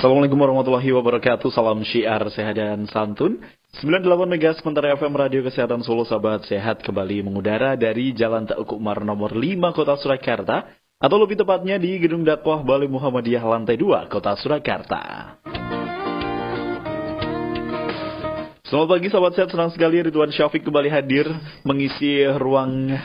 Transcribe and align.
Assalamualaikum 0.00 0.40
warahmatullahi 0.40 0.96
wabarakatuh. 0.96 1.52
Salam 1.52 1.84
syiar 1.84 2.24
sehat 2.32 2.56
dan 2.56 2.88
santun. 2.88 3.36
98 3.84 4.32
Mega 4.32 4.56
sementara 4.56 4.96
FM 4.96 5.12
Radio 5.12 5.44
Kesehatan 5.44 5.84
Solo 5.84 6.08
Sahabat 6.08 6.48
Sehat 6.48 6.80
kembali 6.80 7.20
mengudara 7.20 7.76
dari 7.76 8.16
Jalan 8.16 8.48
Teguh 8.48 8.80
Umar 8.80 9.04
nomor 9.04 9.36
5 9.36 9.60
Kota 9.76 10.00
Surakarta 10.00 10.72
atau 10.96 11.20
lebih 11.20 11.44
tepatnya 11.44 11.76
di 11.76 12.00
Gedung 12.00 12.24
Dakwah 12.24 12.64
Balai 12.64 12.88
Muhammadiyah 12.88 13.44
lantai 13.44 13.76
2 13.76 14.08
Kota 14.08 14.40
Surakarta. 14.40 15.36
Selamat 18.64 18.88
pagi 18.96 19.12
sahabat 19.12 19.36
sehat, 19.36 19.52
senang 19.52 19.68
sekali 19.68 20.00
Ridwan 20.00 20.32
Syafiq 20.32 20.64
kembali 20.64 20.88
hadir 20.88 21.28
mengisi 21.60 22.24
ruang 22.40 22.96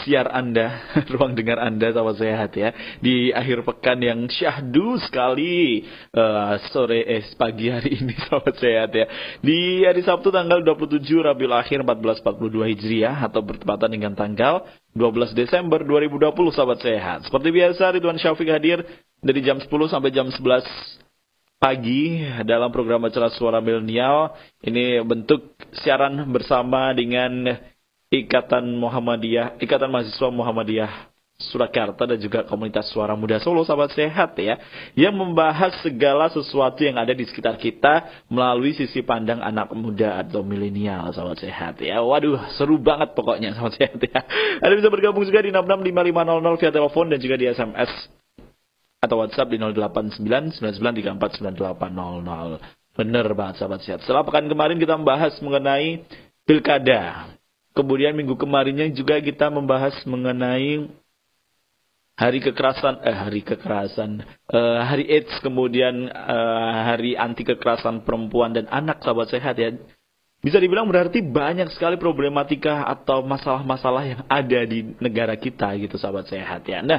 siar 0.00 0.24
Anda, 0.32 0.80
ruang 1.12 1.36
dengar 1.36 1.60
Anda 1.60 1.92
sama 1.92 2.16
sehat 2.16 2.56
ya. 2.56 2.72
Di 2.98 3.30
akhir 3.30 3.62
pekan 3.68 4.00
yang 4.00 4.24
syahdu 4.26 4.96
sekali 5.04 5.84
uh, 6.16 6.56
sore 6.72 7.04
eh 7.04 7.24
pagi 7.36 7.68
hari 7.68 8.00
ini 8.00 8.16
sahabat 8.26 8.56
sehat 8.56 8.90
ya. 8.96 9.06
Di 9.44 9.84
hari 9.84 10.00
Sabtu 10.00 10.32
tanggal 10.32 10.64
27 10.64 11.04
Rabiul 11.04 11.52
Akhir 11.52 11.84
1442 11.84 12.72
Hijriah 12.72 13.16
atau 13.28 13.44
bertepatan 13.44 13.92
dengan 13.92 14.16
tanggal 14.16 14.64
12 14.96 15.36
Desember 15.36 15.84
2020 15.84 16.56
sahabat 16.56 16.78
sehat. 16.80 17.18
Seperti 17.28 17.48
biasa 17.52 17.92
Ridwan 17.92 18.16
Syafiq 18.16 18.48
hadir 18.48 18.80
dari 19.20 19.40
jam 19.44 19.60
10 19.60 19.68
sampai 19.68 20.10
jam 20.10 20.26
11 20.32 21.02
pagi 21.62 22.26
dalam 22.42 22.74
program 22.74 23.06
acara 23.06 23.30
Suara 23.30 23.62
Milenial. 23.62 24.34
Ini 24.66 25.06
bentuk 25.06 25.54
siaran 25.84 26.26
bersama 26.34 26.90
dengan 26.90 27.46
Ikatan 28.12 28.76
Muhammadiyah, 28.76 29.56
Ikatan 29.56 29.88
Mahasiswa 29.88 30.28
Muhammadiyah 30.28 31.08
Surakarta 31.40 32.04
dan 32.06 32.20
juga 32.22 32.46
komunitas 32.46 32.86
Suara 32.94 33.18
Muda 33.18 33.42
Solo 33.42 33.66
sahabat 33.66 33.90
sehat 33.96 34.38
ya 34.38 34.62
yang 34.94 35.10
membahas 35.16 35.74
segala 35.82 36.30
sesuatu 36.30 36.86
yang 36.86 36.94
ada 37.00 37.10
di 37.10 37.26
sekitar 37.26 37.58
kita 37.58 38.06
melalui 38.30 38.70
sisi 38.76 39.02
pandang 39.02 39.42
anak 39.42 39.74
muda 39.74 40.22
atau 40.22 40.46
milenial 40.46 41.10
sahabat 41.10 41.42
sehat 41.42 41.82
ya. 41.82 41.98
Waduh 42.04 42.38
seru 42.54 42.78
banget 42.78 43.18
pokoknya 43.18 43.58
sahabat 43.58 43.74
sehat 43.74 43.98
ya. 43.98 44.22
Anda 44.62 44.78
bisa 44.78 44.86
bergabung 44.92 45.26
juga 45.26 45.42
di 45.42 45.50
665500 45.50 46.60
via 46.60 46.70
telepon 46.70 47.10
dan 47.10 47.18
juga 47.18 47.36
di 47.40 47.46
SMS 47.50 47.90
atau 49.02 49.18
WhatsApp 49.18 49.50
di 49.50 49.58
089993499800 50.62 52.62
bener 52.92 53.24
banget 53.34 53.54
sahabat 53.58 53.80
sehat. 53.82 54.06
Setelah 54.06 54.22
kemarin 54.22 54.78
kita 54.78 54.94
membahas 54.94 55.34
mengenai 55.42 56.06
pilkada 56.46 57.34
Kemudian 57.72 58.12
minggu 58.12 58.36
kemarinnya 58.36 58.88
juga 58.92 59.16
kita 59.16 59.48
membahas 59.48 59.96
mengenai 60.04 60.92
hari 62.20 62.38
kekerasan, 62.44 63.00
eh 63.00 63.16
hari 63.16 63.40
kekerasan, 63.40 64.10
eh, 64.28 64.80
hari 64.84 65.04
AIDS, 65.08 65.32
kemudian 65.40 66.06
eh, 66.12 66.72
hari 66.84 67.16
anti 67.16 67.42
kekerasan 67.42 68.04
perempuan 68.04 68.52
dan 68.52 68.68
anak 68.68 69.00
sahabat 69.00 69.32
sehat 69.32 69.56
ya. 69.56 69.72
Bisa 70.42 70.58
dibilang 70.58 70.90
berarti 70.90 71.22
banyak 71.22 71.70
sekali 71.70 71.94
problematika 71.96 72.82
atau 72.90 73.22
masalah-masalah 73.22 74.02
yang 74.02 74.22
ada 74.26 74.60
di 74.66 74.90
negara 74.98 75.38
kita 75.38 75.70
gitu 75.78 75.94
sahabat 75.96 76.26
sehat 76.26 76.66
ya. 76.66 76.82
Nah, 76.82 76.98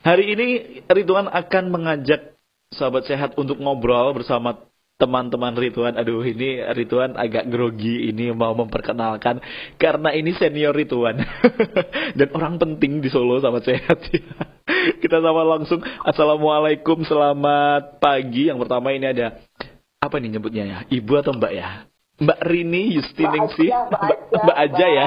hari 0.00 0.32
ini 0.32 0.46
Ridwan 0.88 1.28
akan 1.28 1.64
mengajak 1.68 2.40
sahabat 2.72 3.04
sehat 3.04 3.36
untuk 3.36 3.60
ngobrol 3.60 4.16
bersama 4.16 4.56
teman-teman 5.00 5.56
Ridwan. 5.56 5.96
Aduh, 5.96 6.20
ini 6.20 6.60
Ridwan 6.60 7.16
agak 7.16 7.48
grogi 7.48 8.12
ini 8.12 8.28
mau 8.36 8.52
memperkenalkan 8.52 9.40
karena 9.80 10.12
ini 10.12 10.36
senior 10.36 10.76
Ridwan 10.76 11.16
dan 12.20 12.28
orang 12.36 12.60
penting 12.60 13.00
di 13.00 13.08
Solo 13.08 13.40
sama 13.40 13.64
sehat 13.64 13.98
ya. 14.12 14.20
Kita 15.02 15.24
sama 15.24 15.42
langsung. 15.42 15.80
Assalamualaikum, 16.04 17.00
selamat 17.08 17.96
pagi. 17.98 18.52
Yang 18.52 18.68
pertama 18.68 18.92
ini 18.92 19.08
ada 19.08 19.40
apa 20.04 20.20
nih 20.20 20.36
nyebutnya 20.36 20.64
ya? 20.68 20.78
Ibu 20.92 21.12
atau 21.24 21.32
Mbak 21.32 21.52
ya? 21.56 21.88
Mbak 22.20 22.40
Rini 22.44 23.00
Yustiningsih, 23.00 23.72
Mbak, 23.72 24.16
Mbak 24.44 24.58
Aja 24.60 24.86
ya. 24.92 25.06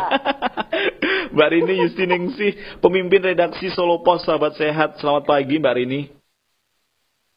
Mbak 1.29 1.49
Rini 1.53 1.73
Yustiningsih, 1.85 2.51
pemimpin 2.81 3.21
redaksi 3.21 3.69
Solo 3.77 4.01
Pos 4.01 4.25
Sahabat 4.25 4.57
Sehat. 4.57 4.97
Selamat 4.97 5.29
pagi 5.29 5.61
Mbak 5.61 5.75
Rini. 5.77 6.22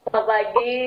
Selamat 0.07 0.23
pagi, 0.23 0.79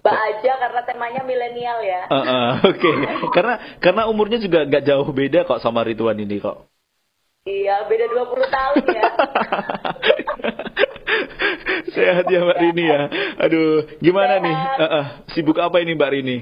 Mbak 0.00 0.16
Aja 0.16 0.52
karena 0.56 0.80
temanya 0.88 1.20
milenial 1.28 1.78
ya. 1.84 2.08
Uh, 2.08 2.16
uh, 2.16 2.50
Oke, 2.72 2.80
okay. 2.80 2.96
karena 3.36 3.54
karena 3.84 4.02
umurnya 4.08 4.40
juga 4.40 4.64
gak 4.64 4.88
jauh 4.88 5.04
beda 5.12 5.44
kok 5.44 5.60
sama 5.60 5.84
Ridwan 5.84 6.16
ini 6.16 6.40
kok. 6.40 6.72
Iya, 7.44 7.84
beda 7.84 8.08
20 8.16 8.48
tahun 8.48 8.84
ya. 8.96 9.02
Sehat 11.92 12.24
ya 12.32 12.48
Mbak 12.48 12.60
Rini 12.64 12.84
ya. 12.88 13.02
Aduh, 13.44 13.84
gimana 14.00 14.40
Sehat. 14.40 14.46
nih? 14.48 14.56
Uh, 14.56 14.84
uh, 14.88 15.04
sibuk 15.36 15.60
apa 15.60 15.76
ini 15.84 15.92
Mbak 15.92 16.10
Rini? 16.16 16.36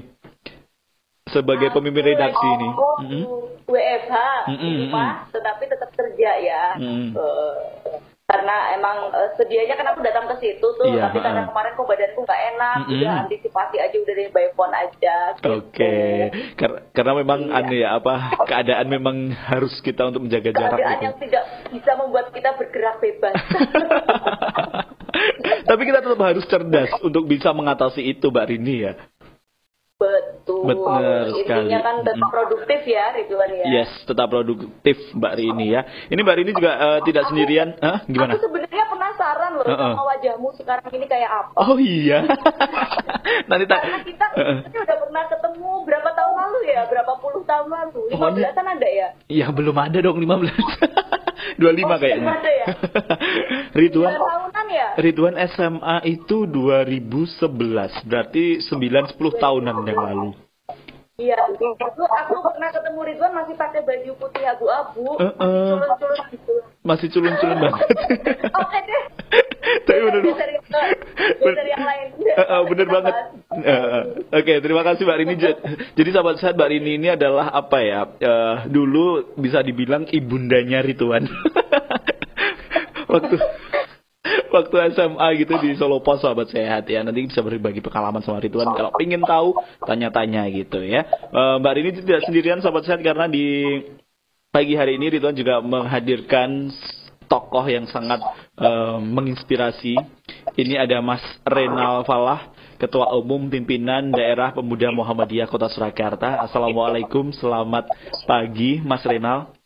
Sebagai 1.35 1.67
Aku 1.67 1.83
pemimpin 1.83 2.15
redaksi 2.15 2.47
ini. 2.47 2.69
Mm 2.71 3.07
-hmm. 3.11 3.23
WFH 3.67 4.15
mm 4.47 4.55
-hmm. 4.55 4.73
rumah, 4.87 5.11
tetapi 5.35 5.63
tetap 5.67 5.91
kerja 5.99 6.31
ya. 6.39 6.63
Mm 6.79 6.87
-hmm. 6.87 7.07
uh, 7.19 7.55
karena 8.31 8.55
emang 8.79 9.11
uh, 9.11 9.29
sedianya 9.35 9.75
kan 9.75 9.91
aku 9.91 9.99
datang 9.99 10.23
ke 10.31 10.35
situ 10.39 10.63
tuh 10.63 10.87
iya, 10.87 11.11
tapi 11.11 11.19
karena 11.19 11.43
kemarin 11.51 11.75
kok 11.75 11.83
badanku 11.83 12.19
nggak 12.23 12.41
enak 12.55 12.75
mm 12.79 12.83
-hmm. 12.87 12.93
udah 12.95 13.11
antisipasi 13.27 13.75
aja 13.83 13.95
udah 13.99 14.15
dari 14.15 14.31
by 14.31 14.47
phone 14.55 14.71
aja 14.71 15.15
gitu. 15.35 15.51
oke 15.51 15.67
okay. 15.67 16.31
Kar 16.55 16.71
karena 16.95 17.13
memang 17.19 17.51
iya. 17.51 17.59
aneh 17.59 17.79
ya 17.83 17.89
apa 17.99 18.13
keadaan 18.49 18.87
memang 18.87 19.35
harus 19.35 19.75
kita 19.83 20.07
untuk 20.07 20.23
menjaga 20.23 20.55
keadaan 20.55 20.63
jarak 20.63 20.79
keadaan 20.79 21.03
yang 21.03 21.15
tidak 21.19 21.43
bisa 21.75 21.91
membuat 21.99 22.25
kita 22.31 22.49
bergerak 22.55 22.95
bebas 23.03 23.35
tapi 25.69 25.81
kita 25.83 25.99
tetap 25.99 26.21
harus 26.23 26.45
cerdas 26.47 26.91
untuk 27.03 27.27
bisa 27.27 27.51
mengatasi 27.51 27.99
itu 28.15 28.31
Mbak 28.31 28.47
Rini 28.47 28.75
ya 28.87 28.93
Betul. 30.01 30.65
Benar 30.65 31.29
sekali. 31.37 31.69
Intinya 31.69 31.79
kan 31.85 31.95
tetap 32.01 32.29
produktif 32.33 32.81
ya 32.89 33.05
Ridwan 33.13 33.51
ya. 33.53 33.65
Yes, 33.69 33.89
tetap 34.09 34.27
produktif 34.33 34.97
Mbak 35.13 35.33
Rini 35.37 35.65
ya. 35.77 35.81
Ini 36.09 36.19
Mbak 36.25 36.35
Rini 36.41 36.51
juga 36.57 36.73
uh, 36.73 36.99
tidak 37.05 37.29
aku, 37.29 37.29
sendirian. 37.33 37.77
Hah? 37.77 38.01
Gimana? 38.09 38.33
Aku 38.33 38.41
sebenarnya 38.49 38.85
penasaran 38.89 39.51
loh 39.61 39.65
uh 39.65 39.73
-uh. 39.77 39.93
sama 39.93 40.03
wajahmu 40.17 40.49
sekarang 40.57 40.89
ini 40.97 41.05
kayak 41.05 41.29
apa. 41.29 41.53
Oh 41.61 41.77
iya. 41.77 42.25
Nanti 43.49 43.65
tak. 43.69 43.79
Karena 43.85 44.01
kita 44.01 44.25
uh 44.33 44.41
-uh. 44.41 44.57
udah 44.65 44.97
pernah 45.05 45.23
ketemu 45.29 45.69
berapa 45.85 46.09
tahun 46.17 46.35
lalu 46.35 46.59
ya? 46.73 46.81
Berapa 46.89 47.13
puluh 47.21 47.43
tahun 47.45 47.67
lalu? 47.69 48.01
Lima 48.09 48.27
belasan 48.33 48.65
ada 48.65 48.87
ya? 48.89 49.07
Iya 49.29 49.47
belum 49.53 49.77
ada 49.77 49.97
dong 50.01 50.17
lima 50.17 50.41
belas. 50.41 50.57
Dua 51.59 51.71
lima 51.73 51.97
oh, 51.97 51.99
kayaknya. 51.99 52.31
Ada 52.37 52.51
ya? 52.51 52.65
Ridwan. 53.81 54.13
tahunan 54.13 54.67
ya? 54.69 54.87
Ridwan 54.97 55.35
SMA 55.51 55.97
itu 56.07 56.37
2011. 56.47 58.07
Berarti 58.07 58.45
9 58.61 59.17
10 59.17 59.43
tahunan 59.43 59.75
yang 59.91 60.03
lalu. 60.07 60.29
Iya, 61.21 61.37
itu 61.53 61.67
aku 62.01 62.35
pernah 62.41 62.69
ketemu 62.73 62.99
Ridwan 63.05 63.31
masih 63.37 63.53
pakai 63.53 63.85
baju 63.85 64.11
putih 64.17 64.41
abu-abu, 64.41 65.05
uh, 65.21 65.29
uh, 65.37 65.77
masih 65.77 65.77
culun-culun 65.77 66.19
gitu. 66.33 66.53
Masih 66.81 67.07
culun-culun 67.13 67.57
banget. 67.67 67.87
Oke 68.57 68.79
deh. 68.89 69.03
Tapi 69.85 69.99
benar. 70.01 70.21
Dari, 70.25 71.69
yang 71.69 71.85
lain. 71.85 72.07
Uh, 72.17 72.41
uh, 72.41 72.61
bener 72.65 72.87
banget. 72.89 73.13
Uh, 73.53 73.69
uh. 73.69 74.03
Oke, 74.33 74.41
okay, 74.41 74.57
terima 74.65 74.81
kasih 74.81 75.03
Mbak 75.05 75.17
Rini. 75.21 75.35
Jadi 75.93 76.09
sahabat 76.09 76.35
sehat 76.41 76.57
Mbak 76.57 76.69
Rini 76.73 76.91
ini 76.97 77.07
adalah 77.13 77.53
apa 77.53 77.77
ya? 77.85 78.01
Uh, 78.17 78.55
dulu 78.65 79.35
bisa 79.37 79.61
dibilang 79.61 80.09
ibundanya 80.09 80.81
Ridwan. 80.81 81.29
Waktu 83.11 83.35
waktu 84.51 84.93
SMA 84.93 85.27
gitu 85.39 85.53
di 85.63 85.73
Solo 85.79 86.03
Pos 86.03 86.19
sahabat 86.19 86.51
sehat 86.51 86.85
ya 86.91 87.01
nanti 87.01 87.25
bisa 87.25 87.39
berbagi 87.39 87.79
pengalaman 87.79 88.19
sama 88.21 88.43
Ridwan 88.43 88.75
kalau 88.75 88.91
ingin 88.99 89.23
tahu 89.23 89.55
tanya-tanya 89.87 90.45
gitu 90.51 90.83
ya 90.83 91.07
uh, 91.31 91.57
Mbak 91.63 91.73
Rini 91.79 91.91
tidak 92.03 92.27
sendirian 92.27 92.59
sahabat 92.59 92.83
sehat 92.83 93.01
karena 93.01 93.25
di 93.31 93.79
pagi 94.51 94.75
hari 94.75 94.99
ini 94.99 95.17
Ridwan 95.17 95.33
juga 95.33 95.63
menghadirkan 95.63 96.69
tokoh 97.31 97.63
yang 97.63 97.87
sangat 97.87 98.19
uh, 98.59 98.99
menginspirasi 98.99 99.95
ini 100.59 100.75
ada 100.75 100.99
Mas 100.99 101.23
Renal 101.47 102.03
Falah 102.03 102.51
Ketua 102.75 103.13
Umum 103.15 103.47
Pimpinan 103.47 104.11
Daerah 104.11 104.51
Pemuda 104.57 104.89
Muhammadiyah 104.89 105.45
Kota 105.45 105.69
Surakarta. 105.69 106.41
Assalamualaikum, 106.49 107.29
selamat 107.29 107.93
pagi 108.25 108.81
Mas 108.81 109.05
Renal. 109.05 109.60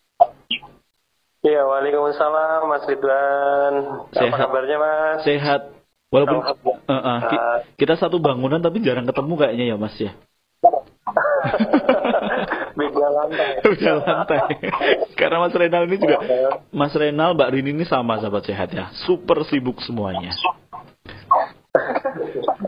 Iya, 1.46 1.62
waalaikumsalam 1.62 2.66
Mas 2.66 2.90
Ridwan. 2.90 3.74
Sehat. 4.18 4.34
Apa 4.34 4.50
kabarnya 4.50 4.78
Mas? 4.82 5.22
Sehat. 5.22 5.62
Walaupun 6.10 6.42
uh, 6.42 6.58
uh, 6.90 7.20
kita 7.78 7.94
satu 8.02 8.18
bangunan 8.18 8.58
tapi 8.58 8.82
jarang 8.82 9.06
ketemu 9.06 9.34
kayaknya 9.38 9.66
ya 9.70 9.78
Mas 9.78 9.94
ya. 10.02 10.18
Beda 12.78 13.08
lantai. 13.14 13.50
Beda 13.66 13.92
lantai. 14.02 14.42
Karena 15.14 15.38
Mas 15.38 15.54
Renal 15.54 15.86
ini 15.86 16.02
juga, 16.02 16.18
Mas 16.74 16.98
Renal, 16.98 17.38
Mbak 17.38 17.50
Rini 17.54 17.78
ini 17.78 17.86
sama 17.86 18.18
sahabat 18.18 18.50
sehat 18.50 18.74
ya. 18.74 18.90
Super 19.06 19.46
sibuk 19.46 19.78
semuanya. 19.86 20.34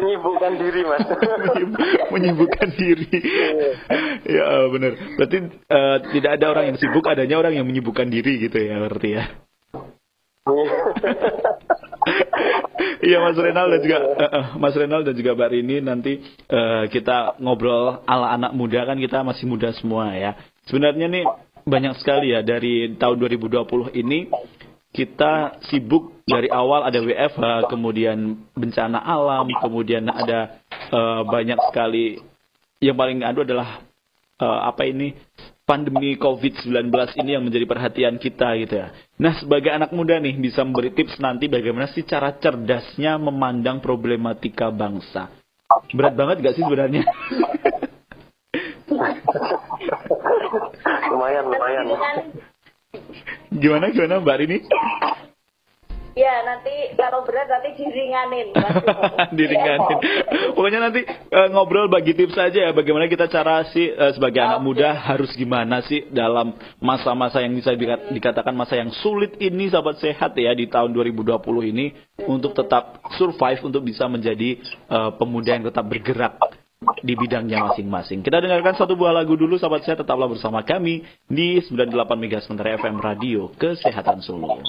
menyibukkan 0.00 0.52
diri 0.56 0.80
mas. 0.88 1.06
Menyibukkan 2.14 2.68
diri. 2.74 3.08
Ya 4.24 4.66
benar. 4.72 4.92
Berarti 5.20 5.38
uh, 5.68 5.96
tidak 6.10 6.30
ada 6.40 6.46
orang 6.50 6.64
yang 6.72 6.78
sibuk 6.80 7.04
adanya 7.06 7.36
orang 7.36 7.54
yang 7.54 7.66
menyibukkan 7.68 8.08
diri 8.08 8.40
gitu 8.48 8.56
ya 8.56 8.80
berarti 8.80 9.08
ya? 9.20 9.24
Iya. 13.00 13.18
Mas 13.20 13.36
Renal 13.36 13.66
dan 13.76 13.80
juga 13.84 13.98
uh, 14.00 14.46
Mas 14.56 14.74
Renal 14.76 15.02
dan 15.04 15.14
juga 15.14 15.36
Mbak 15.36 15.50
Rini 15.52 15.76
nanti 15.84 16.12
uh, 16.48 16.88
kita 16.88 17.36
ngobrol 17.38 18.00
ala 18.08 18.34
anak 18.34 18.52
muda 18.56 18.88
kan 18.88 18.96
kita 18.96 19.20
masih 19.20 19.44
muda 19.44 19.70
semua 19.76 20.16
ya. 20.16 20.34
Sebenarnya 20.64 21.06
nih 21.08 21.24
banyak 21.64 21.94
sekali 22.00 22.32
ya 22.32 22.40
dari 22.40 22.96
tahun 22.96 23.20
2020 23.20 23.92
ini 24.00 24.32
kita 24.90 25.62
sibuk 25.70 26.22
dari 26.26 26.50
awal 26.50 26.86
ada 26.86 26.98
WFH, 26.98 27.70
kemudian 27.70 28.42
bencana 28.54 28.98
alam, 28.98 29.46
kemudian 29.62 30.06
ada 30.10 30.58
uh, 30.90 31.22
banyak 31.26 31.58
sekali 31.70 32.18
yang 32.82 32.96
paling 32.98 33.22
adu 33.22 33.46
adalah 33.46 33.84
uh, 34.40 34.60
apa 34.66 34.88
ini 34.88 35.14
pandemi 35.68 36.18
COVID-19 36.18 36.90
ini 37.22 37.38
yang 37.38 37.46
menjadi 37.46 37.66
perhatian 37.68 38.18
kita 38.18 38.58
gitu 38.58 38.74
ya. 38.82 38.90
Nah, 39.22 39.38
sebagai 39.38 39.70
anak 39.70 39.94
muda 39.94 40.18
nih 40.18 40.34
bisa 40.34 40.66
memberi 40.66 40.90
tips 40.90 41.22
nanti 41.22 41.46
bagaimana 41.46 41.86
sih 41.94 42.02
cara 42.02 42.34
cerdasnya 42.34 43.14
memandang 43.22 43.78
problematika 43.78 44.74
bangsa. 44.74 45.30
Berat 45.94 46.18
banget 46.18 46.42
gak 46.42 46.58
sih 46.58 46.66
sebenarnya? 46.66 47.06
lumayan, 51.14 51.44
lumayan. 51.46 51.86
Gimana 53.50 53.90
gimana 53.90 54.22
Mbak 54.22 54.36
Rini? 54.40 54.58
Ya 56.18 56.42
nanti 56.42 56.74
kalau 56.98 57.22
berat 57.22 57.46
nanti 57.46 57.70
diringanin. 57.78 58.50
diringanin. 59.38 59.98
Pokoknya 60.58 60.80
nanti 60.90 61.06
uh, 61.06 61.48
ngobrol 61.54 61.86
bagi 61.86 62.18
tips 62.18 62.34
saja 62.34 62.66
ya 62.66 62.70
bagaimana 62.74 63.06
kita 63.06 63.30
cara 63.30 63.62
sih 63.70 63.94
uh, 63.94 64.10
sebagai 64.10 64.42
okay. 64.42 64.48
anak 64.50 64.60
muda 64.60 64.90
harus 64.90 65.30
gimana 65.38 65.80
sih 65.86 66.10
dalam 66.10 66.52
masa-masa 66.82 67.38
yang 67.40 67.54
bisa 67.54 67.72
dikatakan 68.10 68.52
masa 68.52 68.74
yang 68.74 68.90
sulit 69.00 69.38
ini 69.38 69.70
sahabat 69.70 70.02
sehat 70.02 70.34
ya 70.34 70.50
di 70.50 70.66
tahun 70.66 70.90
2020 70.92 71.40
ini 71.70 71.94
untuk 72.26 72.58
tetap 72.58 73.00
survive 73.14 73.62
untuk 73.62 73.86
bisa 73.86 74.10
menjadi 74.10 74.58
uh, 74.90 75.14
pemuda 75.14 75.56
yang 75.56 75.66
tetap 75.70 75.86
bergerak 75.86 76.36
di 77.04 77.12
bidangnya 77.12 77.60
masing-masing. 77.68 78.24
Kita 78.24 78.40
dengarkan 78.40 78.72
satu 78.72 78.96
buah 78.96 79.12
lagu 79.12 79.36
dulu 79.36 79.60
sahabat 79.60 79.84
saya 79.84 80.00
tetaplah 80.00 80.24
bersama 80.24 80.64
kami 80.64 81.04
di 81.28 81.60
98 81.60 81.92
MHz 82.08 82.48
FM 82.56 82.96
Radio 83.04 83.52
Kesehatan 83.52 84.24
Solo. 84.24 84.64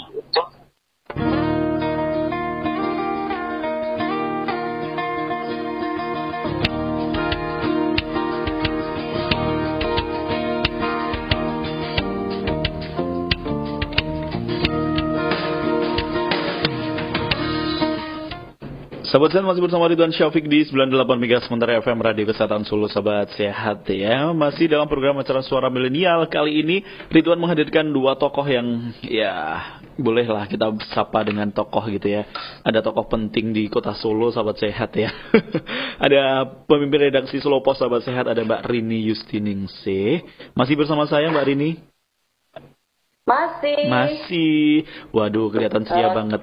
Sahabat 19.12 19.36
sehat 19.36 19.44
masih 19.44 19.60
bersama 19.60 19.92
Ridwan 19.92 20.16
Syafiq 20.16 20.48
di 20.48 20.64
98 20.72 21.04
MHz 21.20 21.52
sementara 21.52 21.76
FM 21.84 22.00
Radio 22.00 22.32
Kesehatan 22.32 22.64
Solo 22.64 22.88
Sahabat 22.88 23.28
Sehat 23.36 23.84
ya. 23.92 24.32
Masih 24.32 24.72
dalam 24.72 24.88
program 24.88 25.20
acara 25.20 25.44
Suara 25.44 25.68
Milenial 25.68 26.32
Kali 26.32 26.64
ini 26.64 26.80
Ridwan 27.12 27.36
menghadirkan 27.36 27.92
dua 27.92 28.16
tokoh 28.16 28.48
yang 28.48 28.96
ya 29.04 29.60
bolehlah 30.00 30.48
kita 30.48 30.72
sapa 30.96 31.28
dengan 31.28 31.52
tokoh 31.52 31.92
gitu 31.92 32.08
ya. 32.08 32.24
Ada 32.64 32.80
tokoh 32.80 33.12
penting 33.12 33.52
di 33.52 33.68
kota 33.68 33.92
Solo 34.00 34.32
Sahabat 34.32 34.64
Sehat 34.64 34.96
ya. 34.96 35.12
Ada 36.08 36.48
pemimpin 36.64 37.12
redaksi 37.12 37.44
Solo 37.44 37.60
Pos 37.60 37.84
Sahabat 37.84 38.08
Sehat 38.08 38.32
Ada 38.32 38.48
Mbak 38.48 38.64
Rini 38.64 39.12
Yustiningse 39.12 40.24
Masih 40.56 40.80
bersama 40.80 41.04
saya 41.12 41.28
Mbak 41.28 41.46
Rini 41.52 41.91
masih. 43.32 43.80
Masih. 43.88 44.68
Waduh, 45.16 45.48
kelihatan 45.56 45.88
ceria 45.88 46.12
okay. 46.12 46.18
banget. 46.20 46.40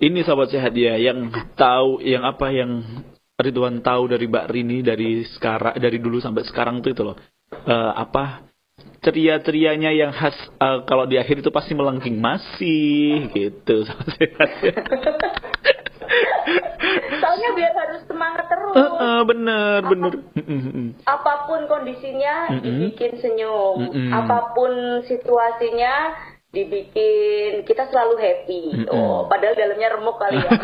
Ini 0.00 0.18
sahabat 0.24 0.48
sehat 0.48 0.72
ya 0.72 0.96
yang 0.96 1.28
tahu 1.54 2.00
yang 2.00 2.24
apa 2.24 2.48
yang 2.48 3.04
Ridwan 3.40 3.80
tahu 3.80 4.12
dari 4.12 4.28
Mbak 4.28 4.46
Rini 4.52 4.78
dari 4.84 5.24
sekarang 5.24 5.76
dari 5.80 5.96
dulu 5.96 6.20
sampai 6.20 6.44
sekarang 6.44 6.84
tuh 6.84 6.92
itu 6.92 7.02
loh. 7.04 7.16
Uh, 7.50 7.92
apa 7.96 8.46
ceria-cerianya 9.00 9.90
yang 9.96 10.12
khas 10.12 10.36
uh, 10.60 10.84
kalau 10.84 11.08
di 11.08 11.16
akhir 11.16 11.40
itu 11.40 11.50
pasti 11.50 11.72
melengking 11.72 12.20
masih 12.20 13.32
gitu 13.32 13.84
sahabat 13.88 14.08
sehat. 14.16 14.50
Ya. 14.60 14.74
Soalnya 17.20 17.48
biar 17.54 17.74
harus 17.76 18.02
semangat 18.08 18.46
terus. 18.50 18.74
Uh, 18.74 18.82
uh, 18.82 19.20
bener, 19.24 19.78
Apa, 19.84 19.90
bener. 19.92 20.12
Apa 21.06 21.32
pun 21.46 21.60
kondisinya 21.70 22.50
uh, 22.50 22.60
dibikin 22.60 23.20
senyum. 23.20 23.78
Uh, 23.88 24.10
Apa 24.14 24.52
pun 24.56 25.04
situasinya 25.06 25.94
dibikin 26.50 27.62
kita 27.62 27.86
selalu 27.90 28.14
happy. 28.18 28.62
Uh, 28.90 28.94
oh, 28.94 29.18
padahal 29.30 29.54
dalamnya 29.54 29.88
remuk 29.94 30.18
kali 30.18 30.38
ya. 30.38 30.50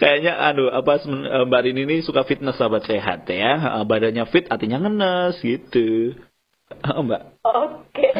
Kayaknya 0.00 0.32
aduh 0.40 0.68
apa 0.72 1.00
eh, 1.04 1.44
Mbak 1.44 1.60
Rini 1.64 1.82
ini 1.86 1.96
suka 2.02 2.24
fitness 2.24 2.56
sahabat 2.56 2.88
sehat 2.88 3.28
ya. 3.28 3.80
Eh, 3.80 3.84
badannya 3.84 4.24
fit 4.32 4.48
artinya 4.48 4.80
ngenes 4.84 5.38
gitu. 5.44 6.16
Oh, 6.90 7.04
Mbak. 7.04 7.22
Oke. 7.44 8.08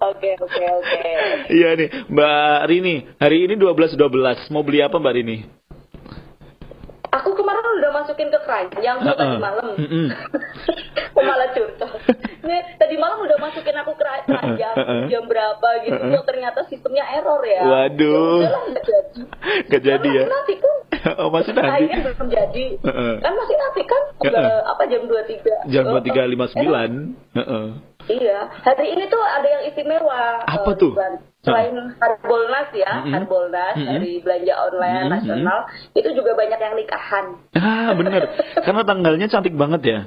Oke, 0.00 0.32
oke, 0.40 0.64
oke. 0.64 1.12
Iya 1.52 1.76
nih, 1.76 1.88
Mbak 2.08 2.60
Rini. 2.72 3.04
Hari 3.20 3.44
ini 3.44 3.54
12.12. 3.60 4.48
Mau 4.48 4.64
beli 4.64 4.80
apa 4.80 4.96
Mbak 4.96 5.12
Rini? 5.12 5.44
Aku 7.12 7.36
kemarin 7.36 7.60
udah 7.84 7.92
masukin 8.00 8.32
ke 8.32 8.40
keranjang 8.40 8.96
uh 9.04 9.12
-uh. 9.12 9.18
tadi 9.20 9.36
malam. 9.36 9.76
Mm 9.76 9.88
-mm. 9.92 10.06
malah 11.28 11.52
curcol. 11.52 11.92
Nih, 12.40 12.60
tadi 12.80 12.94
malam 12.96 13.20
udah 13.20 13.38
masukin 13.40 13.76
aku 13.80 13.92
ke 13.96 14.04
-uh. 14.06 15.04
jam 15.08 15.24
berapa 15.28 15.68
gitu. 15.84 15.96
Uh 15.96 16.04
-uh. 16.08 16.16
Kok 16.20 16.26
ternyata 16.26 16.60
sistemnya 16.68 17.04
error 17.16 17.42
ya. 17.44 17.62
Waduh. 17.64 18.40
Ya, 18.42 18.50
gak 19.68 19.82
jadi. 19.82 20.10
Ya. 20.10 20.24
Nanti 20.26 20.54
kan. 20.58 20.74
oh, 21.20 21.28
masih 21.32 21.52
nanti. 21.56 21.84
Kan 21.88 22.00
belum 22.04 22.28
jadi. 22.28 22.66
Uh 22.80 22.88
-uh. 22.88 23.14
Kan 23.20 23.32
masih 23.36 23.56
nanti 23.56 23.82
kan. 23.84 24.02
Udah, 24.20 24.40
uh 24.40 24.50
-uh. 24.50 24.62
apa 24.76 24.82
jam 24.88 25.02
23. 25.06 25.72
Jam 25.72 25.84
23.59. 25.92 27.36
Uh 27.36 27.40
-uh. 27.40 27.66
Iya, 28.10 28.38
hari 28.64 28.96
ini 28.96 29.04
tuh 29.06 29.22
ada 29.22 29.46
yang 29.46 29.62
istimewa. 29.70 30.42
Apa 30.42 30.72
uh, 30.72 30.78
tuh? 30.78 30.92
Selain 31.40 31.72
Harbolnas 31.72 32.68
ya, 32.74 33.00
mm-hmm. 33.00 33.12
Harbolnas 33.16 33.74
mm-hmm. 33.76 33.90
dari 33.96 34.12
belanja 34.20 34.54
online 34.60 34.96
mm-hmm. 34.98 35.14
nasional, 35.14 35.58
itu 35.96 36.08
juga 36.12 36.36
banyak 36.36 36.60
yang 36.60 36.74
nikahan. 36.76 37.26
Ah, 37.56 37.96
bener. 37.96 38.22
Karena 38.60 38.82
tanggalnya 38.84 39.26
cantik 39.30 39.54
banget 39.56 39.82
ya. 39.84 40.00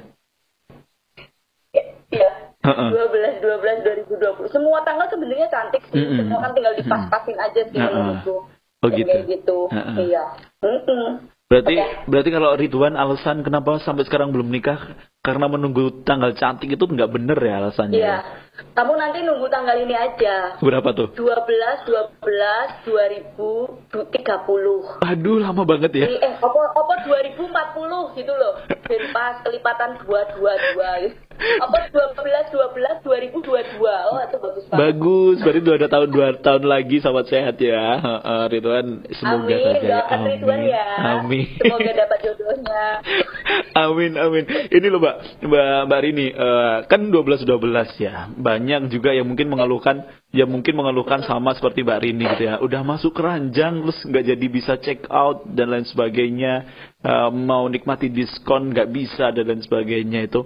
Dua 2.64 3.06
belas 3.12 3.34
dua 3.44 3.56
belas 3.60 3.76
dua 3.84 3.94
ribu 4.00 4.16
dua 4.16 4.32
puluh. 4.32 4.48
Semua 4.48 4.80
tanggal 4.88 5.04
sebenarnya 5.12 5.52
cantik 5.52 5.84
sih. 5.92 6.00
Mm-hmm. 6.00 6.16
Semua 6.24 6.38
kan 6.40 6.52
tinggal 6.56 6.74
dipas-pasin 6.80 7.36
aja 7.36 7.60
sih 7.68 7.76
menurutku. 7.76 8.36
Oh 8.80 8.88
gitu. 8.88 9.04
Kayak 9.04 9.24
gitu. 9.28 9.58
Uh-uh. 9.68 9.96
Iya. 10.00 10.24
Mm-mm. 10.64 11.08
Berarti 11.44 11.76
okay. 11.76 12.08
berarti 12.08 12.30
kalau 12.32 12.50
Ridwan 12.56 12.96
alasan 12.96 13.44
kenapa 13.44 13.76
sampai 13.84 14.08
sekarang 14.08 14.32
belum 14.32 14.48
nikah 14.48 14.96
karena 15.20 15.44
menunggu 15.44 16.02
tanggal 16.08 16.32
cantik 16.32 16.72
itu 16.72 16.88
nggak 16.88 17.12
bener 17.12 17.36
ya 17.36 17.54
alasannya. 17.60 18.00
Iya. 18.00 18.16
Kamu 18.54 18.94
nanti 18.94 19.18
nunggu 19.26 19.50
tanggal 19.50 19.74
ini 19.82 19.98
aja. 19.98 20.54
Berapa 20.62 20.94
tuh? 20.94 21.10
12 21.18 21.90
12 21.90 22.86
2030. 22.86 25.02
Aduh, 25.02 25.42
lama 25.42 25.66
banget 25.66 25.90
ya. 25.94 26.06
Eh, 26.06 26.34
apa 26.38 26.58
apa 26.70 26.94
2040 27.02 28.14
gitu 28.14 28.30
loh. 28.30 28.62
Dan 28.86 29.10
pas 29.10 29.42
kelipatan 29.42 29.98
222 30.06 31.02
gitu. 31.02 31.18
Apa 31.34 31.90
12 31.90 32.54
12 32.54 33.02
2022. 33.02 33.82
Oh, 33.82 34.22
itu 34.22 34.38
bagus 34.38 34.70
banget. 34.70 34.86
Bagus, 34.86 35.42
berarti 35.42 35.58
udah 35.58 35.74
ada 35.74 35.90
tahun 35.90 36.14
dua 36.14 36.38
tahun 36.38 36.70
lagi 36.70 37.02
sahabat 37.02 37.26
sehat 37.26 37.58
ya. 37.58 37.98
Uh, 38.22 38.46
Ridwan 38.54 39.02
semoga 39.18 39.50
amin, 39.50 39.66
saja. 39.66 40.14
Amin, 40.14 40.38
Ridwan 40.38 40.62
ya. 40.62 40.86
Amin. 41.18 41.58
Semoga 41.58 41.90
dapat 41.90 42.22
jodohnya. 42.22 43.02
amin, 43.86 44.14
amin. 44.14 44.46
Ini 44.70 44.86
loh, 44.86 45.02
Mbak, 45.02 45.42
Mbak 45.42 45.66
Mbak 45.90 46.00
Rini, 46.06 46.30
uh, 46.38 46.86
kan 46.86 47.10
12 47.10 47.42
12 47.42 47.98
ya 47.98 48.30
banyak 48.44 48.92
juga 48.92 49.16
yang 49.16 49.24
mungkin 49.24 49.48
mengeluhkan 49.48 50.04
ya 50.28 50.44
mungkin 50.44 50.76
mengeluhkan 50.76 51.24
sama 51.24 51.56
seperti 51.56 51.80
Mbak 51.80 52.00
Rini 52.04 52.24
gitu 52.36 52.44
ya. 52.44 52.60
Udah 52.60 52.84
masuk 52.84 53.16
keranjang 53.16 53.80
terus 53.80 53.98
nggak 54.04 54.24
jadi 54.36 54.46
bisa 54.52 54.72
check 54.84 55.08
out 55.08 55.48
dan 55.56 55.72
lain 55.72 55.88
sebagainya. 55.88 56.68
Uh, 57.00 57.32
mau 57.32 57.64
nikmati 57.72 58.12
diskon 58.12 58.76
nggak 58.76 58.92
bisa 58.92 59.32
dan 59.32 59.48
lain 59.48 59.64
sebagainya 59.64 60.28
itu. 60.28 60.44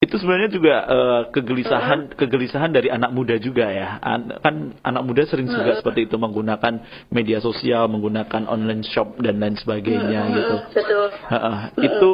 Itu 0.00 0.16
sebenarnya 0.16 0.48
juga 0.48 0.74
uh, 0.88 1.22
kegelisahan 1.28 2.16
kegelisahan 2.16 2.70
dari 2.70 2.88
anak 2.88 3.10
muda 3.10 3.36
juga 3.42 3.68
ya. 3.68 3.98
An 3.98 4.38
kan 4.38 4.78
anak 4.86 5.02
muda 5.02 5.26
sering 5.26 5.50
juga 5.50 5.76
seperti 5.82 6.06
itu 6.06 6.16
menggunakan 6.16 6.86
media 7.10 7.42
sosial 7.42 7.90
menggunakan 7.90 8.46
online 8.46 8.86
shop 8.86 9.18
dan 9.18 9.42
lain 9.42 9.58
sebagainya 9.58 10.20
gitu. 10.38 10.56
Betul. 10.78 11.06
Uh, 11.10 11.34
uh, 11.34 11.58
itu 11.82 12.10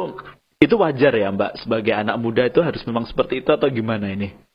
itu 0.57 0.75
wajar 0.75 1.13
ya 1.13 1.29
Mbak. 1.29 1.63
Sebagai 1.63 1.93
anak 1.93 2.17
muda 2.17 2.49
itu 2.49 2.59
harus 2.65 2.81
memang 2.89 3.05
seperti 3.05 3.45
itu 3.45 3.53
atau 3.53 3.69
gimana 3.69 4.09
ini 4.09 4.46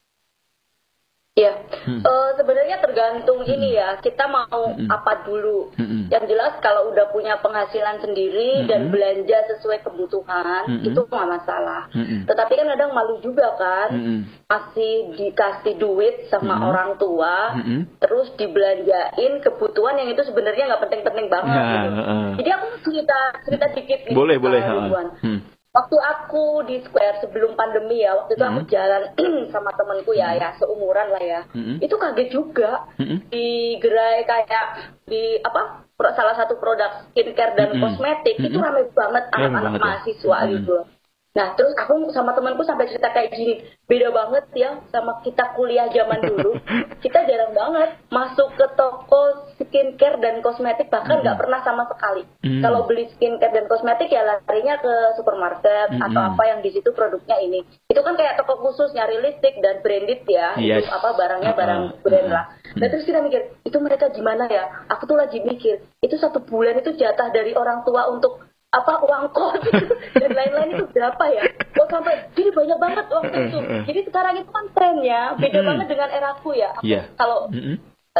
Iya, 1.32 1.64
hmm. 1.88 2.04
uh, 2.04 2.36
sebenarnya 2.36 2.76
tergantung 2.84 3.40
hmm. 3.40 3.52
ini 3.56 3.80
ya. 3.80 3.96
Kita 4.04 4.28
mau 4.28 4.68
hmm. 4.68 4.84
apa 4.84 5.24
dulu. 5.24 5.72
Hmm. 5.80 6.04
Yang 6.12 6.36
jelas 6.36 6.60
kalau 6.60 6.92
udah 6.92 7.08
punya 7.08 7.40
penghasilan 7.40 8.04
sendiri 8.04 8.60
hmm. 8.60 8.68
dan 8.68 8.92
belanja 8.92 9.40
sesuai 9.56 9.80
kebutuhan 9.80 10.68
hmm. 10.68 10.92
itu 10.92 11.00
nggak 11.00 11.30
masalah. 11.32 11.88
Hmm. 11.88 12.28
Tetapi 12.28 12.52
kan 12.52 12.68
kadang 12.76 12.92
malu 12.92 13.16
juga 13.24 13.48
kan, 13.56 13.96
hmm. 13.96 14.20
masih 14.44 15.16
dikasih 15.16 15.80
duit 15.80 16.28
sama 16.28 16.52
hmm. 16.60 16.68
orang 16.68 16.90
tua, 17.00 17.56
hmm. 17.56 17.96
terus 17.96 18.28
dibelanjain 18.36 19.40
kebutuhan 19.40 20.04
yang 20.04 20.12
itu 20.12 20.20
sebenarnya 20.28 20.68
nggak 20.68 20.84
penting-penting 20.84 21.32
banget. 21.32 21.56
Ya, 21.56 21.72
gitu. 21.72 21.88
uh. 21.96 22.30
Jadi 22.44 22.50
aku 22.52 22.66
cerita 22.84 23.18
cerita 23.48 23.66
dikit. 23.72 24.00
Boleh 24.12 24.36
boleh. 24.36 24.60
Uh, 24.60 25.40
waktu 25.72 25.96
aku 25.96 26.68
di 26.68 26.84
Square 26.84 27.24
sebelum 27.24 27.56
pandemi 27.56 28.04
ya 28.04 28.12
waktu 28.12 28.36
itu 28.36 28.44
mm 28.44 28.48
-hmm. 28.52 28.60
aku 28.60 28.68
jalan 28.68 29.02
sama 29.56 29.72
temenku 29.72 30.12
ya 30.12 30.28
mm 30.28 30.34
-hmm. 30.36 30.44
ya 30.44 30.48
seumuran 30.60 31.08
lah 31.08 31.22
ya 31.24 31.40
mm 31.48 31.62
-hmm. 31.64 31.76
itu 31.80 31.94
kaget 31.96 32.28
juga 32.28 32.84
mm 33.00 33.04
-hmm. 33.08 33.18
di 33.32 33.48
gerai 33.80 34.28
kayak 34.28 34.66
di 35.08 35.40
apa 35.40 35.88
salah 36.12 36.34
satu 36.36 36.60
produk 36.60 37.08
skincare 37.10 37.56
dan 37.56 37.72
mm 37.72 37.80
-hmm. 37.80 37.82
kosmetik 37.88 38.36
mm 38.36 38.42
-hmm. 38.44 38.52
itu 38.52 38.58
ramai 38.60 38.84
banget 38.92 39.24
anak-anak 39.32 39.72
mahasiswa 39.80 40.36
mm 40.36 40.44
-hmm. 40.44 40.52
gitu 40.60 40.70
loh 40.76 40.86
Nah, 41.32 41.56
terus 41.56 41.72
aku 41.80 42.12
sama 42.12 42.36
temanku 42.36 42.60
sampai 42.60 42.92
cerita 42.92 43.08
kayak 43.08 43.32
gini, 43.32 43.64
beda 43.88 44.12
banget 44.12 44.44
ya 44.52 44.76
sama 44.92 45.16
kita 45.24 45.56
kuliah 45.56 45.88
zaman 45.88 46.20
dulu. 46.20 46.60
kita 47.04 47.24
jarang 47.24 47.56
banget 47.56 47.96
masuk 48.12 48.52
ke 48.52 48.66
toko 48.76 49.48
skincare 49.56 50.20
dan 50.20 50.44
kosmetik, 50.44 50.92
bahkan 50.92 51.24
nggak 51.24 51.24
mm 51.24 51.32
-hmm. 51.32 51.40
pernah 51.40 51.60
sama 51.64 51.88
sekali. 51.88 52.28
Mm 52.44 52.48
-hmm. 52.52 52.62
Kalau 52.68 52.80
beli 52.84 53.08
skincare 53.16 53.48
dan 53.56 53.64
kosmetik 53.64 54.12
ya 54.12 54.28
larinya 54.28 54.76
ke 54.76 55.16
supermarket 55.16 55.96
mm 55.96 56.04
-hmm. 56.04 56.06
atau 56.12 56.20
apa 56.20 56.42
yang 56.52 56.60
di 56.60 56.68
situ 56.68 56.92
produknya 56.92 57.40
ini. 57.40 57.64
Itu 57.88 58.04
kan 58.04 58.12
kayak 58.12 58.36
toko 58.36 58.60
khusus 58.68 58.92
nyari 58.92 59.24
lipstick 59.24 59.56
dan 59.64 59.80
branded 59.80 60.28
ya, 60.28 60.52
yes. 60.60 60.84
itu 60.84 60.92
apa 60.92 61.16
barangnya 61.16 61.56
barang 61.56 61.80
uh 61.80 61.92
-huh. 61.96 62.02
brand 62.04 62.28
lah. 62.28 62.44
Nah 62.76 62.86
terus 62.92 63.08
kita 63.08 63.24
mikir, 63.24 63.56
itu 63.64 63.76
mereka 63.80 64.12
gimana 64.12 64.44
ya? 64.52 64.84
Aku 64.92 65.08
tuh 65.08 65.16
lagi 65.16 65.40
mikir, 65.40 65.80
itu 66.04 66.16
satu 66.20 66.44
bulan 66.44 66.76
itu 66.76 66.92
jatah 66.92 67.32
dari 67.32 67.56
orang 67.56 67.84
tua 67.88 68.12
untuk 68.12 68.51
apa 68.72 68.92
uang 69.04 69.24
kos 69.36 69.60
dan 70.20 70.30
lain-lain 70.32 70.80
itu 70.80 70.84
berapa 70.96 71.24
ya? 71.28 71.44
Kok 71.76 71.88
sampai 71.92 72.32
jadi 72.32 72.50
banyak 72.56 72.78
banget 72.80 73.06
uang 73.12 73.26
itu. 73.28 73.58
Jadi 73.84 74.00
sekarang 74.08 74.34
itu 74.40 74.48
kan 74.48 74.64
trennya 74.72 75.36
beda 75.36 75.60
banget 75.60 75.86
dengan 75.92 76.08
eraku 76.08 76.56
ya. 76.56 76.72
Aku, 76.80 76.88
yeah. 76.88 77.04
Kalau 77.20 77.52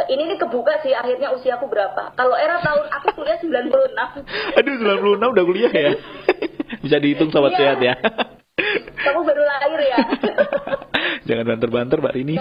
ini 0.09 0.21
nih 0.25 0.37
kebuka 0.41 0.81
sih 0.81 0.93
akhirnya 0.93 1.33
usiaku 1.33 1.69
berapa. 1.69 2.17
Kalau 2.17 2.33
era 2.33 2.57
tahun 2.61 2.85
aku 2.89 3.07
kuliah 3.17 3.37
96. 3.37 3.93
Aduh 4.57 4.73
96 5.21 5.33
udah 5.37 5.43
kuliah 5.45 5.73
ya. 5.73 5.91
Bisa 6.85 6.97
dihitung 6.97 7.29
sobat 7.29 7.53
iya. 7.53 7.59
sehat 7.61 7.79
ya. 7.81 7.93
Kamu 9.05 9.21
baru 9.21 9.43
lahir 9.45 9.81
ya. 9.85 9.97
Jangan 11.29 11.45
banter-banter 11.45 11.97
Mbak 12.01 12.13
Rini. 12.13 12.35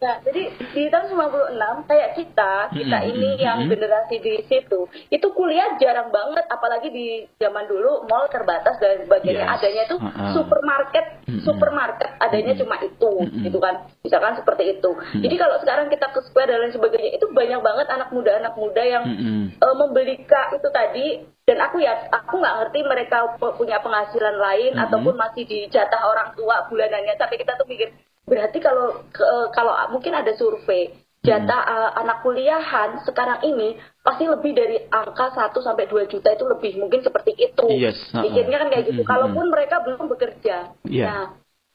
Nah, 0.00 0.16
jadi 0.24 0.48
di 0.72 0.88
tahun 0.88 1.12
96 1.12 1.84
kayak 1.84 2.10
kita, 2.16 2.72
kita 2.72 2.98
hmm, 3.04 3.10
ini 3.12 3.30
hmm, 3.36 3.44
yang 3.44 3.58
hmm. 3.60 3.68
generasi 3.68 4.16
di 4.24 4.40
situ, 4.48 4.88
itu 5.12 5.26
kuliah 5.36 5.76
jarang 5.76 6.08
banget 6.08 6.48
apalagi 6.48 6.88
di 6.88 7.28
zaman 7.36 7.68
dulu 7.68 8.08
mall 8.08 8.24
terbatas 8.32 8.80
dan 8.80 9.04
sebagainya. 9.04 9.44
Yes. 9.44 9.52
Adanya 9.60 9.82
itu 9.84 9.96
uh 10.00 10.08
-uh. 10.08 10.32
supermarket, 10.32 11.06
hmm. 11.28 11.44
supermarket 11.44 12.10
adanya 12.16 12.56
hmm. 12.56 12.60
cuma 12.64 12.76
itu, 12.80 13.12
hmm. 13.28 13.44
gitu 13.44 13.58
kan. 13.60 13.74
Misalkan 14.00 14.40
seperti 14.40 14.80
itu. 14.80 14.90
Hmm. 14.96 15.20
Jadi 15.20 15.36
kalau 15.36 15.56
sekarang 15.60 15.92
kita 15.92 16.06
ke 16.16 16.20
square 16.24 16.48
dan 16.48 16.64
lain 16.64 16.72
sebagainya, 16.72 17.10
itu 17.20 17.26
banyak 17.36 17.60
banget 17.60 17.86
anak 17.92 18.08
muda-anak 18.08 18.56
muda 18.56 18.80
yang 18.80 19.04
hmm. 19.04 19.44
uh, 19.60 19.74
membeli 19.76 20.24
kak 20.24 20.56
itu 20.56 20.68
tadi 20.72 21.06
dan 21.44 21.66
aku 21.66 21.82
ya 21.82 22.08
aku 22.14 22.38
nggak 22.38 22.56
ngerti 22.62 22.78
mereka 22.86 23.36
punya 23.58 23.82
penghasilan 23.82 24.38
lain 24.38 24.70
mm 24.70 24.76
-hmm. 24.78 24.84
ataupun 24.86 25.18
masih 25.18 25.42
dijatah 25.50 25.98
orang 26.06 26.30
tua 26.38 26.62
bulanannya 26.70 27.18
tapi 27.18 27.42
kita 27.42 27.58
tuh 27.58 27.66
mikir 27.66 27.90
Berarti 28.26 28.58
kalau 28.62 29.04
kalau 29.50 29.72
mungkin 29.90 30.14
ada 30.14 30.32
survei 30.36 30.92
jatah 31.20 31.62
hmm. 31.68 31.76
uh, 31.76 31.90
anak 32.00 32.18
kuliahan 32.24 33.04
sekarang 33.04 33.44
ini 33.44 33.76
pasti 34.00 34.24
lebih 34.24 34.56
dari 34.56 34.80
angka 34.88 35.36
1 35.36 35.52
sampai 35.52 35.84
2 35.84 36.08
juta 36.08 36.32
itu 36.32 36.44
lebih 36.48 36.80
mungkin 36.80 37.04
seperti 37.04 37.36
itu. 37.36 37.66
Yes. 37.76 38.00
Uh 38.10 38.20
-uh. 38.20 38.22
Pikirnya 38.24 38.56
kan 38.56 38.68
kayak 38.72 38.84
gitu. 38.88 39.02
-hmm. 39.04 39.12
Kalaupun 39.12 39.46
mereka 39.52 39.84
belum 39.84 40.08
bekerja. 40.08 40.72
Yeah. 40.88 41.12
Nah, 41.12 41.24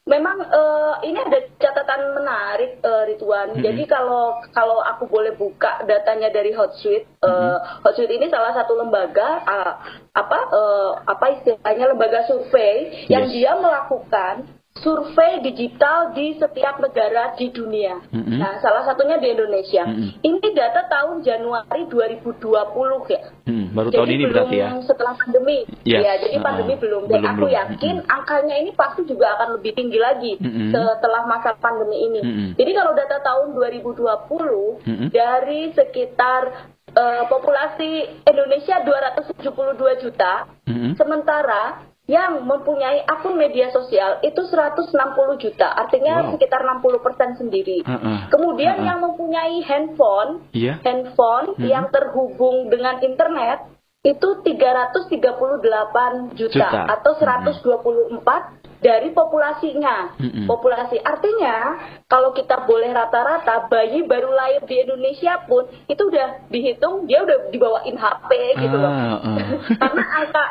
memang 0.10 0.38
uh, 0.50 0.98
ini 1.06 1.22
ada 1.22 1.46
catatan 1.62 2.18
menarik 2.18 2.82
uh, 2.82 3.06
Ridwan. 3.06 3.54
-hmm. 3.54 3.62
Jadi 3.62 3.84
kalau 3.86 4.42
kalau 4.50 4.82
aku 4.82 5.06
boleh 5.06 5.38
buka 5.38 5.86
datanya 5.86 6.34
dari 6.34 6.50
Hotsuite, 6.50 7.06
uh, 7.22 7.30
-hmm. 7.30 7.86
Hotsuite 7.86 8.18
ini 8.18 8.34
salah 8.34 8.50
satu 8.58 8.74
lembaga 8.74 9.46
uh, 9.46 9.74
apa 10.10 10.40
uh, 10.50 10.92
apa 11.06 11.26
istilahnya 11.38 11.94
lembaga 11.94 12.26
survei 12.26 13.06
yes. 13.06 13.14
yang 13.14 13.30
dia 13.30 13.54
melakukan 13.62 14.55
survei 14.76 15.40
digital 15.40 16.12
di 16.12 16.36
setiap 16.36 16.84
negara 16.84 17.32
di 17.40 17.48
dunia. 17.48 17.96
Mm-hmm. 18.12 18.38
Nah, 18.38 18.60
salah 18.60 18.84
satunya 18.84 19.16
di 19.24 19.32
Indonesia. 19.32 19.88
Mm-hmm. 19.88 20.10
Ini 20.20 20.48
data 20.52 20.84
tahun 20.92 21.24
Januari 21.24 21.88
2020 21.88 22.44
ya. 23.08 23.24
Mm, 23.48 23.66
baru 23.72 23.88
jadi 23.88 23.96
tahun 23.96 24.10
ini 24.12 24.24
berarti 24.28 24.56
ya. 24.60 24.70
Setelah 24.84 25.14
pandemi. 25.16 25.64
Yes. 25.88 26.04
Ya, 26.04 26.14
jadi 26.20 26.38
pandemi 26.44 26.76
uh, 26.76 26.80
belum. 26.84 27.04
Dan 27.08 27.24
belum, 27.24 27.32
aku 27.32 27.46
belum. 27.48 27.56
yakin 27.56 27.96
mm-hmm. 28.04 28.16
angkanya 28.20 28.56
ini 28.60 28.72
pasti 28.76 29.02
juga 29.08 29.26
akan 29.40 29.50
lebih 29.56 29.72
tinggi 29.80 30.00
lagi 30.00 30.34
mm-hmm. 30.44 30.70
setelah 30.76 31.24
masa 31.24 31.56
pandemi 31.56 31.98
ini. 32.12 32.20
Mm-hmm. 32.20 32.50
Jadi 32.60 32.72
kalau 32.76 32.92
data 32.92 33.18
tahun 33.24 33.48
2020 33.56 33.96
mm-hmm. 33.96 35.08
dari 35.16 35.62
sekitar 35.72 36.42
uh, 36.92 37.24
populasi 37.32 38.22
Indonesia 38.28 38.84
272 38.84 40.04
juta, 40.04 40.52
mm-hmm. 40.68 40.92
sementara 41.00 41.95
yang 42.06 42.46
mempunyai 42.46 43.02
akun 43.10 43.34
media 43.34 43.74
sosial 43.74 44.22
itu 44.22 44.38
160 44.38 44.94
juta, 45.42 45.74
artinya 45.74 46.30
wow. 46.30 46.38
sekitar 46.38 46.62
60 46.62 47.02
persen 47.02 47.30
sendiri. 47.34 47.82
Uh 47.82 47.98
-uh. 47.98 48.18
Kemudian 48.30 48.78
uh 48.78 48.82
-uh. 48.82 48.88
yang 48.94 49.00
mempunyai 49.02 49.58
handphone, 49.66 50.46
yeah. 50.54 50.78
handphone 50.86 51.54
uh 51.54 51.58
-huh. 51.58 51.66
yang 51.66 51.90
terhubung 51.90 52.70
dengan 52.70 53.02
internet 53.02 53.66
itu 54.06 54.38
338 54.46 56.38
juta, 56.38 56.54
juta. 56.62 56.82
atau 56.94 57.12
124 57.18 57.66
uh 57.66 58.22
-huh 58.22 58.65
dari 58.86 59.10
populasinya. 59.10 60.14
Mm-hmm. 60.22 60.46
Populasi 60.46 61.02
artinya 61.02 61.82
kalau 62.06 62.30
kita 62.38 62.70
boleh 62.70 62.94
rata-rata 62.94 63.66
bayi 63.66 64.06
baru 64.06 64.30
lahir 64.30 64.62
di 64.70 64.86
Indonesia 64.86 65.42
pun 65.50 65.66
itu 65.90 66.06
udah 66.06 66.46
dihitung 66.54 67.10
dia 67.10 67.26
udah 67.26 67.50
dibawain 67.50 67.98
HP 67.98 68.30
gitu 68.62 68.78
loh. 68.78 68.94
Ah, 68.94 69.18
ah. 69.26 69.38
Karena 69.82 70.04
angka 70.22 70.44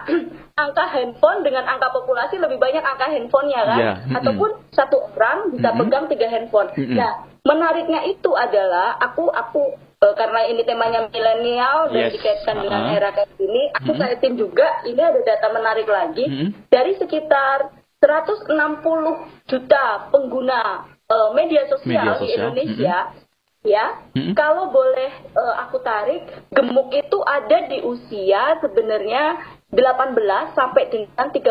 angka 0.58 0.84
handphone 0.90 1.46
dengan 1.46 1.62
angka 1.70 1.94
populasi 1.94 2.42
lebih 2.42 2.58
banyak 2.58 2.82
angka 2.82 3.06
handphonenya 3.06 3.62
kan. 3.62 3.78
Yeah. 3.78 3.94
Mm-hmm. 4.02 4.18
Ataupun 4.18 4.50
satu 4.74 4.96
orang 5.14 5.54
bisa 5.54 5.70
mm-hmm. 5.70 5.80
pegang 5.86 6.04
tiga 6.10 6.26
handphone. 6.26 6.68
Mm-hmm. 6.74 6.96
Nah, 6.98 7.12
menariknya 7.46 8.02
itu 8.10 8.34
adalah 8.34 8.98
aku 8.98 9.30
aku 9.30 9.78
uh, 10.02 10.14
karena 10.18 10.50
ini 10.50 10.66
temanya 10.66 11.06
milenial 11.06 11.86
dan 11.94 12.10
yes. 12.10 12.18
dikaitkan 12.18 12.58
uh 12.58 12.58
-huh. 12.58 12.64
dengan 12.66 12.82
era 12.98 13.08
kayak 13.14 13.30
gini, 13.38 13.62
aku 13.70 13.94
mm 13.94 13.94
-hmm. 13.94 14.10
kaitin 14.10 14.34
juga 14.34 14.66
ini 14.90 14.98
ada 14.98 15.20
data 15.22 15.46
menarik 15.54 15.86
lagi 15.86 16.24
mm 16.26 16.34
-hmm. 16.34 16.48
dari 16.66 16.98
sekitar 16.98 17.83
160 18.04 19.49
juta 19.49 19.84
pengguna 20.12 20.61
uh, 21.08 21.30
media, 21.32 21.64
sosial 21.68 21.88
media 21.88 22.12
sosial 22.20 22.52
di 22.52 22.61
Indonesia, 22.62 22.96
mm 23.00 23.12
-hmm. 23.16 23.24
Ya. 23.64 24.04
Mm 24.12 24.21
-hmm. 24.21 24.35
Kalau 24.37 24.71
boleh 24.71 25.11
uh, 25.35 25.54
aku 25.66 25.80
tarik, 25.80 26.23
gemuk 26.52 26.92
itu 26.92 27.18
ada 27.25 27.66
di 27.66 27.80
usia 27.83 28.61
sebenarnya 28.61 29.40
18 29.75 30.54
sampai 30.54 30.87
dengan 30.87 31.26
34 31.35 31.42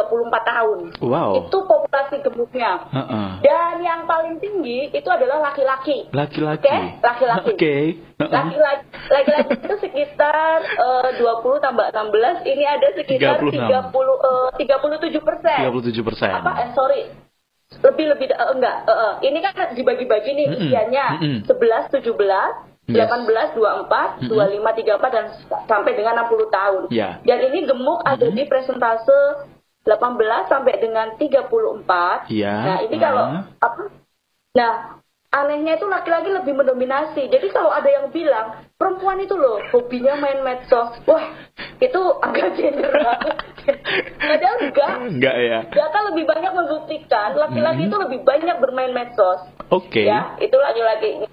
tahun. 0.48 0.80
Wow. 1.04 1.44
Itu 1.44 1.58
populasi 1.68 2.24
gemuknya. 2.24 2.88
Uh 2.88 3.00
-uh. 3.04 3.30
Dan 3.44 3.84
yang 3.84 4.08
paling 4.08 4.40
tinggi 4.40 4.88
itu 4.96 5.10
adalah 5.12 5.52
laki-laki. 5.52 6.08
Laki-laki. 6.16 6.64
Oke, 6.64 6.72
okay? 6.72 6.82
laki-laki. 7.04 7.50
Oke. 7.52 7.60
Okay. 7.60 7.84
Uh 8.16 8.24
-uh. 8.24 8.32
Laki-laki 8.32 8.86
laki-laki 9.12 9.54
itu 9.60 9.76
sekitar 9.84 10.64
uh, 10.80 11.10
20 11.20 11.60
tambah 11.60 11.88
16, 11.92 12.48
ini 12.48 12.64
ada 12.64 12.88
sekitar 12.96 13.36
36. 13.44 13.92
30 13.92 13.92
uh, 13.92 14.50
37 14.56 15.28
persen. 15.28 15.58
37 15.68 16.08
persen. 16.08 16.32
Apa? 16.32 16.52
Eh, 16.64 16.70
sorry. 16.72 17.04
Lebih 17.84 18.06
lebih 18.16 18.28
uh, 18.32 18.52
enggak. 18.56 18.88
Uh, 18.88 18.92
uh. 18.92 19.12
Ini 19.20 19.38
kan 19.44 19.76
dibagi-bagi 19.76 20.32
nih 20.34 20.48
mm 20.48 20.54
-mm. 20.56 20.62
usianya 20.64 21.06
mm 21.20 21.44
-mm. 21.44 21.90
11 21.92 22.00
17 22.00 22.74
Yes. 22.84 23.08
18, 23.08 23.56
24, 23.56 24.28
mm 24.28 24.28
-hmm. 24.28 24.60
25, 24.60 25.00
34 25.00 25.16
dan 25.16 25.26
sampai 25.72 25.96
dengan 25.96 26.28
60 26.28 26.52
tahun. 26.52 26.82
Yeah. 26.92 27.16
Dan 27.24 27.40
ini 27.48 27.64
gemuk 27.64 28.04
mm 28.04 28.12
-hmm. 28.12 28.12
ada 28.20 28.28
di 28.28 28.44
presentase 28.44 29.20
18 29.88 30.52
sampai 30.52 30.74
dengan 30.84 31.16
34. 31.16 32.28
Yeah. 32.28 32.60
Nah, 32.60 32.78
ini 32.84 32.92
uh 32.92 33.00
-huh. 33.00 33.00
kalau 33.00 33.26
apa? 33.64 33.82
Nah, 34.54 34.72
anehnya 35.34 35.82
itu 35.82 35.90
laki-laki 35.90 36.30
lebih 36.30 36.54
mendominasi. 36.54 37.26
Jadi 37.26 37.50
kalau 37.50 37.74
ada 37.74 37.90
yang 37.90 38.14
bilang 38.14 38.62
perempuan 38.78 39.18
itu 39.18 39.34
loh 39.34 39.58
hobinya 39.74 40.14
main 40.22 40.46
medsos, 40.46 40.94
wah 41.10 41.26
itu 41.82 42.02
agak 42.22 42.54
gender 42.54 42.94
Padahal 44.22 44.58
enggak. 44.62 44.94
Enggak 45.10 45.36
ya. 45.42 45.60
Data 45.74 46.00
lebih 46.14 46.24
banyak 46.30 46.52
membuktikan 46.54 47.34
laki-laki 47.34 47.82
mm 47.82 47.90
-hmm. 47.90 47.90
itu 47.90 47.98
lebih 47.98 48.20
banyak 48.22 48.56
bermain 48.62 48.94
medsos. 48.94 49.42
Oke. 49.74 49.90
Okay. 49.90 50.06
Ya, 50.06 50.38
itu 50.38 50.54
laki-laki. 50.54 51.26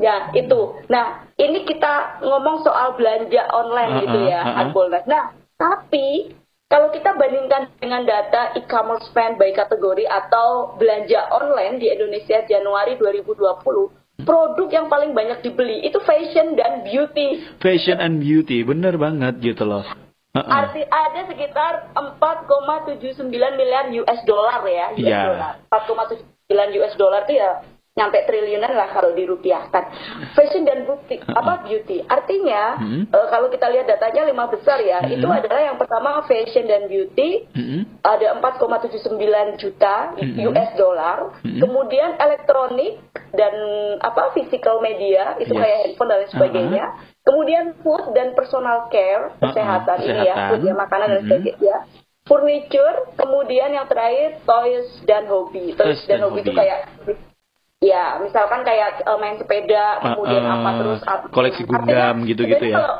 Ya, 0.00 0.32
itu. 0.32 0.80
Nah, 0.88 1.28
ini 1.36 1.68
kita 1.68 2.24
ngomong 2.24 2.64
soal 2.64 2.96
belanja 2.96 3.44
online 3.52 3.92
uh, 3.92 4.00
gitu 4.00 4.18
ya, 4.32 4.40
uh, 4.40 4.72
uh, 4.72 5.04
Nah, 5.04 5.36
tapi 5.60 6.32
kalau 6.70 6.86
kita 6.94 7.18
bandingkan 7.18 7.66
dengan 7.82 8.06
data 8.06 8.54
e-commerce 8.54 9.10
spend 9.10 9.42
by 9.42 9.50
kategori 9.50 10.06
atau 10.06 10.78
belanja 10.78 11.26
online 11.34 11.82
di 11.82 11.90
Indonesia 11.90 12.46
Januari 12.46 12.94
2020, 12.94 14.22
produk 14.22 14.68
yang 14.70 14.86
paling 14.86 15.10
banyak 15.10 15.42
dibeli 15.42 15.82
itu 15.82 15.98
fashion 16.06 16.54
dan 16.54 16.86
beauty. 16.86 17.42
Fashion 17.58 17.98
and 17.98 18.22
beauty, 18.22 18.62
bener 18.62 18.94
banget 18.94 19.42
gitu 19.42 19.66
loh. 19.66 19.82
Uh 20.30 20.46
-uh. 20.46 20.62
Arti 20.62 20.86
ada 20.86 21.26
sekitar 21.26 21.90
4,79 21.98 23.26
miliar 23.34 23.90
US 24.06 24.20
dollar 24.22 24.62
ya, 24.62 24.94
US 24.94 25.02
yeah. 25.02 25.26
dollar. 25.26 25.52
4,79 26.54 26.78
US 26.78 26.94
dollar 26.94 27.26
itu 27.26 27.34
ya 27.42 27.66
nyampe 27.98 28.22
triliunan 28.22 28.70
lah 28.70 28.94
kalau 28.94 29.10
dirupiahkan. 29.18 29.84
Fashion 30.38 30.62
dan 30.62 30.86
beauty, 30.86 31.18
apa 31.26 31.66
beauty? 31.66 31.98
Artinya 32.06 32.78
hmm. 32.78 33.02
uh, 33.10 33.26
kalau 33.34 33.50
kita 33.50 33.66
lihat 33.66 33.90
datanya 33.90 34.30
lima 34.30 34.46
besar 34.46 34.78
ya, 34.78 35.02
hmm. 35.02 35.18
itu 35.18 35.26
adalah 35.26 35.58
yang 35.58 35.74
pertama 35.74 36.22
fashion 36.30 36.70
dan 36.70 36.86
beauty 36.86 37.50
hmm. 37.50 38.00
ada 38.06 38.38
4,79 38.38 39.18
juta 39.58 40.14
hmm. 40.14 40.38
US 40.48 40.70
dollar. 40.78 41.34
Hmm. 41.42 41.58
Kemudian 41.58 42.14
elektronik 42.14 43.02
dan 43.34 43.54
apa 43.98 44.38
physical 44.38 44.78
media 44.78 45.34
itu 45.42 45.50
yes. 45.50 45.60
kayak 45.60 45.78
handphone 45.82 46.08
dan 46.08 46.18
lain 46.22 46.30
sebagainya. 46.30 46.84
Uh 46.86 46.94
-huh. 46.94 47.18
Kemudian 47.20 47.64
food 47.84 48.04
dan 48.16 48.32
personal 48.38 48.86
care 48.88 49.34
kesehatan, 49.38 49.98
uh 49.98 50.02
-huh. 50.02 50.10
ini 50.14 50.20
ya, 50.30 50.34
food 50.50 50.62
ya 50.62 50.74
makanan 50.78 51.08
dan 51.10 51.20
sebagainya 51.26 51.76
furniture, 52.30 53.10
kemudian 53.18 53.74
yang 53.74 53.90
terakhir 53.90 54.38
toys 54.46 54.86
dan 55.02 55.26
hobi. 55.26 55.74
Toys, 55.74 55.98
toys 55.98 56.02
dan, 56.06 56.22
dan 56.22 56.30
hobi 56.30 56.46
itu 56.46 56.54
kayak 56.54 56.86
Ya, 57.80 58.20
misalkan 58.20 58.60
kayak 58.60 59.08
uh, 59.08 59.16
main 59.16 59.40
sepeda, 59.40 60.04
kemudian 60.04 60.44
uh, 60.44 60.52
uh, 60.52 60.56
apa 60.60 60.70
terus 60.84 61.00
apa, 61.00 61.24
koleksi 61.32 61.64
Gundam 61.64 62.28
gitu-gitu 62.28 62.68
ya. 62.68 62.76
Kalau, 62.76 62.96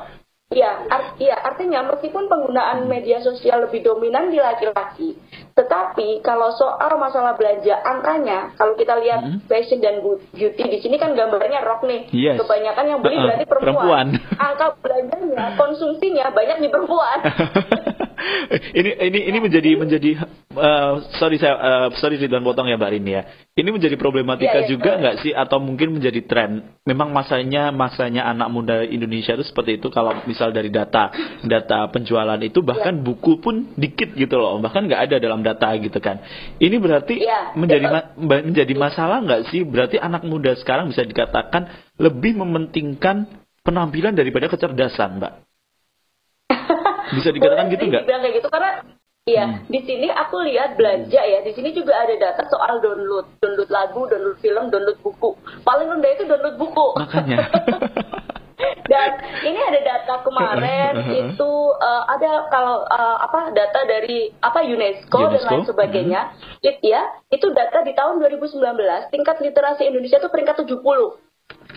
Ya, 0.51 0.83
art, 0.91 1.15
ya, 1.23 1.39
artinya 1.47 1.95
meskipun 1.95 2.27
penggunaan 2.27 2.91
media 2.91 3.23
sosial 3.23 3.71
lebih 3.71 3.87
dominan 3.87 4.35
di 4.35 4.43
laki-laki, 4.43 5.15
tetapi 5.55 6.27
kalau 6.27 6.51
soal 6.59 6.99
masalah 6.99 7.39
belanja 7.39 7.79
angkanya, 7.87 8.51
kalau 8.59 8.75
kita 8.75 8.99
lihat 8.99 9.23
mm 9.23 9.31
-hmm. 9.31 9.47
fashion 9.47 9.79
dan 9.79 10.03
beauty 10.03 10.59
di 10.59 10.83
sini 10.83 10.99
kan 10.99 11.15
gambarnya 11.15 11.63
rok 11.63 11.87
nih, 11.87 12.11
yes. 12.11 12.35
kebanyakan 12.43 12.83
yang 12.83 12.99
beli 12.99 13.15
uh, 13.15 13.23
berarti 13.31 13.47
perempuan. 13.47 13.79
perempuan. 13.79 14.07
Angka 14.43 14.67
belanjanya, 14.83 15.55
konsumsinya 15.55 16.25
banyak 16.35 16.59
di 16.67 16.69
perempuan. 16.75 17.19
ini 18.79 18.91
ini 19.01 19.19
ini 19.33 19.39
menjadi 19.41 19.71
menjadi 19.81 20.11
uh, 20.57 21.01
sorry 21.17 21.41
saya 21.41 21.57
uh, 21.57 21.89
sorry 21.97 22.21
Ridwan 22.21 22.45
potong 22.45 22.69
ya 22.69 22.77
Mbak 22.77 22.91
Rini 22.93 23.13
ya. 23.17 23.23
Ini 23.57 23.69
menjadi 23.73 23.97
problematika 24.01 24.63
ya, 24.63 24.65
ya, 24.65 24.69
juga 24.73 24.91
nggak 24.97 25.17
sih? 25.25 25.33
Atau 25.33 25.61
mungkin 25.61 25.97
menjadi 25.97 26.21
tren? 26.25 26.77
Memang 26.85 27.13
masanya 27.13 27.73
masanya 27.73 28.29
anak 28.29 28.49
muda 28.49 28.85
Indonesia 28.85 29.37
itu 29.37 29.45
seperti 29.45 29.81
itu. 29.81 29.89
Kalau 29.93 30.17
misal 30.25 30.53
dari 30.53 30.69
data 30.73 31.13
data 31.45 31.89
penjualan 31.93 32.41
itu 32.41 32.61
bahkan 32.65 33.01
ya. 33.01 33.03
buku 33.05 33.41
pun 33.41 33.75
dikit 33.77 34.13
gitu 34.17 34.37
loh. 34.37 34.61
Bahkan 34.61 34.89
nggak 34.89 35.03
ada 35.11 35.17
dalam 35.21 35.41
data 35.45 35.73
gitu 35.77 35.99
kan. 36.01 36.21
Ini 36.61 36.77
berarti 36.81 37.17
ya, 37.21 37.53
menjadi 37.57 37.87
ma 37.89 38.01
menjadi 38.17 38.75
masalah 38.77 39.21
nggak 39.25 39.53
sih? 39.53 39.65
Berarti 39.65 39.97
anak 40.01 40.25
muda 40.25 40.57
sekarang 40.57 40.93
bisa 40.93 41.05
dikatakan 41.05 41.95
lebih 42.01 42.37
mementingkan 42.41 43.29
penampilan 43.61 44.17
daripada 44.17 44.49
kecerdasan 44.49 45.21
mbak 45.21 45.50
bisa 47.15 47.29
dikatakan 47.35 47.67
gitu 47.73 47.85
nggak? 47.91 48.05
kayak 48.07 48.35
gitu 48.39 48.49
karena 48.51 48.71
Iya, 49.29 49.45
hmm. 49.47 49.69
di 49.69 49.81
sini 49.85 50.09
aku 50.09 50.41
lihat 50.49 50.81
belanja 50.81 51.21
ya. 51.21 51.45
Di 51.45 51.53
sini 51.53 51.77
juga 51.77 51.93
ada 51.93 52.17
data 52.17 52.43
soal 52.49 52.81
download, 52.81 53.29
download 53.39 53.69
lagu, 53.69 54.09
download 54.09 54.41
film, 54.41 54.73
download 54.73 54.97
buku. 55.05 55.37
Paling 55.61 55.93
rendah 55.93 56.11
itu 56.17 56.25
download 56.25 56.57
buku. 56.57 56.87
Makanya. 56.97 57.39
Dan 58.91 59.11
ini 59.47 59.61
ada 59.61 59.81
data 59.87 60.15
kemarin 60.27 60.93
itu 61.15 61.53
uh, 61.79 62.05
ada 62.11 62.51
kalau 62.51 62.83
uh, 62.91 63.17
apa 63.23 63.55
data 63.55 63.87
dari 63.87 64.35
apa 64.43 64.67
UNESCO, 64.67 65.15
UNESCO? 65.15 65.31
dan 65.31 65.43
lain 65.47 65.63
sebagainya. 65.63 66.21
Uh-huh. 66.35 66.67
It, 66.67 66.77
ya, 66.83 67.07
itu 67.31 67.55
data 67.55 67.87
di 67.87 67.95
tahun 67.95 68.19
2019 68.19 68.59
tingkat 69.15 69.37
literasi 69.39 69.87
Indonesia 69.87 70.19
itu 70.19 70.29
peringkat 70.29 70.67
70. 70.67 70.83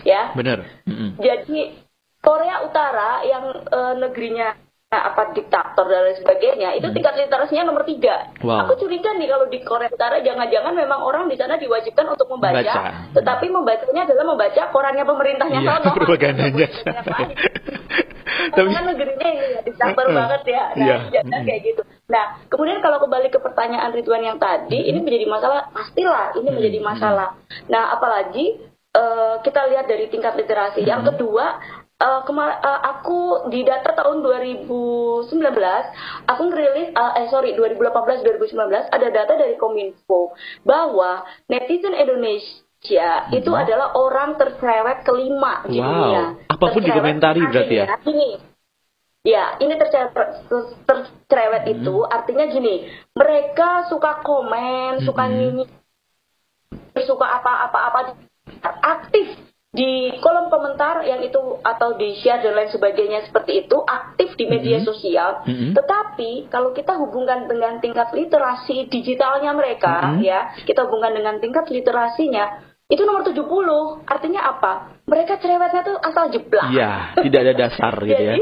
Ya. 0.02 0.34
Benar. 0.34 0.66
Uh-huh. 0.90 1.10
Jadi 1.22 1.78
Korea 2.18 2.66
Utara 2.66 3.22
yang 3.22 3.62
uh, 3.68 3.94
negerinya 3.94 4.58
apa 5.02 5.34
diktator 5.34 5.86
dan 5.88 6.00
lain 6.06 6.18
sebagainya 6.22 6.68
itu 6.78 6.86
hmm. 6.86 6.94
tingkat 6.94 7.14
literasinya 7.18 7.64
nomor 7.66 7.82
tiga. 7.82 8.30
Wow. 8.44 8.68
Aku 8.68 8.78
curiga 8.86 9.10
nih 9.18 9.26
kalau 9.26 9.46
di 9.50 9.58
Korea 9.66 9.90
Utara 9.90 10.22
jangan-jangan 10.22 10.74
memang 10.76 11.00
orang 11.02 11.26
di 11.26 11.34
sana 11.34 11.58
diwajibkan 11.58 12.06
untuk 12.14 12.30
membaca, 12.30 12.62
Baca. 12.62 13.10
tetapi 13.16 13.46
membacanya 13.50 14.06
adalah 14.06 14.24
membaca 14.30 14.62
korannya 14.70 15.04
pemerintahnya 15.04 15.60
iya, 15.60 15.68
sana. 15.74 15.88
Propagandanya. 15.90 16.68
Tapi 18.54 18.70
kan 18.70 18.84
negerinya 18.86 19.28
ini 19.34 19.46
ya 19.56 19.60
diktator 19.66 20.06
banget 20.14 20.42
ya. 20.46 20.64
Nah, 20.78 20.86
yeah. 20.86 21.00
jangan 21.10 21.42
kayak 21.42 21.60
gitu. 21.64 21.82
Nah, 22.06 22.24
kemudian 22.46 22.78
kalau 22.84 23.02
kembali 23.02 23.28
ke 23.32 23.38
pertanyaan 23.40 23.90
Ridwan 23.90 24.22
yang 24.22 24.38
tadi, 24.38 24.78
hmm. 24.78 24.88
ini 24.90 24.98
menjadi 25.00 25.26
masalah 25.26 25.62
pastilah 25.72 26.36
ini 26.38 26.48
menjadi 26.52 26.78
hmm. 26.78 26.86
masalah. 26.86 27.28
Nah, 27.66 27.82
apalagi 27.96 28.60
uh, 28.94 29.40
kita 29.42 29.60
lihat 29.74 29.86
dari 29.90 30.06
tingkat 30.08 30.38
literasi. 30.38 30.86
Yang 30.86 31.14
kedua 31.14 31.58
uh, 32.04 32.20
uh, 32.28 32.80
aku 32.94 33.48
di 33.48 33.64
data 33.64 33.96
tahun 33.96 34.20
2019 34.20 35.24
aku 36.28 36.42
ngerilis 36.52 36.92
uh, 36.92 37.16
eh 37.16 37.26
sorry 37.32 37.56
2018 37.56 38.20
2019 38.20 38.92
ada 38.92 39.08
data 39.08 39.32
dari 39.40 39.56
Kominfo 39.56 40.36
bahwa 40.62 41.24
netizen 41.48 41.96
Indonesia 41.96 42.52
hmm. 43.32 43.38
itu 43.40 43.50
adalah 43.56 43.96
orang 43.96 44.36
tercerewet 44.36 45.08
kelima 45.08 45.64
di 45.64 45.80
wow. 45.80 45.88
dunia. 45.88 46.24
Apa 46.52 46.64
pun 46.68 46.82
dikomentari 46.84 47.40
berarti 47.48 47.74
ya. 47.80 47.86
Ini 48.04 48.28
Ya, 49.24 49.56
ini 49.56 49.72
tercerewet, 49.80 50.44
tercerewet 50.84 51.64
hmm. 51.64 51.72
itu 51.80 51.96
artinya 52.04 52.44
gini, 52.44 52.92
mereka 53.16 53.88
suka 53.88 54.20
komen, 54.20 55.00
hmm. 55.00 55.04
suka 55.08 55.24
nyanyi, 55.32 55.64
suka 57.08 57.26
apa-apa-apa 57.40 58.20
aktif 58.84 59.53
di 59.74 60.14
kolom 60.22 60.54
komentar 60.54 61.02
yang 61.02 61.18
itu 61.26 61.58
atau 61.66 61.98
di 61.98 62.14
share 62.22 62.46
dan 62.46 62.54
lain 62.54 62.70
sebagainya 62.70 63.26
seperti 63.26 63.66
itu 63.66 63.82
aktif 63.82 64.38
di 64.38 64.46
media 64.46 64.78
mm-hmm. 64.78 64.88
sosial. 64.88 65.42
Mm-hmm. 65.42 65.70
Tetapi 65.74 66.30
kalau 66.46 66.70
kita 66.70 66.94
hubungkan 66.94 67.50
dengan 67.50 67.82
tingkat 67.82 68.14
literasi 68.14 68.86
digitalnya 68.86 69.50
mereka 69.50 70.14
mm-hmm. 70.14 70.22
ya, 70.22 70.54
kita 70.62 70.86
hubungkan 70.86 71.18
dengan 71.18 71.42
tingkat 71.42 71.66
literasinya 71.74 72.73
itu 72.94 73.02
nomor 73.02 73.26
70. 73.26 74.06
Artinya 74.06 74.40
apa? 74.54 74.72
Mereka 75.10 75.42
cerewetnya 75.42 75.82
tuh 75.82 75.98
asal 75.98 76.30
jeblak. 76.30 76.70
Iya, 76.70 77.18
tidak 77.18 77.40
ada 77.42 77.54
dasar 77.66 77.92
gitu 78.06 78.22
ya. 78.22 78.34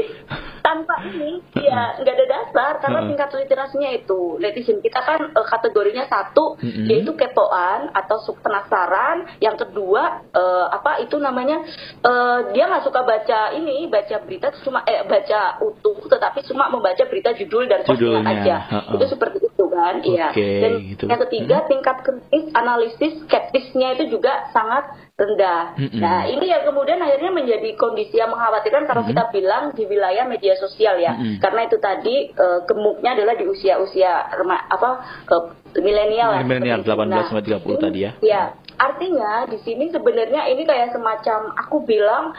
tanpa 0.63 0.95
ini 1.05 1.43
ya 1.59 1.99
nggak 1.99 2.15
ada 2.15 2.25
dasar 2.25 2.71
karena 2.79 3.03
tingkat 3.05 3.29
literasinya 3.35 3.91
itu 3.91 4.39
netizen 4.39 4.79
kita 4.79 5.03
kan 5.03 5.29
uh, 5.35 5.45
kategorinya 5.45 6.07
satu 6.07 6.55
mm-hmm. 6.57 6.87
yaitu 6.87 7.11
kepoan 7.19 7.91
atau 7.91 8.23
penasaran 8.39 9.27
yang 9.43 9.59
kedua 9.59 10.23
uh, 10.31 10.71
apa 10.71 11.03
itu 11.03 11.19
namanya 11.19 11.59
uh, 12.01 12.49
dia 12.55 12.71
nggak 12.71 12.87
suka 12.87 13.03
baca 13.03 13.51
ini 13.53 13.91
baca 13.91 14.23
berita 14.23 14.55
cuma 14.63 14.87
eh 14.87 15.03
baca 15.03 15.59
utuh 15.59 15.99
tetapi 16.07 16.47
cuma 16.47 16.71
membaca 16.71 17.03
berita 17.11 17.35
judul 17.35 17.67
dan 17.67 17.83
postingan 17.83 18.23
aja 18.23 18.55
uh-uh. 18.71 18.95
itu 18.95 19.05
seperti 19.11 19.42
kan 19.73 19.95
iya 20.05 20.29
okay, 20.29 20.61
dan 20.61 20.71
gitu. 20.85 21.03
yang 21.09 21.21
ketiga 21.25 21.57
hmm. 21.61 21.67
tingkat 21.69 21.97
kritis 22.05 22.45
analisis 22.53 23.13
skeptisnya 23.25 23.97
itu 23.97 24.13
juga 24.13 24.47
sangat 24.53 24.85
rendah. 25.13 25.77
Mm 25.77 25.87
-hmm. 25.93 26.01
Nah, 26.01 26.25
ini 26.25 26.49
yang 26.49 26.65
kemudian 26.65 26.97
akhirnya 26.97 27.29
menjadi 27.29 27.69
kondisi 27.77 28.17
yang 28.17 28.33
mengkhawatirkan 28.33 28.89
kalau 28.89 29.05
mm 29.05 29.13
-hmm. 29.13 29.21
kita 29.21 29.23
bilang 29.29 29.63
di 29.77 29.83
wilayah 29.85 30.25
media 30.25 30.57
sosial 30.57 30.97
ya. 30.97 31.13
Mm 31.13 31.21
-hmm. 31.21 31.37
Karena 31.37 31.61
itu 31.69 31.77
tadi 31.77 32.15
uh, 32.33 32.65
gemuknya 32.65 33.13
adalah 33.13 33.37
di 33.37 33.45
usia-usia 33.45 34.33
apa 34.49 34.89
uh, 35.29 35.43
milenial 35.77 36.33
Milenial 36.41 36.81
18 36.81 37.13
nah, 37.13 37.29
sampai 37.29 37.45
30 37.45 37.61
tadi 37.85 37.99
ya. 38.01 38.11
Ya, 38.25 38.43
artinya 38.81 39.45
di 39.45 39.61
sini 39.61 39.93
sebenarnya 39.93 40.49
ini 40.49 40.65
kayak 40.65 40.97
semacam 40.97 41.53
aku 41.61 41.85
bilang 41.85 42.33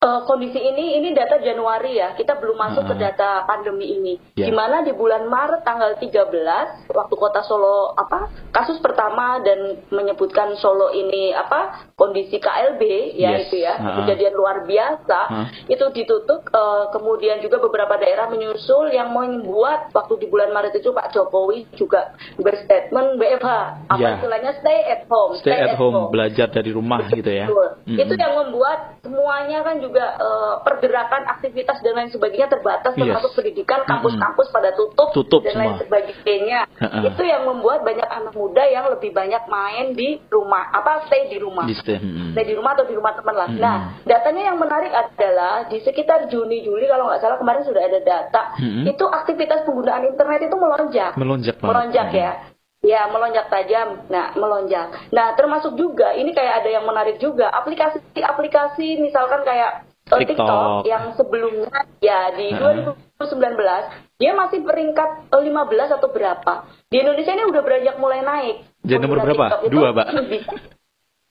Uh, 0.00 0.24
kondisi 0.24 0.56
ini 0.56 0.96
ini 0.96 1.12
data 1.12 1.36
Januari 1.44 2.00
ya, 2.00 2.16
kita 2.16 2.40
belum 2.40 2.56
masuk 2.56 2.88
uh, 2.88 2.96
ke 2.96 3.04
data 3.04 3.44
pandemi 3.44 4.00
ini. 4.00 4.16
Yeah. 4.32 4.48
Di 4.48 4.52
mana 4.56 4.80
di 4.80 4.96
bulan 4.96 5.28
Maret 5.28 5.60
tanggal 5.60 6.00
13 6.00 6.88
waktu 6.88 7.14
kota 7.20 7.44
Solo 7.44 7.92
apa 7.92 8.32
kasus 8.48 8.80
pertama 8.80 9.44
dan 9.44 9.84
menyebutkan 9.92 10.56
Solo 10.56 10.88
ini 10.96 11.36
apa 11.36 11.84
kondisi 12.00 12.40
KLB 12.40 13.12
ya 13.20 13.44
yes. 13.44 13.52
itu 13.52 13.60
ya 13.60 13.76
uh, 13.76 14.00
kejadian 14.00 14.40
luar 14.40 14.64
biasa 14.64 15.20
uh. 15.28 15.46
itu 15.68 15.84
ditutup 15.92 16.48
uh, 16.48 16.88
kemudian 16.96 17.44
juga 17.44 17.60
beberapa 17.60 18.00
daerah 18.00 18.32
menyusul 18.32 18.88
yang 18.96 19.12
membuat 19.12 19.92
waktu 19.92 20.16
di 20.16 20.32
bulan 20.32 20.48
Maret 20.56 20.80
itu 20.80 20.96
Pak 20.96 21.12
Jokowi 21.12 21.68
juga 21.76 22.16
berstatement 22.40 23.20
WFH 23.20 23.52
apa 23.92 24.00
yeah. 24.00 24.16
istilahnya 24.16 24.56
stay 24.64 24.80
at 24.96 25.04
home 25.12 25.36
stay, 25.36 25.52
stay 25.52 25.60
at, 25.60 25.76
at 25.76 25.76
home. 25.76 25.92
home 25.92 26.08
belajar 26.08 26.48
dari 26.48 26.72
rumah 26.72 27.04
gitu 27.12 27.28
ya. 27.28 27.52
Mm 27.52 27.84
-hmm. 27.84 28.00
Itu 28.00 28.14
yang 28.16 28.32
membuat 28.40 28.96
semuanya 29.04 29.60
kan 29.60 29.76
juga 29.76 29.89
juga 29.90 30.06
uh, 30.22 30.54
pergerakan 30.62 31.26
aktivitas 31.26 31.82
dan 31.82 31.98
lain 31.98 32.10
sebagainya 32.14 32.46
terbatas 32.46 32.94
yes. 32.94 33.02
termasuk 33.02 33.30
pendidikan 33.34 33.82
kampus-kampus 33.82 34.46
pada 34.54 34.70
tutup, 34.78 35.10
tutup 35.10 35.42
dan 35.42 35.58
semua. 35.58 35.62
lain 35.66 35.74
sebagainya 35.82 36.58
uh-uh. 36.78 37.02
itu 37.10 37.22
yang 37.26 37.42
membuat 37.50 37.82
banyak 37.82 38.06
anak 38.06 38.34
muda 38.38 38.62
yang 38.70 38.86
lebih 38.86 39.10
banyak 39.10 39.42
main 39.50 39.98
di 39.98 40.22
rumah 40.30 40.70
apa 40.70 41.10
stay 41.10 41.26
di 41.26 41.42
rumah 41.42 41.66
di 41.66 41.74
stay. 41.74 41.98
Hmm. 41.98 42.30
stay 42.30 42.46
di 42.46 42.54
rumah 42.54 42.78
atau 42.78 42.86
di 42.86 42.94
rumah 42.94 43.12
teman 43.18 43.34
lah 43.34 43.48
hmm. 43.50 43.58
nah 43.58 43.76
datanya 44.06 44.54
yang 44.54 44.58
menarik 44.62 44.94
adalah 44.94 45.66
di 45.66 45.82
sekitar 45.82 46.30
Juni 46.30 46.62
Juli 46.62 46.86
kalau 46.86 47.10
nggak 47.10 47.20
salah 47.20 47.36
kemarin 47.42 47.66
sudah 47.66 47.82
ada 47.82 47.98
data 47.98 48.42
hmm. 48.62 48.86
itu 48.86 49.04
aktivitas 49.10 49.66
penggunaan 49.66 50.06
internet 50.06 50.46
itu 50.46 50.56
melonjak 50.56 51.12
melonjak 51.18 51.56
melonjak 51.58 52.08
ya 52.14 52.32
Ya, 52.80 53.04
melonjak 53.12 53.52
tajam. 53.52 54.08
Nah, 54.08 54.32
melonjak. 54.32 55.12
Nah, 55.12 55.36
termasuk 55.36 55.76
juga 55.76 56.16
ini 56.16 56.32
kayak 56.32 56.64
ada 56.64 56.70
yang 56.72 56.84
menarik 56.88 57.20
juga. 57.20 57.52
Aplikasi-aplikasi 57.52 59.04
misalkan 59.04 59.44
kayak 59.44 59.84
uh, 60.08 60.16
TikTok. 60.16 60.36
TikTok 60.40 60.88
yang 60.88 61.04
sebelumnya 61.12 61.76
ya 62.00 62.32
di 62.32 62.56
uh. 62.56 62.96
2019 63.20 64.16
dia 64.16 64.32
masih 64.32 64.64
peringkat 64.64 65.28
15 65.28 65.96
atau 65.96 66.08
berapa. 66.08 66.52
Di 66.88 67.04
Indonesia 67.04 67.36
ini 67.36 67.44
udah 67.52 67.62
beranjak 67.64 67.96
mulai 68.00 68.20
naik. 68.24 68.56
Jadi 68.80 69.00
nomor 69.04 69.28
berapa? 69.28 69.68
Dua, 69.68 69.88
Pak. 69.92 70.06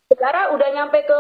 Sekarang 0.09 0.57
udah 0.57 0.69
nyampe 0.73 1.05
ke 1.05 1.19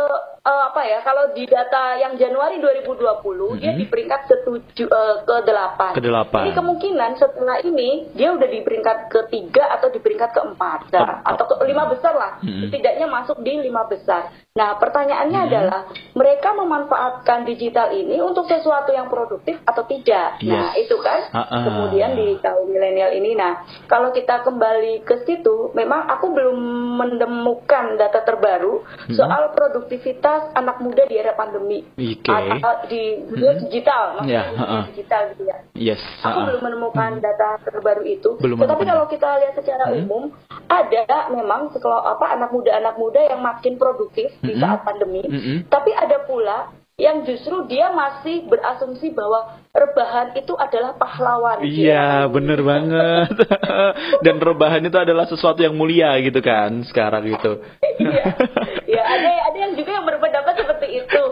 uh, 0.49 0.63
apa 0.73 0.81
ya 0.81 1.05
kalau 1.05 1.29
di 1.37 1.45
data 1.45 1.93
yang 2.01 2.17
Januari 2.17 2.57
2020 2.57 2.97
mm-hmm. 2.97 3.61
dia 3.61 3.77
di 3.77 3.85
peringkat 3.85 4.25
ke 4.25 4.35
tujuh 4.49 4.89
uh, 4.89 5.21
ke 5.29 5.45
delapan. 5.45 5.93
Ke 5.93 6.01
delapan. 6.01 6.49
Ini 6.49 6.57
kemungkinan 6.57 7.11
setelah 7.21 7.61
ini 7.61 8.09
dia 8.17 8.33
udah 8.33 8.49
di 8.49 8.65
peringkat 8.65 9.13
ketiga 9.13 9.77
atau 9.77 9.93
di 9.93 10.01
peringkat 10.01 10.33
keempat 10.33 10.89
atau 11.21 11.43
ke 11.45 11.53
lima 11.69 11.85
besar 11.85 12.17
lah. 12.17 12.41
Mm-hmm. 12.41 12.61
Setidaknya 12.65 13.05
masuk 13.05 13.37
di 13.45 13.61
lima 13.61 13.85
besar. 13.85 14.33
Nah 14.57 14.81
pertanyaannya 14.81 15.37
mm-hmm. 15.37 15.53
adalah 15.53 15.81
mereka 16.17 16.49
memanfaatkan 16.57 17.45
digital 17.45 17.93
ini 17.93 18.17
untuk 18.25 18.49
sesuatu 18.49 18.89
yang 18.89 19.05
produktif 19.05 19.61
atau 19.69 19.85
tidak. 19.85 20.41
Yes. 20.41 20.49
Nah 20.49 20.73
itu 20.73 20.97
kan 20.97 21.29
uh-uh. 21.29 21.61
kemudian 21.61 22.17
di 22.17 22.41
kaum 22.41 22.65
milenial 22.65 23.13
ini. 23.13 23.37
Nah 23.37 23.69
kalau 23.85 24.09
kita 24.09 24.41
kembali 24.41 25.05
ke 25.05 25.29
situ, 25.29 25.77
memang 25.77 26.09
aku 26.09 26.33
belum 26.33 26.57
menemukan 26.97 27.93
data 27.93 28.25
terbaru 28.25 28.78
hmm. 28.83 29.15
soal 29.15 29.51
produktivitas 29.53 30.53
anak 30.55 30.79
muda 30.83 31.05
di 31.05 31.15
era 31.19 31.33
pandemi 31.33 31.85
okay. 31.95 32.59
atau 32.59 32.73
di 32.87 33.23
dunia 33.27 33.51
hmm. 33.55 33.61
digital 33.67 34.03
maksudnya 34.19 34.43
yeah. 34.43 34.59
uh 34.59 34.61
-uh. 34.63 34.83
digital 34.91 35.21
gitu 35.33 35.43
ya. 35.47 35.57
Yes. 35.75 36.01
Aku 36.21 36.27
uh 36.27 36.33
-uh. 36.35 36.47
belum 36.51 36.61
menemukan 36.65 37.11
hmm. 37.17 37.23
data 37.23 37.49
terbaru 37.63 38.03
itu. 38.05 38.29
Belum 38.39 38.57
Tetapi 38.59 38.83
kalau 38.85 39.05
kita 39.07 39.29
lihat 39.39 39.53
secara 39.55 39.85
hmm. 39.89 39.97
umum 40.05 40.23
ada 40.69 41.03
memang 41.33 41.71
sekolah 41.73 42.17
apa 42.17 42.25
anak 42.35 42.49
muda 42.53 42.71
anak 42.77 42.95
muda 42.97 43.21
yang 43.23 43.41
makin 43.41 43.75
produktif 43.79 44.29
hmm. 44.39 44.45
di 44.45 44.53
saat 44.57 44.81
pandemi. 44.83 45.23
Hmm. 45.25 45.65
Tapi 45.67 45.91
ada 45.95 46.17
pula 46.25 46.71
yang 46.99 47.23
justru 47.23 47.63
dia 47.71 47.95
masih 47.95 48.43
berasumsi 48.51 49.15
bahwa 49.15 49.55
rebahan 49.71 50.35
itu 50.35 50.51
adalah 50.59 50.99
pahlawan. 50.99 51.63
Iya, 51.63 52.27
bener 52.27 52.59
banget. 52.59 53.31
Dan 54.27 54.43
rebahan 54.43 54.83
itu 54.83 54.99
adalah 54.99 55.23
sesuatu 55.23 55.63
yang 55.63 55.79
mulia 55.79 56.19
gitu 56.19 56.43
kan 56.43 56.83
sekarang 56.91 57.23
itu. 57.31 57.63
iya, 58.03 58.35
ya, 58.83 59.03
ada 59.07 59.29
ada 59.47 59.57
yang 59.57 59.73
juga 59.79 59.95
yang 59.95 60.05
berpendapat 60.05 60.53
seperti 60.59 60.87
itu. 60.99 61.23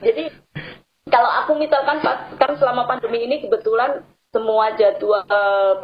Jadi 0.00 0.24
kalau 1.12 1.28
aku 1.44 1.60
misalkan 1.60 2.00
pas 2.00 2.32
kan 2.40 2.56
selama 2.56 2.88
pandemi 2.88 3.28
ini 3.28 3.44
kebetulan 3.44 4.00
semua 4.32 4.72
jadwal 4.80 5.28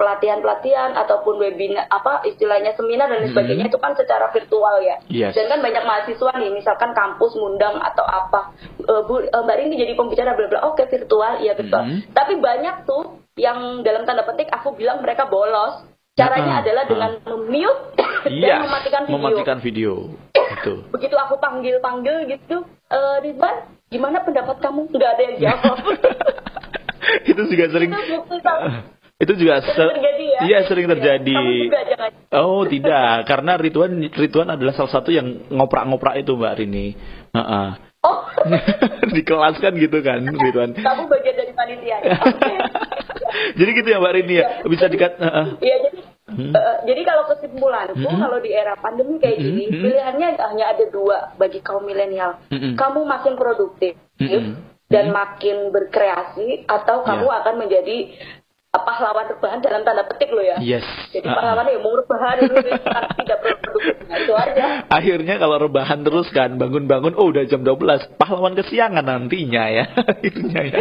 pelatihan-pelatihan 0.01 0.97
ataupun 0.97 1.37
webinar 1.37 1.85
apa 1.93 2.25
istilahnya 2.25 2.73
seminar 2.81 3.13
dan 3.13 3.29
sebagainya 3.29 3.69
mm 3.69 3.77
-hmm. 3.77 3.77
itu 3.77 3.85
kan 3.85 3.93
secara 3.93 4.33
virtual 4.33 4.81
ya. 4.81 4.97
Yes. 5.13 5.37
Dan 5.37 5.53
kan 5.53 5.61
banyak 5.61 5.85
mahasiswa 5.85 6.33
nih 6.33 6.49
misalkan 6.57 6.97
kampus 6.97 7.37
ngundang 7.37 7.77
atau 7.77 8.09
apa 8.09 8.57
uh, 8.89 9.05
Bu 9.05 9.21
uh, 9.21 9.45
Mbak 9.45 9.57
Rini 9.61 9.77
jadi 9.77 9.93
pembicara 9.93 10.33
bla 10.33 10.49
bla 10.49 10.65
oke 10.65 10.81
okay, 10.81 10.89
virtual 10.89 11.45
iya 11.45 11.53
virtual. 11.53 11.85
Mm 11.85 11.93
-hmm. 11.93 12.17
Tapi 12.17 12.33
banyak 12.41 12.77
tuh 12.89 13.21
yang 13.37 13.85
dalam 13.85 14.09
tanda 14.09 14.25
petik 14.25 14.49
aku 14.49 14.73
bilang 14.73 15.05
mereka 15.05 15.29
bolos. 15.29 15.85
Caranya 16.17 16.59
uh, 16.59 16.61
adalah 16.65 16.83
uh. 16.83 16.91
dengan 16.91 17.11
memute 17.29 17.81
yes. 18.33 18.43
dan 18.49 18.65
mematikan 18.65 19.03
video. 19.05 19.15
Mematikan 19.21 19.59
video. 19.61 19.93
Itu. 20.33 20.75
Begitu 20.97 21.15
aku 21.21 21.37
panggil-panggil 21.37 22.27
gitu, 22.33 22.65
uh, 22.91 23.23
Ridwan, 23.23 23.71
gimana 23.93 24.25
pendapat 24.27 24.59
kamu? 24.59 24.89
Nggak 24.91 25.11
ada 25.15 25.23
yang 25.23 25.37
jawab. 25.37 25.77
itu 27.39 27.55
juga 27.55 27.67
sering 27.71 27.91
itu 29.19 29.33
juga 29.39 29.63
sering 29.63 29.95
terjadi 29.95 30.27
ya? 30.27 30.41
iya 30.43 30.59
sering 30.67 30.87
iya. 30.87 30.93
terjadi 30.99 31.43
oh 32.35 32.67
tidak 32.67 33.27
karena 33.31 33.53
Rituan 33.55 33.93
Rituan 34.11 34.49
adalah 34.51 34.75
salah 34.75 34.91
satu 34.91 35.15
yang 35.15 35.47
ngoprak-ngoprak 35.51 36.19
itu 36.19 36.35
mbak 36.35 36.59
Rini 36.59 36.99
uh 37.31 37.39
-uh. 37.39 37.69
oh 38.03 38.21
di 39.15 39.23
kelas 39.23 39.59
kan 39.63 39.75
gitu 39.79 40.03
kan 40.03 40.23
Rituan 40.23 40.75
kamu 40.75 41.03
bagian 41.07 41.35
dari 41.35 41.53
panitia 41.55 41.99
jadi 43.59 43.71
gitu 43.71 43.89
ya 43.91 43.99
mbak 44.03 44.15
Rini 44.19 44.35
ya 44.35 44.43
iya. 44.43 44.67
bisa 44.67 44.91
dikat 44.91 45.15
uh 45.23 45.59
iya 45.63 45.79
jadi 45.87 45.99
Hmm. 46.29 46.53
Uh, 46.53 46.85
jadi 46.85 47.09
kalau 47.09 47.25
kesimpulanku 47.25 48.05
hmm. 48.05 48.21
kalau 48.21 48.37
di 48.45 48.53
era 48.53 48.77
pandemi 48.77 49.17
kayak 49.17 49.41
hmm. 49.41 49.49
gini 49.49 49.65
hmm. 49.73 49.81
pilihannya 49.81 50.29
hanya 50.37 50.65
ada 50.77 50.85
dua 50.93 51.33
bagi 51.41 51.65
kaum 51.65 51.89
milenial. 51.89 52.37
Hmm. 52.53 52.77
Kamu 52.77 53.09
makin 53.09 53.33
produktif, 53.41 53.97
hmm 54.21 54.77
dan 54.89 55.13
hmm. 55.13 55.15
makin 55.15 55.57
berkreasi 55.69 56.65
atau 56.65 57.05
kamu 57.05 57.29
yeah. 57.29 57.39
akan 57.45 57.55
menjadi 57.61 57.97
pahlawan 58.69 59.27
rebahan 59.33 59.59
dalam 59.65 59.81
tanda 59.83 60.05
petik 60.05 60.29
lo 60.29 60.45
ya. 60.45 60.61
Yes. 60.61 60.85
Jadi 61.13 61.25
uh 61.25 61.33
-uh. 61.33 61.37
pahlawan 61.41 61.67
ya 61.73 61.79
mau 61.81 61.95
rebahan 61.97 62.37
itu 62.45 62.55
tidak 63.25 63.39
produktif. 63.41 63.95
Nah, 64.09 64.17
itu 64.21 64.33
aja. 64.37 64.65
Akhirnya 64.99 65.35
kalau 65.41 65.57
rebahan 65.57 66.01
terus 66.05 66.29
kan 66.33 66.57
bangun-bangun 66.61 67.17
oh 67.17 67.33
udah 67.33 67.45
jam 67.49 67.65
12 67.65 68.21
pahlawan 68.21 68.55
kesiangan 68.57 69.05
nantinya 69.05 69.65
ya. 69.73 69.85
Akhirnya 70.13 70.61
ya. 70.69 70.79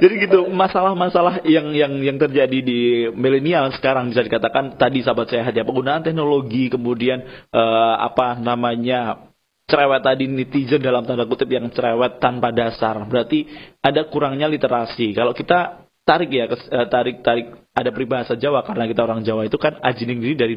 Jadi 0.00 0.14
gitu 0.24 0.48
masalah-masalah 0.48 1.44
yang 1.44 1.76
yang 1.76 1.92
yang 2.00 2.16
terjadi 2.16 2.58
di 2.64 2.80
milenial 3.12 3.68
sekarang 3.76 4.08
bisa 4.14 4.24
dikatakan 4.24 4.80
tadi 4.80 5.04
sahabat 5.04 5.28
sehat 5.28 5.52
ya 5.52 5.66
penggunaan 5.66 6.00
teknologi 6.00 6.72
kemudian 6.72 7.20
uh, 7.52 7.94
apa 8.00 8.38
namanya 8.40 9.27
cerewet 9.68 10.00
tadi 10.00 10.24
netizen 10.24 10.80
dalam 10.80 11.04
tanda 11.04 11.28
kutip 11.28 11.46
yang 11.52 11.68
cerewet 11.68 12.16
tanpa 12.18 12.48
dasar. 12.50 13.04
Berarti 13.04 13.44
ada 13.84 14.08
kurangnya 14.08 14.48
literasi. 14.48 15.12
Kalau 15.12 15.36
kita 15.36 15.84
tarik 16.08 16.32
ya, 16.32 16.48
eh, 16.48 16.86
tarik 16.88 17.20
tarik 17.20 17.52
ada 17.76 17.92
peribahasa 17.92 18.34
Jawa 18.34 18.64
karena 18.64 18.88
kita 18.88 19.04
orang 19.04 19.20
Jawa 19.22 19.44
itu 19.44 19.60
kan 19.60 19.76
ajining 19.84 20.18
diri 20.24 20.34
dari 20.34 20.54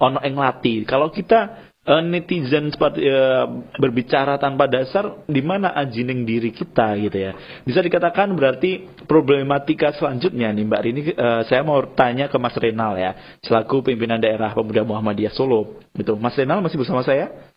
ono 0.00 0.18
eng 0.24 0.40
lati. 0.40 0.82
Kalau 0.88 1.12
kita 1.12 1.70
uh, 1.86 2.02
netizen 2.02 2.72
seperti 2.72 3.04
uh, 3.06 3.46
berbicara 3.78 4.40
tanpa 4.40 4.66
dasar, 4.66 5.22
di 5.28 5.44
mana 5.44 5.76
ajining 5.76 6.24
diri 6.24 6.50
kita 6.50 6.96
gitu 6.98 7.14
ya? 7.14 7.32
Bisa 7.62 7.78
dikatakan 7.84 8.32
berarti 8.34 9.04
problematika 9.04 9.92
selanjutnya 9.94 10.50
nih 10.50 10.64
Mbak 10.66 10.80
Rini, 10.82 11.00
uh, 11.14 11.42
saya 11.46 11.62
mau 11.62 11.78
tanya 11.94 12.26
ke 12.26 12.36
Mas 12.40 12.56
Renal 12.56 12.98
ya, 12.98 13.38
selaku 13.44 13.84
pimpinan 13.86 14.18
daerah 14.18 14.50
Pemuda 14.56 14.82
Muhammadiyah 14.82 15.36
Solo. 15.36 15.78
Gitu. 15.94 16.16
Mas 16.18 16.34
Renal 16.34 16.64
masih 16.64 16.80
bersama 16.80 17.04
saya? 17.06 17.53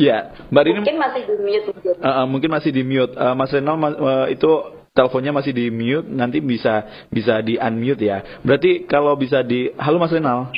Ya, 0.00 0.32
Mbak 0.48 0.62
Rini 0.64 0.78
mungkin 0.80 1.00
masih 1.04 1.22
di 1.28 1.34
mute. 1.36 1.68
Uh, 2.00 2.08
uh, 2.08 2.24
mungkin 2.24 2.50
masih 2.50 2.70
di 2.72 2.80
mute. 2.80 3.12
Uh, 3.12 3.36
Mas 3.36 3.52
Renal 3.52 3.76
uh, 3.76 4.24
itu 4.32 4.50
teleponnya 4.96 5.36
masih 5.36 5.52
di 5.52 5.68
mute, 5.68 6.08
nanti 6.08 6.40
bisa 6.40 6.88
bisa 7.12 7.44
di 7.44 7.60
unmute 7.60 8.00
ya. 8.00 8.40
Berarti 8.40 8.88
kalau 8.88 9.12
bisa 9.20 9.44
di 9.44 9.68
Halo 9.76 10.00
Mas 10.00 10.12
Renal. 10.12 10.48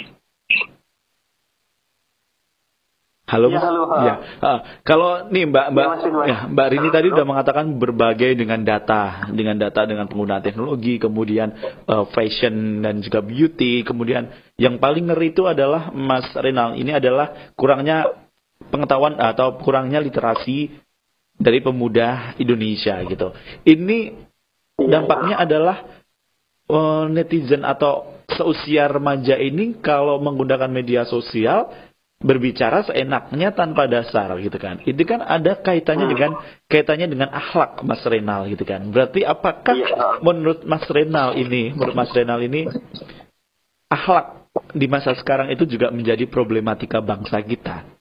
Halo, 3.25 3.51
ya, 3.51 3.59
halo, 3.59 3.90
halo. 3.90 4.07
Ya. 4.07 4.14
Uh, 4.38 4.59
kalau 4.87 5.11
nih 5.27 5.51
Mbak 5.51 5.66
Mbak 5.75 5.85
ya, 5.90 6.23
ya 6.31 6.38
Mbak 6.55 6.66
Rini 6.70 6.88
tadi 6.94 7.07
sudah 7.11 7.27
mengatakan 7.27 7.66
berbagai 7.75 8.38
dengan 8.38 8.62
data, 8.62 9.27
dengan 9.35 9.59
data 9.59 9.83
dengan 9.83 10.07
penggunaan 10.07 10.47
teknologi, 10.47 11.03
kemudian 11.03 11.51
uh, 11.90 12.07
fashion 12.14 12.87
dan 12.87 13.03
juga 13.03 13.18
beauty, 13.18 13.83
kemudian 13.83 14.31
yang 14.55 14.79
paling 14.79 15.11
ngeri 15.11 15.35
itu 15.35 15.42
adalah 15.51 15.90
Mas 15.90 16.31
Renal 16.38 16.79
ini 16.79 16.94
adalah 16.94 17.51
kurangnya 17.59 18.24
pengetahuan 18.71 19.19
atau 19.19 19.59
kurangnya 19.61 20.03
literasi 20.03 20.71
dari 21.35 21.59
pemuda 21.62 22.38
Indonesia 22.38 22.99
gitu. 23.07 23.35
Ini 23.67 24.14
dampaknya 24.79 25.43
adalah 25.43 25.77
uh, 26.71 27.07
netizen 27.11 27.67
atau 27.67 28.14
seusia 28.31 28.88
remaja 28.88 29.37
ini 29.37 29.79
kalau 29.83 30.19
menggunakan 30.23 30.71
media 30.71 31.05
sosial 31.05 31.71
berbicara 32.25 32.88
seenaknya 32.88 33.53
tanpa 33.53 33.85
dasar 33.85 34.33
gitu 34.40 34.57
kan. 34.57 34.81
Itu 34.88 35.05
kan 35.05 35.21
ada 35.21 35.61
kaitannya 35.61 36.09
dengan 36.09 36.40
kaitannya 36.73 37.09
dengan 37.11 37.29
akhlak 37.35 37.85
Mas 37.85 38.01
Renal 38.07 38.49
gitu 38.49 38.64
kan. 38.64 38.88
Berarti 38.88 39.27
apakah 39.29 39.77
iya. 39.77 40.19
menurut 40.25 40.64
Mas 40.64 40.88
Renal 40.88 41.37
ini, 41.37 41.77
menurut 41.77 41.93
Mas 41.93 42.11
Renal 42.17 42.40
ini 42.40 42.64
akhlak 43.93 44.49
di 44.73 44.87
masa 44.88 45.12
sekarang 45.19 45.53
itu 45.53 45.69
juga 45.69 45.93
menjadi 45.93 46.25
problematika 46.25 47.05
bangsa 47.05 47.45
kita? 47.45 47.93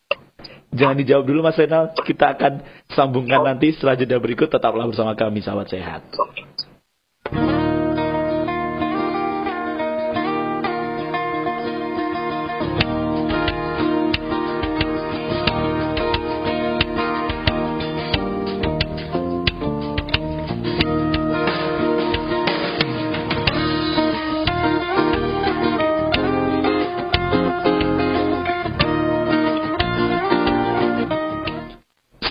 Jangan 0.73 0.97
dijawab 0.97 1.23
dulu 1.29 1.39
Mas 1.45 1.57
Renal, 1.57 1.93
kita 2.01 2.33
akan 2.33 2.65
sambungkan 2.89 3.45
nanti 3.45 3.71
setelah 3.77 3.93
jeda 3.93 4.17
berikut. 4.17 4.49
Tetaplah 4.49 4.89
bersama 4.89 5.13
kami, 5.13 5.45
sahabat 5.45 5.69
sehat. 5.69 6.01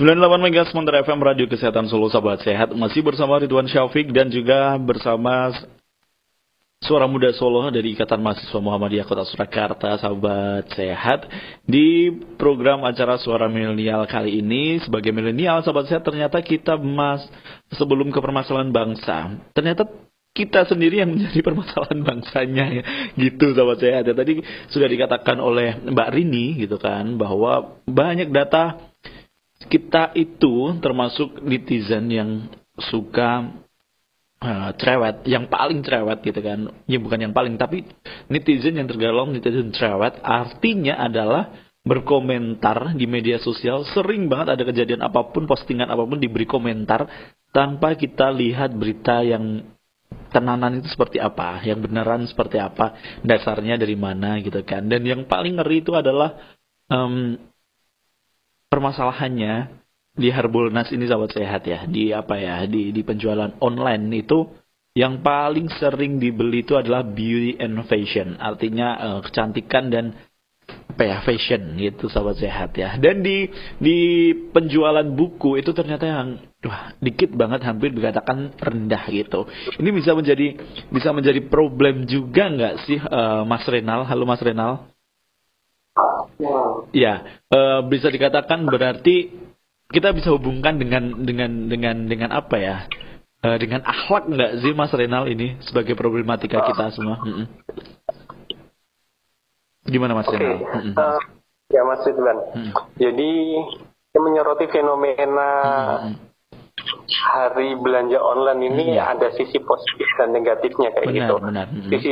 98 0.03 0.19
Mega 0.43 0.67
Sementara 0.67 0.99
FM 1.07 1.23
Radio 1.23 1.47
Kesehatan 1.47 1.87
Solo 1.87 2.11
Sahabat 2.11 2.43
Sehat 2.43 2.75
masih 2.75 3.07
bersama 3.07 3.38
Ridwan 3.38 3.71
Syafiq 3.71 4.11
dan 4.11 4.35
juga 4.35 4.75
bersama 4.75 5.55
Suara 6.83 7.07
Muda 7.07 7.31
Solo 7.38 7.71
dari 7.71 7.95
Ikatan 7.95 8.19
Mahasiswa 8.19 8.59
Muhammadiyah 8.59 9.07
Kota 9.07 9.23
Surakarta, 9.23 9.95
sahabat 10.03 10.67
sehat. 10.75 11.31
Di 11.62 12.11
program 12.35 12.83
acara 12.83 13.15
Suara 13.23 13.47
Milenial 13.47 14.03
kali 14.11 14.43
ini, 14.43 14.83
sebagai 14.83 15.15
milenial, 15.15 15.62
sahabat 15.62 15.87
sehat, 15.87 16.03
ternyata 16.03 16.43
kita 16.43 16.75
mas 16.83 17.23
sebelum 17.71 18.11
ke 18.11 18.19
permasalahan 18.19 18.75
bangsa. 18.75 19.38
Ternyata 19.55 19.87
kita 20.35 20.67
sendiri 20.67 20.99
yang 20.99 21.15
menjadi 21.15 21.38
permasalahan 21.47 22.03
bangsanya 22.03 22.67
ya. 22.75 22.85
gitu 23.15 23.55
sahabat 23.55 23.79
sehat 23.79 24.03
ya. 24.11 24.19
Tadi 24.19 24.43
sudah 24.67 24.91
dikatakan 24.91 25.38
oleh 25.38 25.79
Mbak 25.79 26.11
Rini 26.11 26.59
gitu 26.59 26.83
kan 26.83 27.07
bahwa 27.15 27.79
banyak 27.87 28.35
data 28.35 28.91
kita 29.68 30.14
itu 30.18 30.79
termasuk 30.81 31.42
netizen 31.42 32.09
yang 32.09 32.31
suka 32.79 33.53
uh, 34.42 34.70
cerewet, 34.79 35.27
yang 35.29 35.46
paling 35.46 35.85
cerewet 35.85 36.22
gitu 36.25 36.40
kan. 36.40 36.70
Ya 36.88 36.98
bukan 36.98 37.31
yang 37.31 37.35
paling, 37.35 37.59
tapi 37.61 37.87
netizen 38.33 38.79
yang 38.79 38.88
tergolong 38.88 39.35
netizen 39.35 39.70
cerewet 39.75 40.18
artinya 40.22 40.98
adalah 41.03 41.53
berkomentar 41.83 42.94
di 42.94 43.11
media 43.11 43.42
sosial 43.42 43.83
sering 43.90 44.31
banget 44.31 44.55
ada 44.55 44.62
kejadian 44.62 45.03
apa 45.03 45.35
pun 45.35 45.51
postingan 45.51 45.90
apa 45.90 46.07
pun 46.07 46.22
diberi 46.22 46.46
komentar 46.46 47.11
tanpa 47.51 47.98
kita 47.98 48.31
lihat 48.31 48.70
berita 48.70 49.27
yang 49.27 49.66
tenanan 50.31 50.79
itu 50.79 50.88
seperti 50.94 51.18
apa 51.18 51.59
yang 51.66 51.83
beneran 51.83 52.22
seperti 52.31 52.62
apa 52.62 52.94
dasarnya 53.27 53.75
dari 53.75 53.98
mana 53.98 54.38
gitu 54.38 54.62
kan 54.62 54.87
dan 54.87 55.03
yang 55.03 55.27
paling 55.27 55.59
ngeri 55.59 55.83
itu 55.83 55.90
adalah 55.98 56.38
um, 56.87 57.35
permasalahannya 58.73 59.85
di 60.17 60.33
Harbolnas 60.33 60.89
ini 60.97 61.05
sahabat 61.05 61.37
sehat 61.37 61.69
ya. 61.69 61.85
Di 61.85 62.17
apa 62.17 62.41
ya? 62.41 62.65
Di 62.65 62.89
di 62.97 63.03
penjualan 63.05 63.53
online 63.61 64.25
itu 64.25 64.49
yang 64.97 65.21
paling 65.21 65.69
sering 65.77 66.17
dibeli 66.17 66.65
itu 66.65 66.81
adalah 66.81 67.05
beauty 67.05 67.61
and 67.61 67.85
fashion. 67.85 68.41
Artinya 68.41 68.89
uh, 68.97 69.21
kecantikan 69.21 69.93
dan 69.93 70.17
apa 70.65 71.03
ya? 71.05 71.17
Fashion 71.21 71.77
gitu 71.77 72.09
sahabat 72.09 72.41
sehat 72.41 72.73
ya. 72.77 72.97
Dan 72.97 73.21
di 73.21 73.49
di 73.77 73.99
penjualan 74.53 75.05
buku 75.05 75.61
itu 75.61 75.77
ternyata 75.77 76.09
yang 76.09 76.41
wah 76.65 76.97
dikit 77.01 77.33
banget 77.37 77.65
hampir 77.69 77.93
dikatakan 77.93 78.57
rendah 78.57 79.05
gitu. 79.13 79.49
Ini 79.81 79.91
bisa 79.93 80.17
menjadi 80.17 80.57
bisa 80.89 81.13
menjadi 81.13 81.45
problem 81.45 82.09
juga 82.09 82.49
nggak 82.49 82.75
sih 82.89 83.01
uh, 83.01 83.45
Mas 83.45 83.65
Renal? 83.69 84.09
Halo 84.09 84.25
Mas 84.25 84.41
Renal 84.45 84.92
ya 86.97 87.15
uh, 87.53 87.81
bisa 87.85 88.09
dikatakan 88.09 88.65
berarti 88.65 89.29
kita 89.93 90.17
bisa 90.17 90.33
hubungkan 90.33 90.81
dengan 90.81 91.21
dengan 91.21 91.69
dengan 91.69 91.97
dengan 92.09 92.31
apa 92.33 92.57
ya? 92.57 92.77
Uh, 93.43 93.59
dengan 93.59 93.85
akhlak 93.85 94.31
nggak 94.31 94.53
sih 94.65 94.73
Mas 94.73 94.95
Renal 94.95 95.29
ini 95.29 95.61
sebagai 95.69 95.93
problematika 95.99 96.65
kita 96.65 96.95
semua? 96.97 97.21
Mm 97.21 97.33
-mm. 97.33 97.47
Gimana 99.93 100.17
Mas 100.17 100.31
okay. 100.31 100.41
Renal? 100.41 100.59
Mm 100.65 100.81
-mm. 100.81 100.95
Uh, 100.97 101.21
ya 101.69 101.83
Mas 101.85 102.01
Ridwan. 102.09 102.39
Mm. 102.57 102.73
Jadi 102.97 103.31
menyoroti 104.17 104.67
fenomena 104.73 105.51
mm 106.09 106.31
hari 107.13 107.77
belanja 107.77 108.19
online 108.19 108.73
ini 108.73 108.97
mm 108.97 109.05
ada 109.05 109.29
sisi 109.37 109.61
positif 109.61 110.09
dan 110.17 110.33
negatifnya 110.33 110.91
kayak 110.97 111.07
benar, 111.07 111.17
gitu. 111.21 111.35
Benar. 111.45 111.67
Mm 111.69 111.79
-hmm. 111.79 111.91
Sisi 111.93 112.11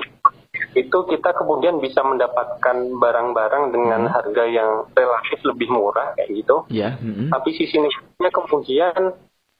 itu 0.71 0.99
kita 1.11 1.35
kemudian 1.35 1.83
bisa 1.83 1.99
mendapatkan 2.07 2.77
barang-barang 2.95 3.65
dengan 3.75 4.07
hmm. 4.07 4.13
harga 4.15 4.45
yang 4.47 4.71
relatif 4.95 5.39
lebih 5.43 5.69
murah 5.75 6.15
kayak 6.15 6.31
gitu. 6.31 6.63
Yeah. 6.71 6.95
Hmm. 7.03 7.27
Tapi 7.27 7.51
sisi 7.59 7.83
negatifnya 7.83 8.31
kemudian 8.31 9.01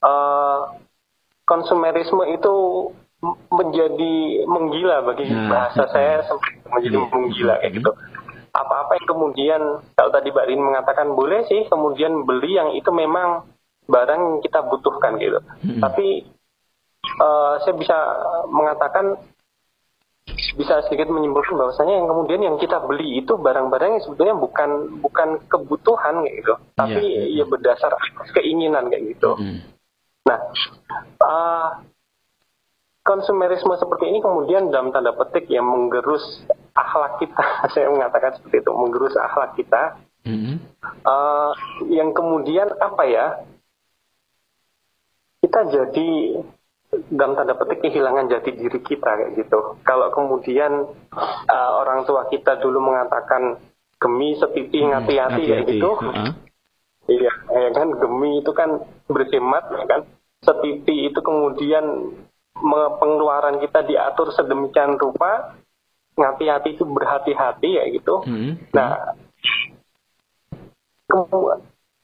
uh, 0.07 0.61
konsumerisme 1.43 2.23
itu 2.31 2.55
menjadi 3.53 4.15
menggila 4.49 5.05
bagi 5.05 5.29
nah, 5.29 5.51
bahasa 5.51 5.83
hmm. 5.85 5.93
saya 5.93 6.15
menjadi 6.71 6.97
yeah. 7.03 7.11
menggila 7.11 7.55
kayak 7.59 7.75
gitu. 7.75 7.91
Apa-apa 8.51 8.93
yang 8.99 9.09
kemudian 9.11 9.61
kalau 9.99 10.11
tadi 10.11 10.29
Mbak 10.31 10.47
Rin 10.47 10.63
mengatakan 10.63 11.09
boleh 11.15 11.43
sih 11.51 11.67
kemudian 11.67 12.23
beli 12.23 12.55
yang 12.55 12.71
itu 12.75 12.91
memang 12.95 13.47
barang 13.91 14.21
yang 14.23 14.39
kita 14.47 14.63
butuhkan 14.63 15.19
gitu. 15.19 15.43
Hmm. 15.43 15.83
Tapi 15.83 16.23
uh, 17.19 17.59
saya 17.67 17.75
bisa 17.75 17.99
mengatakan 18.47 19.19
bisa 20.57 20.83
sedikit 20.87 21.09
menyimpulkan 21.11 21.57
bahwasanya 21.57 21.95
yang 22.01 22.09
kemudian 22.09 22.41
yang 22.43 22.57
kita 22.59 22.79
beli 22.83 23.23
itu 23.23 23.37
barang-barang 23.39 23.99
yang 23.99 24.03
sebetulnya 24.05 24.37
bukan 24.37 24.71
bukan 25.03 25.29
kebutuhan 25.47 26.25
kayak 26.25 26.37
gitu, 26.43 26.55
tapi 26.77 27.05
yeah. 27.05 27.43
ya 27.43 27.45
berdasar 27.47 27.93
keinginan 28.35 28.91
kayak 28.91 29.17
gitu. 29.17 29.37
Mm. 29.39 29.59
Nah, 30.29 30.39
uh, 31.25 31.69
konsumerisme 33.01 33.73
seperti 33.81 34.13
ini 34.13 34.21
kemudian 34.21 34.69
dalam 34.69 34.93
tanda 34.93 35.17
petik 35.17 35.49
yang 35.49 35.67
menggerus 35.67 36.45
akhlak 36.77 37.19
kita, 37.19 37.45
saya 37.75 37.89
mengatakan 37.91 38.37
seperti 38.39 38.63
itu, 38.63 38.71
menggerus 38.71 39.15
akhlak 39.17 39.57
kita, 39.57 39.83
mm. 40.29 40.55
uh, 41.07 41.53
yang 41.89 42.13
kemudian 42.13 42.69
apa 42.79 43.05
ya? 43.09 43.27
Kita 45.41 45.73
jadi 45.73 46.37
dalam 46.91 47.39
tanda 47.39 47.55
petik 47.55 47.87
kehilangan 47.87 48.27
jati 48.27 48.51
diri 48.51 48.81
kita 48.83 49.11
kayak 49.15 49.39
gitu. 49.39 49.79
Kalau 49.87 50.11
kemudian 50.11 50.91
uh, 51.47 51.71
orang 51.79 52.03
tua 52.03 52.27
kita 52.27 52.59
dulu 52.59 52.83
mengatakan 52.83 53.63
gemi 54.03 54.35
sepipi 54.35 54.83
hmm, 54.83 54.91
ngati-hati 54.91 55.43
kayak 55.45 55.67
gitu, 55.71 55.91
uh-huh. 55.93 56.33
iya, 57.07 57.33
ya 57.53 57.71
kan 57.71 57.95
gemi 57.95 58.43
itu 58.43 58.51
kan 58.57 58.83
berhemat, 59.07 59.65
ya 59.71 59.85
kan. 59.87 60.01
Sepipi 60.41 61.13
itu 61.13 61.21
kemudian 61.21 62.17
pengeluaran 62.97 63.61
kita 63.61 63.85
diatur 63.87 64.33
sedemikian 64.33 64.97
rupa, 64.97 65.55
ngati-hati 66.17 66.75
itu 66.75 66.85
berhati-hati 66.89 67.71
ya 67.77 67.85
gitu. 67.93 68.25
Hmm. 68.25 68.57
Nah, 68.73 69.15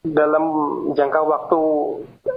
dalam 0.06 0.44
jangka 0.94 1.20
waktu 1.26 1.60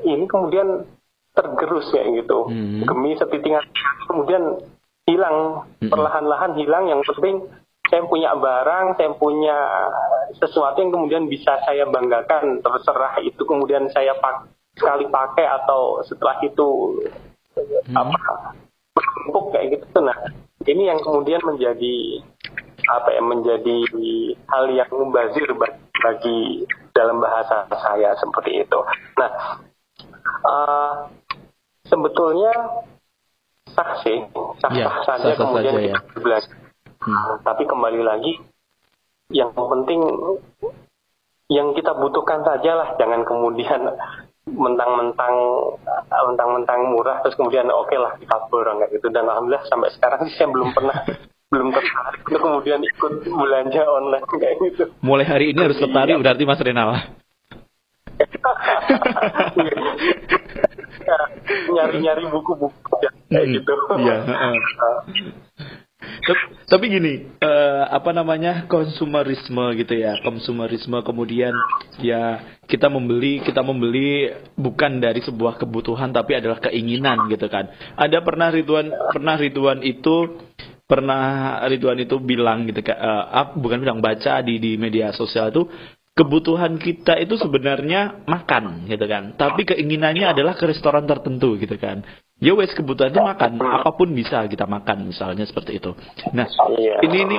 ini 0.07 0.25
kemudian 0.25 0.87
tergerus 1.33 1.87
kayak 1.93 2.25
gitu. 2.25 2.49
Hmm. 2.49 2.83
Gemi 2.85 3.15
setitingan 3.17 3.63
kemudian 4.09 4.43
hilang 5.09 5.65
hmm. 5.81 5.89
perlahan-lahan 5.89 6.53
hilang 6.57 6.85
yang 6.89 7.01
penting 7.05 7.49
saya 7.89 8.05
punya 8.05 8.37
barang, 8.37 9.01
saya 9.01 9.11
punya 9.17 9.57
sesuatu 10.37 10.77
yang 10.77 10.93
kemudian 10.93 11.25
bisa 11.25 11.57
saya 11.65 11.89
banggakan, 11.89 12.61
terserah 12.61 13.17
itu 13.25 13.41
kemudian 13.49 13.89
saya 13.89 14.13
pak 14.21 14.45
sekali 14.77 15.09
pakai 15.09 15.49
atau 15.49 16.05
setelah 16.05 16.37
itu 16.45 16.67
hmm. 17.57 17.97
apa 17.97 18.53
empuk 19.25 19.57
kayak 19.57 19.81
gitu. 19.81 20.05
Nah, 20.05 20.15
ini 20.69 20.85
yang 20.85 21.01
kemudian 21.01 21.41
menjadi 21.41 22.21
apa 22.89 23.09
ya 23.13 23.21
menjadi 23.25 23.77
hal 24.49 24.65
yang 24.69 24.89
membazir 24.93 25.49
bagi 25.99 26.63
dalam 26.93 27.17
bahasa 27.19 27.65
saya 27.73 28.13
seperti 28.21 28.63
itu. 28.63 28.79
Nah, 29.17 29.31
uh, 30.43 31.09
sebetulnya 31.87 32.83
sah 33.73 33.91
sih, 34.01 34.17
sah-sah 34.59 34.75
ya, 34.75 34.89
saja 35.05 35.33
sah 35.33 35.35
-sah 35.35 35.35
kemudian 35.37 35.73
saja, 35.73 35.81
kita 35.81 35.91
ya. 35.93 36.19
belajar. 36.19 36.55
Hmm. 36.99 37.39
Tapi 37.45 37.63
kembali 37.63 38.01
lagi, 38.03 38.33
yang 39.31 39.55
penting 39.55 40.01
yang 41.49 41.73
kita 41.73 41.95
butuhkan 41.95 42.43
saja 42.43 42.71
lah, 42.75 42.89
jangan 42.99 43.23
kemudian 43.23 43.81
mentang-mentang 44.49 45.35
mentang-mentang 46.09 46.89
murah 46.89 47.21
terus 47.21 47.37
kemudian 47.37 47.69
oke 47.69 47.85
okay 47.85 48.01
lah 48.01 48.17
kita 48.17 48.49
borong 48.49 48.81
kayak 48.81 48.97
gitu 48.97 49.13
dan 49.13 49.29
alhamdulillah 49.29 49.61
sampai 49.69 49.93
sekarang 49.93 50.25
sih 50.25 50.41
saya 50.41 50.49
belum 50.49 50.73
pernah 50.73 50.97
belum 51.53 51.69
tertarik 51.73 52.21
untuk 52.29 52.41
kemudian 52.45 52.81
ikut 52.81 53.13
belanja 53.25 53.81
online 53.85 54.25
kayak 54.25 54.55
gitu. 54.69 54.83
Mulai 55.01 55.25
hari 55.25 55.45
ini 55.53 55.59
harus 55.65 55.81
tertarik 55.81 56.13
iya. 56.17 56.21
berarti 56.21 56.43
Mas 56.45 56.61
Renal. 56.61 56.89
Nyari-nyari 61.69 62.23
buku-buku 62.29 62.93
ya, 63.01 63.11
kayak 63.31 63.45
hmm, 63.47 63.55
gitu. 63.57 63.73
Iya. 63.99 64.17
Tapi 66.69 66.85
gini, 66.85 67.25
uh, 67.41 67.89
apa 67.89 68.13
namanya 68.13 68.69
konsumerisme 68.69 69.73
gitu 69.81 69.93
ya, 69.97 70.21
konsumerisme 70.21 71.01
kemudian 71.01 71.51
ya 71.97 72.39
kita 72.69 72.87
membeli, 72.87 73.41
kita 73.41 73.65
membeli 73.65 74.29
bukan 74.53 75.01
dari 75.01 75.25
sebuah 75.25 75.57
kebutuhan 75.57 76.13
tapi 76.13 76.37
adalah 76.37 76.61
keinginan 76.61 77.25
gitu 77.33 77.49
kan. 77.49 77.73
Ada 77.97 78.21
pernah 78.21 78.53
Ridwan, 78.53 78.93
pernah 79.09 79.35
Ridwan 79.35 79.81
itu 79.81 80.39
pernah 80.85 81.21
Ridwan 81.65 82.01
itu 82.01 82.21
bilang 82.21 82.69
gitu 82.69 82.85
kan, 82.85 82.97
uh, 83.01 83.45
bukan 83.57 83.81
bilang 83.81 83.99
baca 83.99 84.45
di 84.45 84.61
di 84.61 84.77
media 84.77 85.09
sosial 85.13 85.49
itu 85.49 85.65
kebutuhan 86.19 86.75
kita 86.75 87.15
itu 87.15 87.39
sebenarnya 87.39 88.27
makan 88.27 88.83
gitu 88.91 89.07
kan. 89.07 89.39
Tapi 89.39 89.63
keinginannya 89.63 90.35
adalah 90.35 90.59
ke 90.59 90.67
restoran 90.67 91.07
tertentu 91.07 91.55
gitu 91.55 91.79
kan. 91.79 92.03
Ya 92.43 92.51
wes 92.51 92.75
kebutuhannya 92.75 93.23
makan. 93.23 93.55
Apa 93.55 93.95
pun 93.95 94.11
bisa 94.11 94.43
kita 94.51 94.67
makan 94.67 95.07
misalnya 95.07 95.47
seperti 95.47 95.79
itu. 95.79 95.95
Nah 96.35 96.51
iya. 96.75 96.99
ini 97.07 97.17
ini 97.23 97.37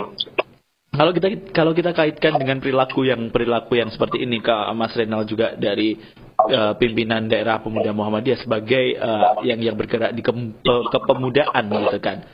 kalau 0.90 1.12
kita 1.12 1.28
kalau 1.52 1.72
kita 1.76 1.92
kaitkan 1.92 2.40
dengan 2.40 2.58
perilaku 2.58 3.04
yang 3.04 3.28
perilaku 3.28 3.76
yang 3.76 3.92
seperti 3.92 4.24
ini 4.24 4.40
ke 4.40 4.56
Mas 4.72 4.96
Renal 4.96 5.28
juga 5.28 5.52
dari 5.60 6.00
uh, 6.48 6.72
pimpinan 6.81 7.29
daerah 7.29 7.61
pemuda 7.61 7.92
Muhammadiyah 7.92 8.40
sebagai 8.40 8.96
uh, 8.96 9.44
yang 9.44 9.61
yang 9.61 9.76
bergerak 9.76 10.16
di 10.16 10.22
ke, 10.24 10.33
kepemudaan 10.64 11.64
gitu 11.68 11.98
kan 12.00 12.24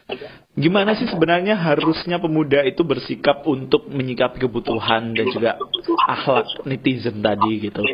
gimana 0.57 0.97
sih 0.97 1.05
sebenarnya 1.05 1.53
harusnya 1.53 2.17
pemuda 2.17 2.65
itu 2.65 2.81
bersikap 2.81 3.45
untuk 3.45 3.93
menyikapi 3.93 4.41
kebutuhan 4.41 5.13
dan 5.13 5.27
juga 5.29 5.61
akhlak 6.09 6.49
netizen 6.65 7.21
tadi 7.21 7.69
gitu? 7.69 7.85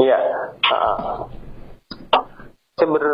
Iya, 0.00 0.16
uh, 0.68 1.28
saya 2.80 2.88
ber, 2.88 3.04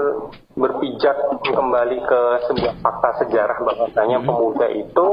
berpijak 0.55 1.43
kembali 1.43 1.99
ke 2.07 2.21
sebuah 2.51 2.75
fakta 2.79 3.11
sejarah 3.27 3.59
bahwasanya 3.67 4.23
hmm. 4.23 4.27
pemuda 4.31 4.67
itu 4.71 5.09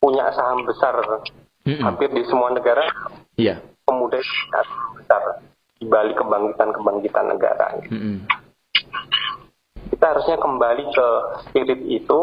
punya 0.00 0.28
saham 0.36 0.68
besar 0.68 0.96
hmm. 1.64 1.80
hampir 1.80 2.12
di 2.12 2.24
semua 2.28 2.52
negara. 2.52 2.84
Iya. 3.40 3.64
Pemuda 3.90 4.16
itu 4.22 4.38
besar 4.94 5.22
di 5.82 5.84
balik 5.90 6.14
kebangkitan-kebangkitan 6.14 7.26
negara. 7.34 7.66
Hmm 7.90 8.22
kita 10.00 10.16
harusnya 10.16 10.40
kembali 10.40 10.84
ke 10.96 11.08
spirit 11.44 11.80
itu 11.84 12.20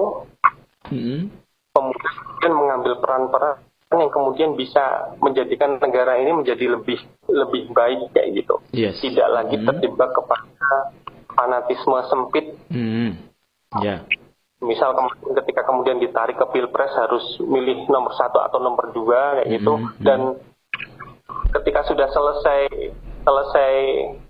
hmm. 0.89 1.29
kemudian 1.77 2.53
mengambil 2.57 2.97
peran-peran 2.97 3.61
yang 3.93 4.09
kemudian 4.09 4.51
bisa 4.57 5.13
menjadikan 5.21 5.77
negara 5.77 6.17
ini 6.17 6.33
menjadi 6.33 6.73
lebih 6.73 6.97
lebih 7.29 7.69
baik 7.77 8.09
kayak 8.17 8.33
gitu 8.33 8.55
yes. 8.73 8.97
tidak 8.97 9.29
lagi 9.29 9.61
hmm. 9.61 9.69
terjebak 9.69 10.09
kepada 10.09 10.73
fanatisme 11.37 11.97
sempit 12.09 12.45
hmm. 12.73 13.13
yeah. 13.85 14.01
misal 14.57 14.97
kemudian 14.97 15.37
ketika 15.45 15.61
kemudian 15.69 16.01
ditarik 16.01 16.33
ke 16.33 16.49
pilpres 16.49 16.97
harus 16.97 17.37
milih 17.45 17.85
nomor 17.93 18.17
satu 18.17 18.41
atau 18.41 18.57
nomor 18.57 18.89
dua 18.89 19.37
kayak 19.37 19.53
gitu 19.53 19.73
hmm. 19.77 20.01
dan 20.01 20.33
ketika 21.53 21.85
sudah 21.87 22.07
selesai 22.11 22.61
selesai 23.27 23.73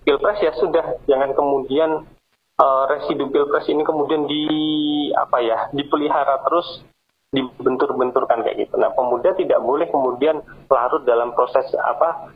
pilpres 0.01 0.39
ya 0.41 0.51
sudah 0.57 0.85
jangan 1.05 1.31
kemudian 1.37 2.05
uh, 2.57 2.83
residu 2.89 3.29
pilpres 3.29 3.69
ini 3.69 3.85
kemudian 3.85 4.25
di 4.25 4.43
apa 5.13 5.37
ya 5.41 5.59
dipelihara 5.73 6.41
terus 6.45 6.81
dibentur-benturkan 7.27 8.41
kayak 8.41 8.67
gitu. 8.67 8.79
Nah 8.79 8.95
pemuda 8.95 9.35
tidak 9.35 9.59
boleh 9.59 9.85
kemudian 9.91 10.39
larut 10.71 11.03
dalam 11.03 11.35
proses 11.35 11.67
apa 11.75 12.31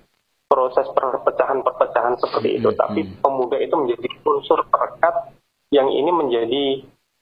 proses 0.52 0.84
perpecahan-perpecahan 0.92 2.20
seperti 2.20 2.60
itu. 2.60 2.70
Hmm, 2.76 2.80
Tapi 2.80 3.02
hmm. 3.08 3.14
pemuda 3.24 3.58
itu 3.64 3.76
menjadi 3.80 4.08
unsur 4.28 4.60
perekat 4.68 5.32
yang 5.72 5.88
ini 5.88 6.12
menjadi 6.12 6.64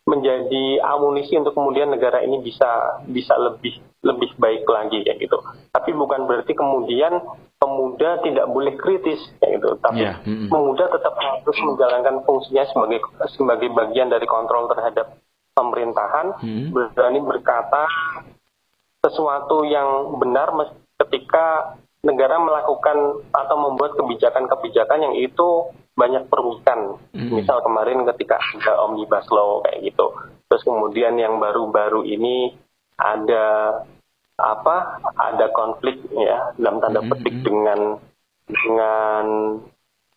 menjadi 0.10 0.82
amunisi 0.82 1.38
untuk 1.38 1.54
kemudian 1.54 1.94
negara 1.94 2.26
ini 2.26 2.42
bisa 2.42 2.98
bisa 3.06 3.38
lebih 3.38 3.78
lebih 4.02 4.34
baik 4.42 4.66
lagi 4.66 5.06
kayak 5.06 5.22
gitu. 5.22 5.38
Tapi 5.70 5.94
bukan 5.94 6.26
berarti 6.26 6.58
kemudian 6.58 7.22
pemuda 7.62 8.18
tidak 8.26 8.50
boleh 8.50 8.74
kritis 8.74 9.22
kayak 9.38 9.62
gitu. 9.62 9.70
Tapi 9.78 10.02
yeah. 10.02 10.18
mm 10.26 10.34
-hmm. 10.34 10.50
pemuda 10.50 10.90
tetap 10.90 11.14
harus 11.14 11.58
menjalankan 11.62 12.26
fungsinya 12.26 12.66
sebagai 12.74 13.00
sebagai 13.38 13.70
bagian 13.70 14.10
dari 14.10 14.26
kontrol 14.26 14.66
terhadap 14.74 15.14
pemerintahan, 15.54 16.42
mm 16.42 16.50
-hmm. 16.50 16.68
berani 16.74 17.20
berkata 17.22 17.86
sesuatu 19.06 19.64
yang 19.64 20.18
benar 20.18 20.52
ketika 21.06 21.78
negara 22.00 22.40
melakukan 22.40 23.28
atau 23.36 23.56
membuat 23.60 23.96
kebijakan-kebijakan 24.00 25.00
yang 25.04 25.16
itu 25.20 25.68
banyak 26.00 26.24
perugikan. 26.32 26.96
Mm-hmm. 27.12 27.44
Misal 27.44 27.60
kemarin 27.60 28.08
ketika 28.16 28.40
ada 28.40 28.80
omnibus 28.88 29.28
law 29.28 29.60
kayak 29.68 29.92
gitu. 29.92 30.16
Terus 30.48 30.64
kemudian 30.64 31.20
yang 31.20 31.36
baru-baru 31.44 32.08
ini 32.08 32.56
ada 32.96 33.76
apa? 34.40 35.04
Ada 35.20 35.52
konflik 35.52 36.00
ya 36.16 36.56
dalam 36.56 36.80
tanda 36.80 37.04
mm-hmm. 37.04 37.12
petik 37.20 37.36
dengan 37.44 37.80
dengan 38.48 39.26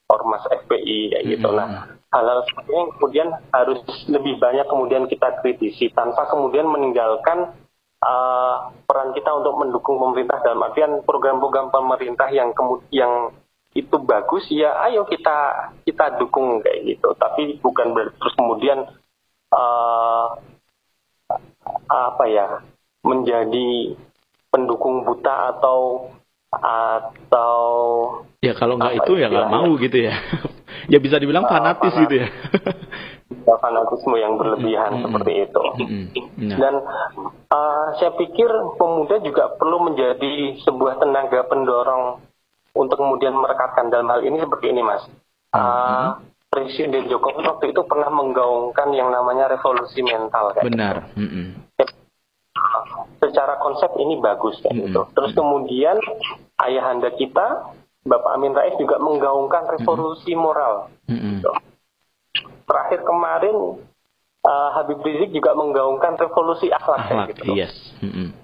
ormas 0.07 0.45
FPI 0.47 1.18
kayak 1.18 1.25
gitu. 1.27 1.49
Mm-hmm. 1.51 1.59
Nah, 1.59 1.90
hal-hal 2.14 2.40
seperti 2.47 2.71
ini 2.71 2.85
kemudian 2.95 3.29
harus 3.51 3.81
lebih 4.07 4.35
banyak 4.38 4.66
kemudian 4.71 5.05
kita 5.11 5.29
kritisi 5.42 5.90
tanpa 5.97 6.29
kemudian 6.29 6.68
meninggalkan 6.68 7.57
uh, 8.05 8.68
peran 8.85 9.16
kita 9.16 9.33
untuk 9.33 9.57
mendukung 9.57 9.97
pemerintah 9.97 10.38
dalam 10.45 10.61
artian 10.68 11.01
program-program 11.09 11.73
pemerintah 11.73 12.29
yang 12.29 12.53
kemudian 12.53 12.88
yang 12.92 13.12
itu 13.72 13.96
bagus 14.04 14.44
ya 14.52 14.85
ayo 14.88 15.08
kita 15.08 15.70
kita 15.88 16.20
dukung 16.20 16.61
kayak 16.61 16.96
gitu. 16.96 17.16
Tapi 17.16 17.56
bukan 17.61 17.96
berarti 17.96 18.16
terus 18.20 18.35
kemudian 18.37 18.78
uh, 19.52 20.26
apa 21.88 22.24
ya 22.28 22.61
menjadi 23.02 23.96
pendukung 24.52 25.08
buta 25.08 25.56
atau 25.56 26.12
atau 26.52 27.61
ya 28.44 28.52
kalau 28.52 28.76
nggak 28.76 29.00
itu 29.00 29.12
ya 29.16 29.32
nggak 29.32 29.50
mau 29.50 29.70
gitu 29.80 29.98
ya. 30.08 30.16
Ya 30.90 30.98
bisa 30.98 31.20
dibilang 31.20 31.46
fanatis 31.46 31.94
gitu 31.94 32.26
ya. 32.26 32.28
Fanatisme 33.44 34.16
yang 34.18 34.35
berlebihan 34.35 34.98
mm-hmm. 34.98 35.04
seperti 35.04 35.32
itu. 35.46 35.64
Mm-hmm. 35.78 36.58
dan 36.58 36.74
uh, 37.52 37.87
saya 38.00 38.16
pikir 38.18 38.50
pemuda 38.80 39.22
juga 39.22 39.52
perlu 39.61 39.92
menjadi 39.92 40.58
sebuah 40.64 40.98
tenaga 40.98 41.46
pendorong 41.46 42.24
untuk 42.72 42.96
kemudian 42.96 43.37
merekatkan 43.37 43.92
dalam 43.92 44.08
hal 44.08 44.24
ini 44.24 44.40
seperti 44.40 44.72
ini 44.72 44.82
mas. 44.85 45.04
Uh, 45.52 46.16
Presiden 46.52 47.08
Jokowi 47.08 47.48
waktu 47.48 47.72
itu 47.72 47.80
pernah 47.88 48.12
menggaungkan 48.12 48.92
yang 48.92 49.08
namanya 49.08 49.48
revolusi 49.48 50.04
mental 50.04 50.52
kayak 50.52 50.68
Benar. 50.68 50.96
Gitu. 51.16 51.24
Mm-hmm. 51.24 51.46
Secara 53.24 53.56
konsep 53.56 53.88
ini 53.96 54.20
bagus 54.20 54.61
kayak 54.61 54.76
mm-hmm. 54.76 54.92
gitu. 54.92 55.00
Terus 55.16 55.32
kemudian 55.32 55.96
ayahanda 56.61 57.08
kita 57.16 57.72
Bapak 58.04 58.37
Amin 58.37 58.52
Rais 58.52 58.76
juga 58.76 59.00
menggaungkan 59.00 59.64
revolusi 59.80 60.37
mm-hmm. 60.37 60.44
moral. 60.44 60.92
Mm-hmm. 61.08 61.40
Gitu. 61.40 61.50
Terakhir 62.68 63.00
kemarin 63.00 63.56
uh, 64.44 64.68
Habib 64.76 65.00
Rizik 65.00 65.32
juga 65.32 65.56
menggaungkan 65.56 66.20
revolusi 66.20 66.68
akhlak, 66.68 67.08
akhlak 67.08 67.26
gitu. 67.32 67.56
Yes. 67.56 67.72
Mm-hmm 68.04 68.41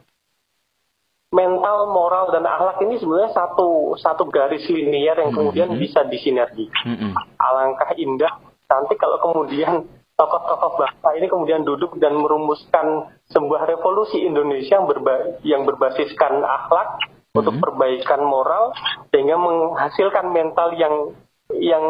mental, 1.29 1.93
moral 1.93 2.33
dan 2.33 2.45
akhlak 2.49 2.81
ini 2.89 2.97
sebenarnya 2.97 3.33
satu 3.37 3.93
satu 4.01 4.25
garis 4.33 4.65
linear 4.69 5.21
yang 5.21 5.33
kemudian 5.33 5.69
mm-hmm. 5.73 5.85
bisa 5.85 6.01
disinergi. 6.09 6.73
Mm-hmm. 6.73 7.13
Alangkah 7.37 7.93
indah 8.01 8.33
nanti 8.69 8.95
kalau 8.97 9.21
kemudian 9.21 9.85
tokoh-tokoh 10.17 10.81
bangsa 10.81 11.09
ini 11.21 11.27
kemudian 11.31 11.63
duduk 11.63 11.97
dan 12.01 12.17
merumuskan 12.17 13.13
sebuah 13.33 13.71
revolusi 13.71 14.25
Indonesia 14.25 14.81
yang, 14.81 14.89
berba 14.89 15.15
yang 15.45 15.63
berbasiskan 15.69 16.41
akhlak 16.41 16.89
mm-hmm. 16.97 17.39
untuk 17.45 17.55
perbaikan 17.61 18.25
moral 18.25 18.73
sehingga 19.13 19.37
menghasilkan 19.37 20.33
mental 20.33 20.73
yang 20.81 21.13
yang 21.61 21.85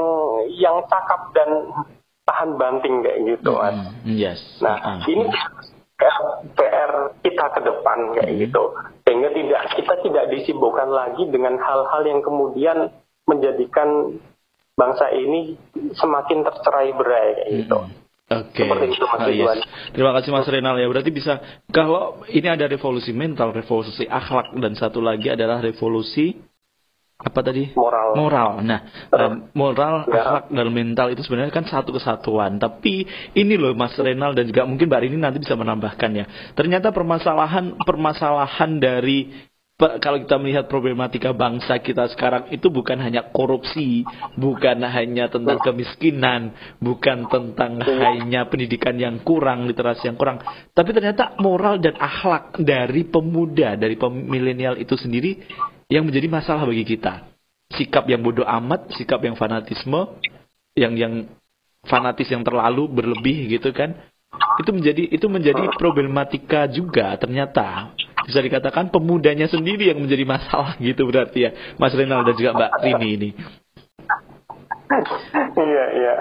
yang 0.54 0.76
cakap 0.90 1.30
dan 1.34 1.50
tahan 2.26 2.58
banting 2.58 3.06
kayak 3.06 3.38
gitu. 3.38 3.54
Mm-hmm. 3.54 4.18
Yes. 4.18 4.42
Nah, 4.58 4.76
uh-huh. 4.82 5.06
ini 5.06 5.24
PR 6.54 6.92
kita 7.26 7.44
ke 7.58 7.60
depan 7.66 7.98
kayak 8.14 8.30
hmm. 8.30 8.40
gitu 8.46 8.62
sehingga 9.18 9.34
tidak 9.34 9.62
kita 9.74 9.94
tidak 10.06 10.24
disibukkan 10.30 10.94
lagi 10.94 11.26
dengan 11.26 11.58
hal-hal 11.58 12.06
yang 12.06 12.22
kemudian 12.22 12.94
menjadikan 13.26 14.14
bangsa 14.78 15.10
ini 15.10 15.58
semakin 15.98 16.46
tercerai 16.46 16.94
berai 16.94 17.28
kayak 17.34 17.50
gitu. 17.66 17.78
Hmm. 17.82 17.90
Oke. 18.28 18.62
Okay. 18.62 19.02
Oh, 19.02 19.26
yes. 19.26 19.58
Terima 19.90 20.14
kasih 20.14 20.30
Mas 20.30 20.46
Renal 20.46 20.78
ya. 20.78 20.86
Berarti 20.86 21.10
bisa 21.10 21.42
kalau 21.74 22.22
ini 22.30 22.46
ada 22.46 22.70
revolusi 22.70 23.10
mental, 23.10 23.50
revolusi 23.50 24.06
akhlak 24.06 24.54
dan 24.54 24.78
satu 24.78 25.02
lagi 25.02 25.34
adalah 25.34 25.58
revolusi 25.58 26.38
apa 27.18 27.42
tadi? 27.42 27.74
Moral. 27.74 28.14
Moral. 28.14 28.50
Nah, 28.62 28.80
um, 29.10 29.50
moral, 29.50 30.06
ya. 30.06 30.22
akhlak 30.22 30.44
dan 30.54 30.68
mental 30.70 31.10
itu 31.10 31.26
sebenarnya 31.26 31.50
kan 31.50 31.66
satu 31.66 31.90
kesatuan. 31.90 32.62
Tapi 32.62 33.02
ini 33.34 33.58
loh 33.58 33.74
Mas 33.74 33.98
Renal 33.98 34.38
dan 34.38 34.46
juga 34.46 34.62
mungkin 34.62 34.86
Mbak 34.86 35.00
Rini 35.02 35.18
nanti 35.18 35.42
bisa 35.42 35.58
menambahkan 35.58 36.10
ya. 36.14 36.26
Ternyata 36.54 36.94
permasalahan 36.94 37.74
permasalahan 37.82 38.78
dari 38.78 39.50
kalau 39.78 40.18
kita 40.18 40.42
melihat 40.42 40.66
problematika 40.66 41.30
bangsa 41.30 41.78
kita 41.78 42.10
sekarang 42.10 42.50
itu 42.54 42.66
bukan 42.66 42.98
hanya 42.98 43.30
korupsi, 43.30 44.02
bukan 44.34 44.82
hanya 44.82 45.30
tentang 45.30 45.58
kemiskinan, 45.62 46.50
bukan 46.82 47.30
tentang 47.30 47.78
hanya 47.86 48.50
pendidikan 48.50 48.98
yang 48.98 49.22
kurang, 49.22 49.70
literasi 49.70 50.10
yang 50.10 50.18
kurang, 50.18 50.42
tapi 50.74 50.90
ternyata 50.90 51.38
moral 51.38 51.78
dan 51.78 51.94
akhlak 51.94 52.58
dari 52.58 53.06
pemuda, 53.06 53.78
dari 53.78 53.94
milenial 54.02 54.82
itu 54.82 54.98
sendiri 54.98 55.46
yang 55.88 56.04
menjadi 56.04 56.28
masalah 56.28 56.68
bagi 56.68 56.84
kita. 56.84 57.24
Sikap 57.72 58.08
yang 58.08 58.20
bodoh 58.24 58.44
amat, 58.44 58.92
sikap 58.96 59.20
yang 59.24 59.36
fanatisme, 59.36 60.20
yang 60.76 60.96
yang 60.96 61.28
fanatis 61.84 62.28
yang 62.28 62.44
terlalu 62.44 62.88
berlebih 62.88 63.58
gitu 63.58 63.72
kan. 63.72 63.96
Itu 64.60 64.76
menjadi 64.76 65.08
itu 65.08 65.26
menjadi 65.28 65.72
problematika 65.76 66.68
juga 66.68 67.16
ternyata. 67.16 67.96
Bisa 68.28 68.44
dikatakan 68.44 68.92
pemudanya 68.92 69.48
sendiri 69.48 69.88
yang 69.88 70.04
menjadi 70.04 70.24
masalah 70.28 70.76
gitu 70.84 71.08
berarti 71.08 71.48
ya. 71.48 71.50
Mas 71.80 71.96
Renal 71.96 72.24
dan 72.28 72.36
juga 72.36 72.52
Mbak 72.56 72.72
Rini 72.84 73.08
ini. 73.16 73.30
Iya, 75.58 75.84
iya. 75.92 76.14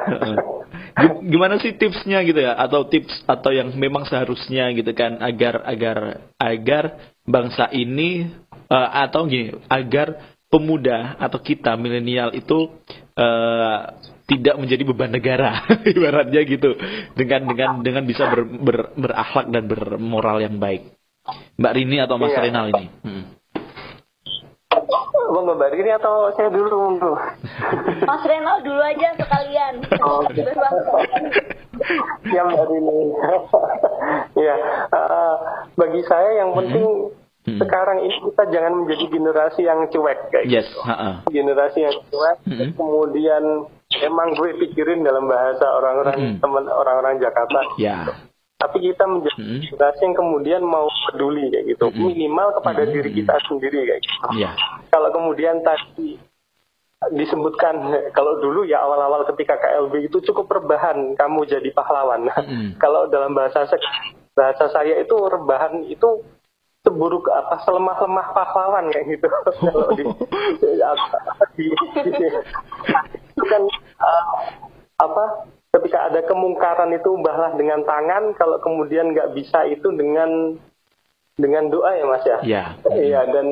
Gimana 1.24 1.56
sih 1.60 1.76
tipsnya 1.80 2.24
gitu 2.28 2.40
ya 2.44 2.56
atau 2.56 2.88
tips 2.88 3.24
atau 3.24 3.52
yang 3.56 3.72
memang 3.76 4.04
seharusnya 4.04 4.72
gitu 4.76 4.92
kan 4.92 5.20
agar 5.24 5.64
agar 5.64 5.98
agar 6.36 6.84
bangsa 7.28 7.68
ini 7.76 8.26
uh, 8.72 8.90
atau 9.04 9.28
gini 9.28 9.52
agar 9.68 10.40
pemuda 10.48 11.20
atau 11.20 11.44
kita 11.44 11.76
milenial 11.76 12.32
itu 12.32 12.72
uh, 13.20 13.80
tidak 14.28 14.56
menjadi 14.60 14.84
beban 14.88 15.12
negara 15.12 15.64
ibaratnya 15.96 16.42
gitu 16.48 16.76
dengan 17.20 17.52
dengan 17.52 17.70
dengan 17.84 18.04
bisa 18.08 18.32
ber, 18.32 18.48
ber, 18.48 18.78
berakhlak 18.96 19.52
dan 19.52 19.68
bermoral 19.68 20.40
yang 20.40 20.56
baik 20.56 20.96
Mbak 21.60 21.74
Rini 21.76 22.00
atau 22.00 22.16
Mas 22.16 22.32
iya. 22.32 22.48
Renal 22.48 22.72
ini 22.72 22.88
hmm. 22.88 23.24
Bang 25.32 25.46
Mbak 25.48 25.72
Rini 25.76 25.92
atau 25.96 26.32
saya 26.36 26.50
dulu 26.52 26.98
untuk 26.98 27.18
Mas 28.04 28.24
Renal 28.24 28.58
dulu 28.64 28.82
aja 28.82 29.10
sekalian 29.18 29.74
oh, 30.04 30.22
Mbak 32.28 32.66
Rini 32.72 33.00
ya 34.40 34.56
uh, 34.92 35.36
bagi 35.76 36.02
saya 36.08 36.44
yang 36.44 36.52
penting 36.56 36.86
hmm 36.86 37.26
Hmm. 37.48 37.64
Sekarang 37.64 38.04
ini 38.04 38.12
kita 38.12 38.44
jangan 38.52 38.74
menjadi 38.84 39.06
generasi 39.08 39.62
yang 39.64 39.88
cuek 39.88 40.20
kayak 40.36 40.46
yes. 40.52 40.68
gitu. 40.68 40.84
Uh-uh. 40.84 41.14
Generasi 41.32 41.80
yang 41.80 41.96
cuek, 42.12 42.38
hmm. 42.44 42.76
kemudian 42.76 43.44
emang 44.04 44.36
gue 44.36 44.52
pikirin 44.68 45.08
dalam 45.08 45.32
bahasa 45.32 45.64
orang-orang 45.64 46.16
hmm. 46.20 46.36
teman 46.44 46.68
orang-orang 46.68 47.24
Jakarta. 47.24 47.64
Yeah. 47.80 48.04
Gitu. 48.04 48.14
Tapi 48.58 48.78
kita 48.90 49.06
menjadi 49.06 49.38
hmm. 49.38 49.62
generasi 49.70 50.02
yang 50.02 50.16
kemudian 50.18 50.62
mau 50.66 50.90
peduli 51.10 51.54
kayak 51.54 51.66
gitu, 51.78 51.86
hmm. 51.94 52.02
minimal 52.10 52.48
kepada 52.58 52.82
hmm. 52.86 52.92
diri 52.98 53.10
kita 53.14 53.36
sendiri 53.46 53.80
kayak 53.86 54.02
gitu. 54.02 54.28
Yeah. 54.42 54.54
Kalau 54.90 55.10
kemudian 55.14 55.62
tadi 55.62 56.18
disebutkan 57.14 57.78
kalau 58.10 58.42
dulu 58.42 58.66
ya 58.66 58.82
awal-awal 58.82 59.22
ketika 59.30 59.62
KLB 59.62 60.10
itu 60.10 60.18
cukup 60.34 60.50
rebahan 60.58 61.14
kamu 61.14 61.46
jadi 61.46 61.70
pahlawan. 61.74 62.26
Mm. 62.48 62.80
kalau 62.80 63.12
dalam 63.12 63.36
bahasa 63.36 63.68
bahasa 64.32 64.72
saya 64.72 65.04
itu 65.04 65.14
rebahan 65.14 65.84
itu 65.84 66.24
seburuk 66.88 67.28
apa 67.28 67.60
selemah-lemah 67.68 68.28
pahlawan 68.32 68.88
kayak 68.94 69.06
gitu 69.12 69.28
kalau 69.68 69.92
di, 70.00 70.04
di, 71.60 71.66
di, 72.08 72.12
di 73.36 73.44
kan 73.52 73.64
uh, 74.00 74.26
apa 75.04 75.24
ketika 75.76 76.08
kemungkaran 76.68 77.00
itu 77.00 77.10
ubahlah 77.16 77.52
dengan 77.56 77.80
tangan 77.88 78.36
kalau 78.36 78.60
kemudian 78.60 79.16
nggak 79.16 79.32
bisa 79.32 79.64
itu 79.72 79.88
dengan 79.96 80.60
dengan 81.40 81.72
doa 81.72 81.96
ya 81.96 82.04
mas 82.04 82.26
ya 82.28 82.38
iya 82.44 82.64
yeah. 82.92 83.24
dan, 83.32 83.48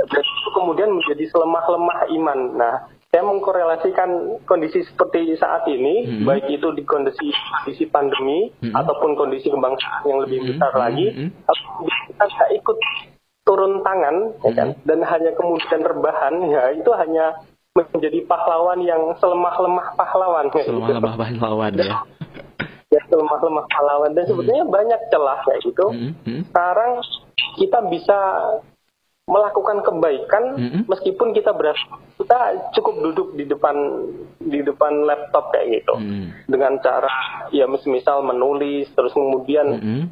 dan 0.00 0.24
itu 0.24 0.50
kemudian 0.56 0.88
menjadi 0.96 1.24
selemah-lemah 1.28 1.98
iman 2.08 2.40
nah 2.56 2.76
saya 3.12 3.28
mengkorelasikan 3.28 4.40
kondisi 4.48 4.88
seperti 4.88 5.36
saat 5.36 5.68
ini, 5.68 6.08
hmm. 6.08 6.24
baik 6.24 6.48
itu 6.48 6.72
di 6.72 6.80
kondisi 6.80 7.28
kondisi 7.60 7.84
pandemi 7.92 8.48
hmm. 8.64 8.72
ataupun 8.72 9.20
kondisi 9.20 9.52
kebangsaan 9.52 10.08
yang 10.08 10.24
lebih 10.24 10.40
hmm. 10.40 10.48
besar 10.56 10.72
lagi, 10.72 11.06
hmm. 11.12 11.30
kita 12.08 12.24
tidak 12.24 12.50
ikut 12.56 12.76
turun 13.44 13.84
tangan, 13.84 14.32
hmm. 14.32 14.44
ya 14.48 14.52
kan? 14.56 14.68
Hmm. 14.72 14.80
dan 14.88 14.98
hanya 15.04 15.30
kemudian 15.36 15.80
rebahan, 15.84 16.34
ya 16.48 16.72
itu 16.72 16.88
hanya 16.96 17.36
menjadi 17.72 18.20
pahlawan 18.28 18.80
yang 18.84 19.00
selemah-lemah 19.16 19.96
pahlawan. 19.96 20.48
Selemah-lemah 20.52 21.14
pahlawan 21.16 21.72
ya. 21.76 22.04
Ya 22.92 23.00
selemah-lemah 23.08 23.64
pahlawan 23.72 24.12
dan 24.12 24.28
sebetulnya 24.28 24.68
hmm. 24.68 24.74
banyak 24.74 25.00
celah 25.08 25.40
kayak 25.48 25.60
gitu. 25.64 25.86
Hmm. 25.88 26.12
Hmm. 26.28 26.42
Sekarang 26.52 26.92
kita 27.56 27.78
bisa 27.88 28.18
melakukan 29.22 29.86
kebaikan 29.86 30.44
mm-hmm. 30.58 30.82
meskipun 30.90 31.30
kita 31.30 31.54
berasa 31.54 31.78
kita 32.18 32.58
cukup 32.74 32.94
duduk 33.06 33.28
di 33.38 33.46
depan 33.46 33.76
di 34.42 34.60
depan 34.66 35.06
laptop 35.06 35.54
kayak 35.54 35.78
gitu 35.78 35.94
mm. 35.94 36.50
dengan 36.50 36.82
cara 36.82 37.46
ya 37.54 37.70
misal 37.70 38.26
menulis 38.26 38.90
terus 38.98 39.14
kemudian 39.14 39.78
mm-hmm. 39.78 40.02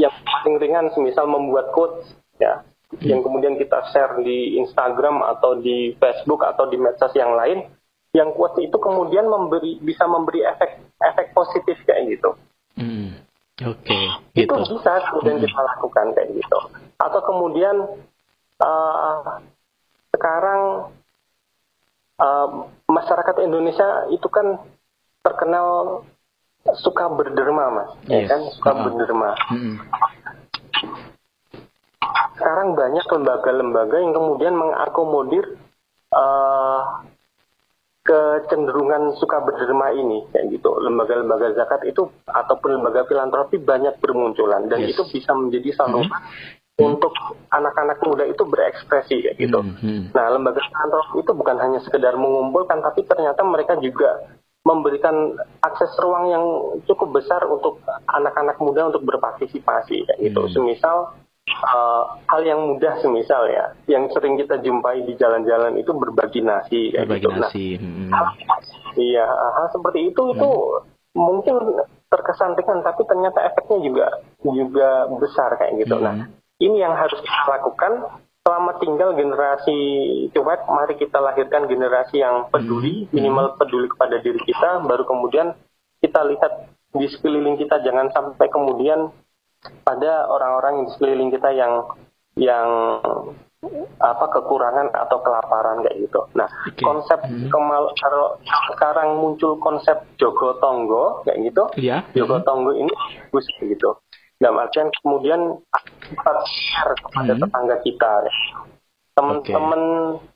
yang 0.00 0.14
paling 0.24 0.56
ringan 0.56 0.88
semisal 0.96 1.28
membuat 1.28 1.68
quotes 1.76 2.16
ya 2.40 2.64
yang 3.04 3.22
kemudian 3.22 3.54
kita 3.60 3.86
share 3.92 4.18
di 4.24 4.58
Instagram 4.58 5.22
atau 5.22 5.60
di 5.60 5.94
Facebook 6.00 6.42
atau 6.42 6.66
di 6.66 6.80
medsos 6.80 7.12
yang 7.14 7.36
lain 7.36 7.68
yang 8.10 8.34
quotes 8.34 8.58
itu 8.58 8.76
kemudian 8.78 9.26
memberi 9.30 9.78
bisa 9.82 10.06
memberi 10.10 10.42
efek 10.42 10.82
efek 10.98 11.30
positif 11.34 11.76
kayak 11.86 12.18
gitu 12.18 12.30
mm. 12.78 13.30
Oke, 13.60 13.92
okay, 13.92 14.04
itu 14.40 14.48
gitu. 14.48 14.80
bisa 14.80 15.04
kemudian 15.12 15.36
mm. 15.36 15.44
kita 15.44 15.60
lakukan 15.60 16.06
kayak 16.16 16.32
gitu. 16.32 16.58
Atau 16.96 17.20
kemudian 17.28 17.76
uh, 18.56 19.20
sekarang 20.16 20.88
uh, 22.16 22.48
masyarakat 22.88 23.36
Indonesia 23.44 24.08
itu 24.08 24.24
kan 24.32 24.64
terkenal 25.20 26.00
suka 26.80 27.08
berderma 27.08 27.64
mas, 27.72 27.90
ya 28.04 28.20
yes. 28.20 28.28
ya 28.28 28.30
kan 28.32 28.40
suka 28.52 28.70
uh 28.70 28.74
-huh. 28.76 28.84
berderma. 28.88 29.30
Hmm. 29.48 29.76
Sekarang 32.36 32.68
banyak 32.72 33.04
lembaga-lembaga 33.04 33.96
yang 34.00 34.12
kemudian 34.16 34.54
mengakomodir 34.56 35.44
uh, 36.16 37.04
kecenderungan 38.10 39.14
suka 39.22 39.38
berderma 39.46 39.94
ini 39.94 40.26
kayak 40.34 40.50
gitu 40.50 40.74
lembaga-lembaga 40.82 41.54
zakat 41.54 41.86
itu 41.86 42.10
ataupun 42.26 42.82
lembaga 42.82 43.06
filantropi 43.06 43.62
banyak 43.62 43.94
bermunculan 44.02 44.66
dan 44.66 44.82
yes. 44.82 44.98
itu 44.98 45.02
bisa 45.14 45.30
menjadi 45.30 45.70
saluran 45.78 46.10
-hmm 46.10 46.58
untuk 46.80 47.12
anak-anak 47.52 48.00
muda 48.08 48.24
itu 48.24 48.42
berekspresi 48.48 49.20
kayak 49.20 49.36
gitu. 49.36 49.60
Hmm, 49.60 49.76
hmm. 49.76 50.02
Nah, 50.16 50.32
lembaga 50.32 50.64
filantropi 50.64 51.20
itu 51.20 51.32
bukan 51.36 51.56
hanya 51.60 51.78
sekedar 51.84 52.16
mengumpulkan, 52.16 52.80
tapi 52.80 53.04
ternyata 53.04 53.44
mereka 53.44 53.76
juga 53.78 54.32
memberikan 54.60 55.40
akses 55.64 55.92
ruang 56.00 56.24
yang 56.28 56.44
cukup 56.84 57.16
besar 57.16 57.40
untuk 57.48 57.80
anak-anak 58.12 58.60
muda 58.60 58.92
untuk 58.92 59.04
berpartisipasi 59.08 60.04
kayak 60.08 60.20
gitu. 60.20 60.40
Hmm. 60.44 60.52
Semisal 60.52 60.98
uh, 61.48 62.02
hal 62.28 62.40
yang 62.44 62.60
mudah 62.74 62.98
semisal 63.00 63.48
ya, 63.48 63.72
yang 63.86 64.08
sering 64.12 64.36
kita 64.38 64.60
jumpai 64.60 65.02
di 65.04 65.14
jalan-jalan 65.16 65.76
itu 65.78 65.92
berbagi 65.94 66.40
nasi 66.44 66.92
kayak 66.94 67.08
berbagi 67.08 67.24
gitu. 67.24 67.30
Nah, 67.30 67.40
nasi. 67.48 67.66
Hmm. 67.78 68.10
Hal, 68.12 68.26
iya, 68.98 69.26
hal 69.26 69.66
seperti 69.72 70.12
itu 70.12 70.22
hmm. 70.22 70.34
itu 70.36 70.50
mungkin 71.10 71.56
terkesan 72.10 72.54
ringan 72.54 72.86
tapi 72.86 73.02
ternyata 73.06 73.42
efeknya 73.50 73.78
juga 73.82 74.06
juga 74.46 74.90
besar 75.18 75.50
kayak 75.58 75.86
gitu. 75.86 75.96
Hmm. 75.98 76.04
Nah, 76.04 76.14
ini 76.60 76.76
yang 76.80 76.94
harus 76.94 77.18
kita 77.18 77.44
lakukan 77.48 77.92
selama 78.40 78.72
tinggal 78.80 79.12
generasi 79.14 79.78
cuek, 80.32 80.60
mari 80.64 80.94
kita 80.96 81.18
lahirkan 81.20 81.68
generasi 81.68 82.24
yang 82.24 82.48
peduli, 82.48 83.04
hmm. 83.04 83.12
minimal 83.12 83.54
peduli 83.60 83.86
kepada 83.92 84.16
diri 84.20 84.40
kita, 84.48 84.80
baru 84.84 85.04
kemudian 85.04 85.52
kita 86.00 86.24
lihat 86.24 86.72
di 86.90 87.06
sekeliling 87.06 87.60
kita 87.60 87.84
jangan 87.86 88.10
sampai 88.10 88.50
kemudian 88.50 89.14
ada 89.84 90.24
orang-orang 90.28 90.86
di 90.86 90.96
sekeliling 90.96 91.30
kita 91.32 91.50
yang 91.52 91.84
yang 92.38 92.68
apa 94.00 94.24
kekurangan 94.32 94.88
atau 94.96 95.20
kelaparan 95.20 95.84
kayak 95.84 96.08
gitu. 96.08 96.20
Nah, 96.32 96.48
okay. 96.64 96.80
konsep 96.80 97.20
hmm. 97.20 97.52
kemal 97.52 97.92
kalau 98.00 98.40
sekarang 98.72 99.20
muncul 99.20 99.60
konsep 99.60 100.00
jogo 100.16 100.56
tonggo 100.64 101.20
kayak 101.28 101.52
gitu, 101.52 101.64
yeah. 101.76 102.00
jogo 102.16 102.40
tonggo 102.40 102.72
ini 102.72 102.88
bagus 103.28 103.44
gitu. 103.60 104.00
Dalam 104.40 104.64
artian 104.64 104.88
kemudian 105.04 105.60
kita 106.00 106.32
share 106.48 106.96
kepada 106.96 107.36
hmm. 107.36 107.42
tetangga 107.44 107.76
kita. 107.84 108.12
Ya. 108.24 108.34
Teman-teman 109.20 109.82
okay. 110.16 110.29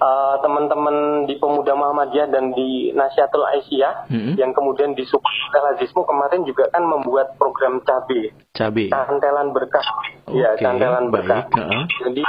Uh, 0.00 0.36
teman-teman 0.40 1.26
di 1.28 1.36
Pemuda 1.36 1.72
Muhammadiyah 1.76 2.28
dan 2.32 2.52
di 2.56 2.90
Nasihatul 2.96 3.46
Aisyah 3.46 4.10
hmm. 4.10 4.34
yang 4.40 4.50
kemudian 4.56 4.96
disupport 4.96 5.32
oleh 5.50 5.62
Lazismu 5.72 6.02
kemarin 6.06 6.42
juga 6.46 6.70
kan 6.70 6.82
membuat 6.86 7.34
program 7.36 7.82
cabe. 7.82 8.34
Cabe. 8.54 8.90
Cantelan 8.90 9.52
berkah. 9.54 9.84
Okay. 10.26 10.40
Ya, 10.40 10.54
cantelan 10.58 11.10
berkah. 11.10 11.46
Uh 11.54 11.66
-huh. 11.66 11.84
Jadi 12.06 12.22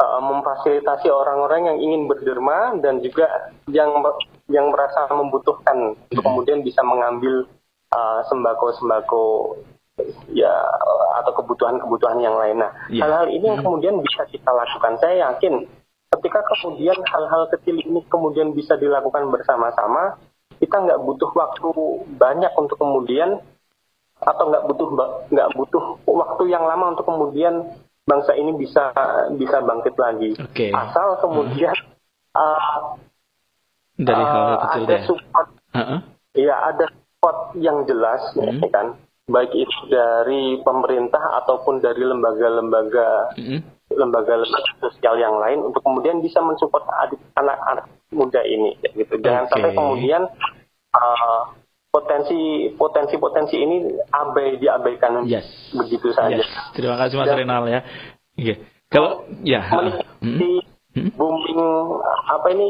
uh, 0.00 0.20
memfasilitasi 0.22 1.08
orang-orang 1.10 1.74
yang 1.74 1.78
ingin 1.80 2.02
berderma 2.06 2.76
dan 2.80 3.00
juga 3.02 3.26
yang 3.70 3.90
yang 4.46 4.70
merasa 4.70 5.10
membutuhkan 5.10 5.98
untuk 5.98 6.22
hmm. 6.22 6.28
kemudian 6.30 6.60
bisa 6.62 6.80
mengambil 6.86 7.50
uh, 7.90 8.20
sembako-sembako 8.30 9.56
ya 10.30 10.52
atau 11.22 11.32
kebutuhan-kebutuhan 11.42 12.20
yang 12.20 12.36
lain. 12.36 12.60
Nah, 12.60 12.70
ya. 12.92 13.08
hal-hal 13.08 13.26
ini 13.32 13.44
yang 13.48 13.58
hmm. 13.60 13.66
kemudian 13.66 13.94
bisa 14.04 14.28
kita 14.28 14.50
lakukan. 14.52 15.00
Saya 15.00 15.32
yakin 15.32 15.64
ketika 16.14 16.40
kemudian 16.46 16.98
hal-hal 17.06 17.50
kecil 17.50 17.76
ini 17.76 18.00
kemudian 18.06 18.54
bisa 18.54 18.78
dilakukan 18.78 19.26
bersama-sama, 19.32 20.20
kita 20.62 20.76
nggak 20.76 21.02
butuh 21.02 21.30
waktu 21.34 21.68
banyak 22.16 22.52
untuk 22.56 22.78
kemudian 22.78 23.42
atau 24.16 24.44
nggak 24.48 24.64
butuh 24.64 24.88
nggak 25.28 25.50
butuh 25.52 25.84
waktu 26.08 26.42
yang 26.48 26.64
lama 26.64 26.96
untuk 26.96 27.04
kemudian 27.04 27.68
bangsa 28.08 28.32
ini 28.32 28.56
bisa 28.56 28.94
bisa 29.36 29.60
bangkit 29.60 29.94
lagi. 29.98 30.30
Okay. 30.52 30.72
Asal 30.72 31.20
kemudian 31.20 31.74
hmm. 31.74 32.38
uh, 32.38 32.96
dari 34.00 34.24
hal, 34.24 34.40
-hal 34.40 34.56
kecil 34.62 34.84
ada 34.88 34.96
support, 35.04 35.48
uh 35.52 35.78
-uh. 35.78 36.00
ya 36.32 36.54
ada 36.72 36.86
support 36.88 37.38
yang 37.60 37.84
jelas, 37.84 38.22
hmm. 38.32 38.62
ya 38.64 38.68
kan 38.72 38.96
baik 39.26 39.50
itu 39.58 39.78
dari 39.90 40.62
pemerintah 40.62 41.42
ataupun 41.42 41.82
dari 41.82 41.98
lembaga-lembaga 41.98 43.34
mm-hmm. 43.34 43.60
Lembaga-lembaga 43.92 44.72
sosial 44.82 45.14
yang 45.20 45.38
lain 45.38 45.62
untuk 45.62 45.82
kemudian 45.82 46.18
bisa 46.18 46.42
mensupport 46.42 46.82
anak-anak 47.38 47.86
muda 48.10 48.42
ini 48.42 48.74
gitu 48.82 49.18
jangan 49.22 49.46
okay. 49.46 49.52
sampai 49.54 49.70
kemudian 49.74 50.22
uh, 50.94 51.42
potensi 51.90 52.70
potensi 52.74 53.14
potensi 53.16 53.56
ini 53.56 53.86
abai 54.10 54.58
diabaikan 54.58 55.22
yes. 55.24 55.46
begitu 55.74 56.10
saja 56.12 56.42
yes. 56.42 56.50
terima 56.74 56.98
kasih 56.98 57.14
mas 57.18 57.30
Dan, 57.30 57.46
Renal 57.46 57.64
ya 57.70 57.80
okay. 58.34 58.56
kalau 58.90 59.24
ya 59.46 59.62
uh, 59.70 60.02
hmm? 60.18 61.14
booming 61.14 61.62
apa 62.26 62.46
ini 62.52 62.68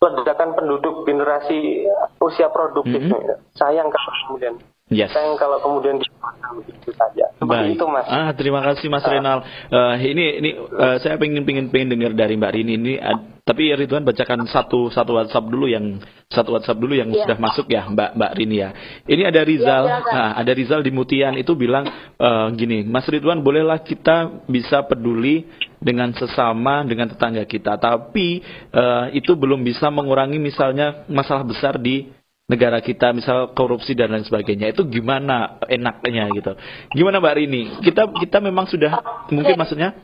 ledakan 0.00 0.56
penduduk 0.56 1.04
generasi 1.04 1.84
usia 2.24 2.48
produktif. 2.48 3.04
Mm 3.04 3.12
-hmm. 3.12 3.36
Sayang 3.52 3.92
kalau 3.92 4.12
kemudian 4.24 4.54
Yes. 4.90 5.14
Sayang 5.14 5.38
kalau 5.38 5.62
kemudian 5.62 6.02
begitu 6.50 6.90
saja. 6.98 7.30
Baik. 7.38 7.78
itu 7.78 7.86
Mas. 7.86 8.10
Ah, 8.10 8.34
terima 8.34 8.58
kasih 8.58 8.90
Mas 8.90 9.06
uh, 9.06 9.10
Renal. 9.14 9.38
Uh, 9.70 9.94
ini 10.02 10.42
ini 10.42 10.50
uh, 10.58 10.98
saya 10.98 11.14
pengen 11.14 11.46
pengen 11.46 11.70
pengen 11.70 11.94
dengar 11.94 12.10
dari 12.18 12.34
Mbak 12.34 12.52
Rini 12.58 12.74
ini 12.74 12.94
uh, 12.98 13.38
tapi 13.46 13.70
Ridwan 13.70 14.06
bacakan 14.06 14.46
satu 14.50 14.90
satu 14.94 15.18
WhatsApp 15.18 15.46
dulu 15.50 15.66
yang 15.66 15.98
satu 16.26 16.54
WhatsApp 16.54 16.78
dulu 16.78 16.94
yang 16.94 17.10
yeah. 17.10 17.26
sudah 17.26 17.38
masuk 17.38 17.66
ya 17.70 17.86
Mbak 17.86 18.10
Mbak 18.18 18.32
Rini 18.34 18.56
ya. 18.62 18.70
Ini 19.06 19.22
ada 19.26 19.40
Rizal, 19.42 19.84
ya, 19.90 19.98
nah, 20.06 20.30
ada 20.38 20.52
Rizal 20.54 20.82
di 20.86 20.94
Mutian 20.94 21.34
itu 21.34 21.58
bilang 21.58 21.86
uh, 22.18 22.46
gini, 22.54 22.86
Mas 22.86 23.06
Ridwan 23.10 23.42
bolehlah 23.42 23.82
kita 23.82 24.46
bisa 24.46 24.86
peduli 24.86 25.46
dengan 25.82 26.14
sesama 26.14 26.86
dengan 26.86 27.10
tetangga 27.10 27.42
kita, 27.42 27.74
tapi 27.80 28.38
uh, 28.70 29.10
itu 29.10 29.34
belum 29.34 29.66
bisa 29.66 29.90
mengurangi 29.90 30.38
misalnya 30.38 31.06
masalah 31.10 31.42
besar 31.42 31.78
di 31.78 32.19
negara 32.50 32.82
kita 32.82 33.14
misal 33.14 33.54
korupsi 33.54 33.94
dan 33.94 34.10
lain 34.10 34.26
sebagainya 34.26 34.74
itu 34.74 34.82
gimana 34.90 35.62
enaknya 35.70 36.26
gitu 36.34 36.58
gimana 36.90 37.22
mbak 37.22 37.38
Rini 37.38 37.78
kita 37.78 38.10
kita 38.18 38.42
memang 38.42 38.66
sudah 38.66 38.98
mungkin 39.30 39.54
maksudnya 39.54 39.94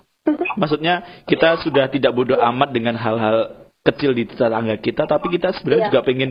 maksudnya 0.54 1.26
kita 1.26 1.58
sudah 1.66 1.90
tidak 1.90 2.14
bodoh 2.14 2.38
amat 2.38 2.70
dengan 2.70 2.94
hal-hal 2.94 3.66
kecil 3.82 4.14
di 4.14 4.30
tetangga 4.30 4.78
kita 4.78 5.10
tapi 5.10 5.26
kita 5.34 5.58
sebenarnya 5.58 5.82
ya. 5.82 5.88
juga 5.90 6.00
pengen 6.06 6.30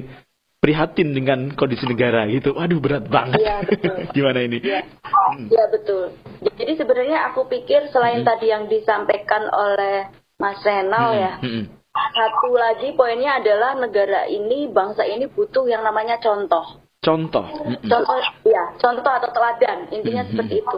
prihatin 0.63 1.11
dengan 1.11 1.51
kondisi 1.53 1.83
negara 1.83 2.23
gitu 2.31 2.55
waduh 2.55 2.79
berat 2.79 3.05
banget 3.11 3.43
ya, 3.43 3.59
betul. 3.67 3.95
gimana 4.15 4.39
ini 4.39 4.57
ya. 4.63 4.81
Hmm. 5.03 5.51
ya 5.51 5.67
betul 5.67 6.15
jadi 6.55 6.73
sebenarnya 6.79 7.27
aku 7.31 7.51
pikir 7.51 7.91
selain 7.91 8.23
hmm. 8.23 8.27
tadi 8.27 8.45
yang 8.55 8.71
disampaikan 8.71 9.51
oleh 9.51 10.07
Mas 10.39 10.63
Renal 10.63 11.11
hmm. 11.11 11.19
ya 11.19 11.33
hmm 11.43 11.65
satu 11.95 12.51
lagi 12.55 12.91
poinnya 12.95 13.39
adalah 13.39 13.75
negara 13.79 14.27
ini, 14.27 14.67
bangsa 14.71 15.07
ini 15.07 15.27
butuh 15.31 15.67
yang 15.67 15.83
namanya 15.83 16.19
contoh. 16.19 16.83
Contoh. 17.05 17.45
Contoh, 17.85 18.17
ya, 18.41 18.73
contoh 18.81 19.13
atau 19.13 19.29
teladan. 19.29 19.93
Intinya 19.93 20.25
mm 20.25 20.27
-hmm. 20.27 20.31
seperti 20.33 20.53
itu. 20.65 20.77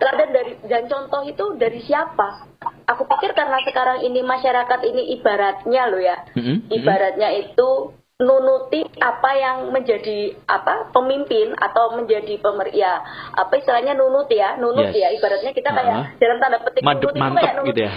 Teladan 0.00 0.28
dari 0.32 0.52
dan 0.64 0.82
contoh 0.88 1.20
itu 1.28 1.44
dari 1.60 1.80
siapa? 1.84 2.48
Aku 2.88 3.04
pikir 3.04 3.36
karena 3.36 3.60
sekarang 3.68 4.00
ini 4.00 4.24
masyarakat 4.24 4.80
ini 4.88 5.12
ibaratnya 5.20 5.82
loh 5.92 6.00
ya, 6.00 6.16
mm 6.32 6.40
-hmm. 6.40 6.56
ibaratnya 6.72 7.28
itu 7.36 7.92
nunuti 8.18 8.82
apa 8.98 9.30
yang 9.38 9.70
menjadi 9.70 10.34
apa 10.50 10.90
pemimpin 10.90 11.54
atau 11.54 11.94
menjadi 11.94 12.34
pemer 12.42 12.74
ya 12.74 12.98
apa 13.30 13.62
istilahnya 13.62 13.94
nunut 13.94 14.26
ya 14.26 14.58
nunut 14.58 14.90
yes. 14.90 14.98
ya 14.98 15.08
ibaratnya 15.14 15.54
kita 15.54 15.70
kayak 15.70 15.94
uh 15.94 16.02
-huh. 16.02 16.18
dalam 16.18 16.36
tanda 16.42 16.58
petik 16.66 16.82
nunut 16.82 17.14
itu 17.14 17.22
kayak 17.38 17.54
nunut 17.54 17.70
gitu 17.70 17.80
ya. 17.86 17.92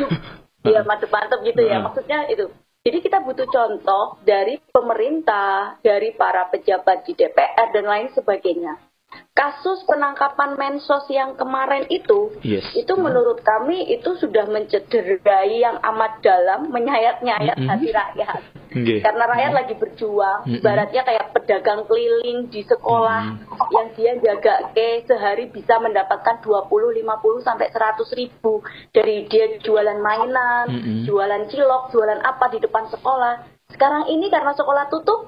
Iya 0.61 0.85
mantep-mantep 0.85 1.41
gitu 1.45 1.61
ya. 1.65 1.81
Maksudnya 1.81 2.29
itu. 2.29 2.49
Jadi 2.81 2.97
kita 3.05 3.21
butuh 3.21 3.45
contoh 3.45 4.17
dari 4.25 4.57
pemerintah, 4.73 5.77
dari 5.85 6.17
para 6.17 6.49
pejabat 6.49 7.05
di 7.05 7.13
DPR 7.13 7.69
dan 7.77 7.85
lain 7.85 8.09
sebagainya. 8.09 8.90
Kasus 9.31 9.83
penangkapan 9.87 10.59
Mensos 10.59 11.07
yang 11.11 11.35
kemarin 11.39 11.87
itu, 11.87 12.35
yes. 12.43 12.67
itu 12.75 12.93
menurut 12.99 13.43
kami 13.43 13.91
itu 13.91 14.15
sudah 14.19 14.47
mencederai 14.47 15.55
yang 15.59 15.79
amat 15.83 16.19
dalam, 16.23 16.71
menyayat-nyayat 16.71 17.57
mm 17.57 17.63
-hmm. 17.63 17.71
hati 17.71 17.89
rakyat. 17.91 18.41
Okay. 18.71 19.03
Karena 19.03 19.27
rakyat 19.27 19.51
lagi 19.51 19.75
berjuang, 19.75 20.47
mm-hmm. 20.47 20.57
ibaratnya 20.63 21.03
kayak 21.03 21.35
pedagang 21.35 21.83
keliling 21.91 22.47
di 22.47 22.63
sekolah 22.63 23.35
mm-hmm. 23.35 23.67
yang 23.75 23.87
dia 23.99 24.11
jaga 24.23 24.71
ke 24.71 25.03
sehari 25.03 25.51
bisa 25.51 25.75
mendapatkan 25.83 26.39
20, 26.39 26.71
50 26.71 27.03
sampai 27.43 27.67
100 27.67 27.99
ribu 28.15 28.63
dari 28.95 29.27
dia 29.27 29.59
jualan 29.59 29.99
mainan, 29.99 30.71
mm-hmm. 30.71 31.03
jualan 31.03 31.51
cilok, 31.51 31.91
jualan 31.91 32.23
apa 32.23 32.47
di 32.47 32.63
depan 32.63 32.87
sekolah. 32.87 33.33
Sekarang 33.75 34.07
ini 34.07 34.31
karena 34.31 34.55
sekolah 34.55 34.87
tutup, 34.87 35.27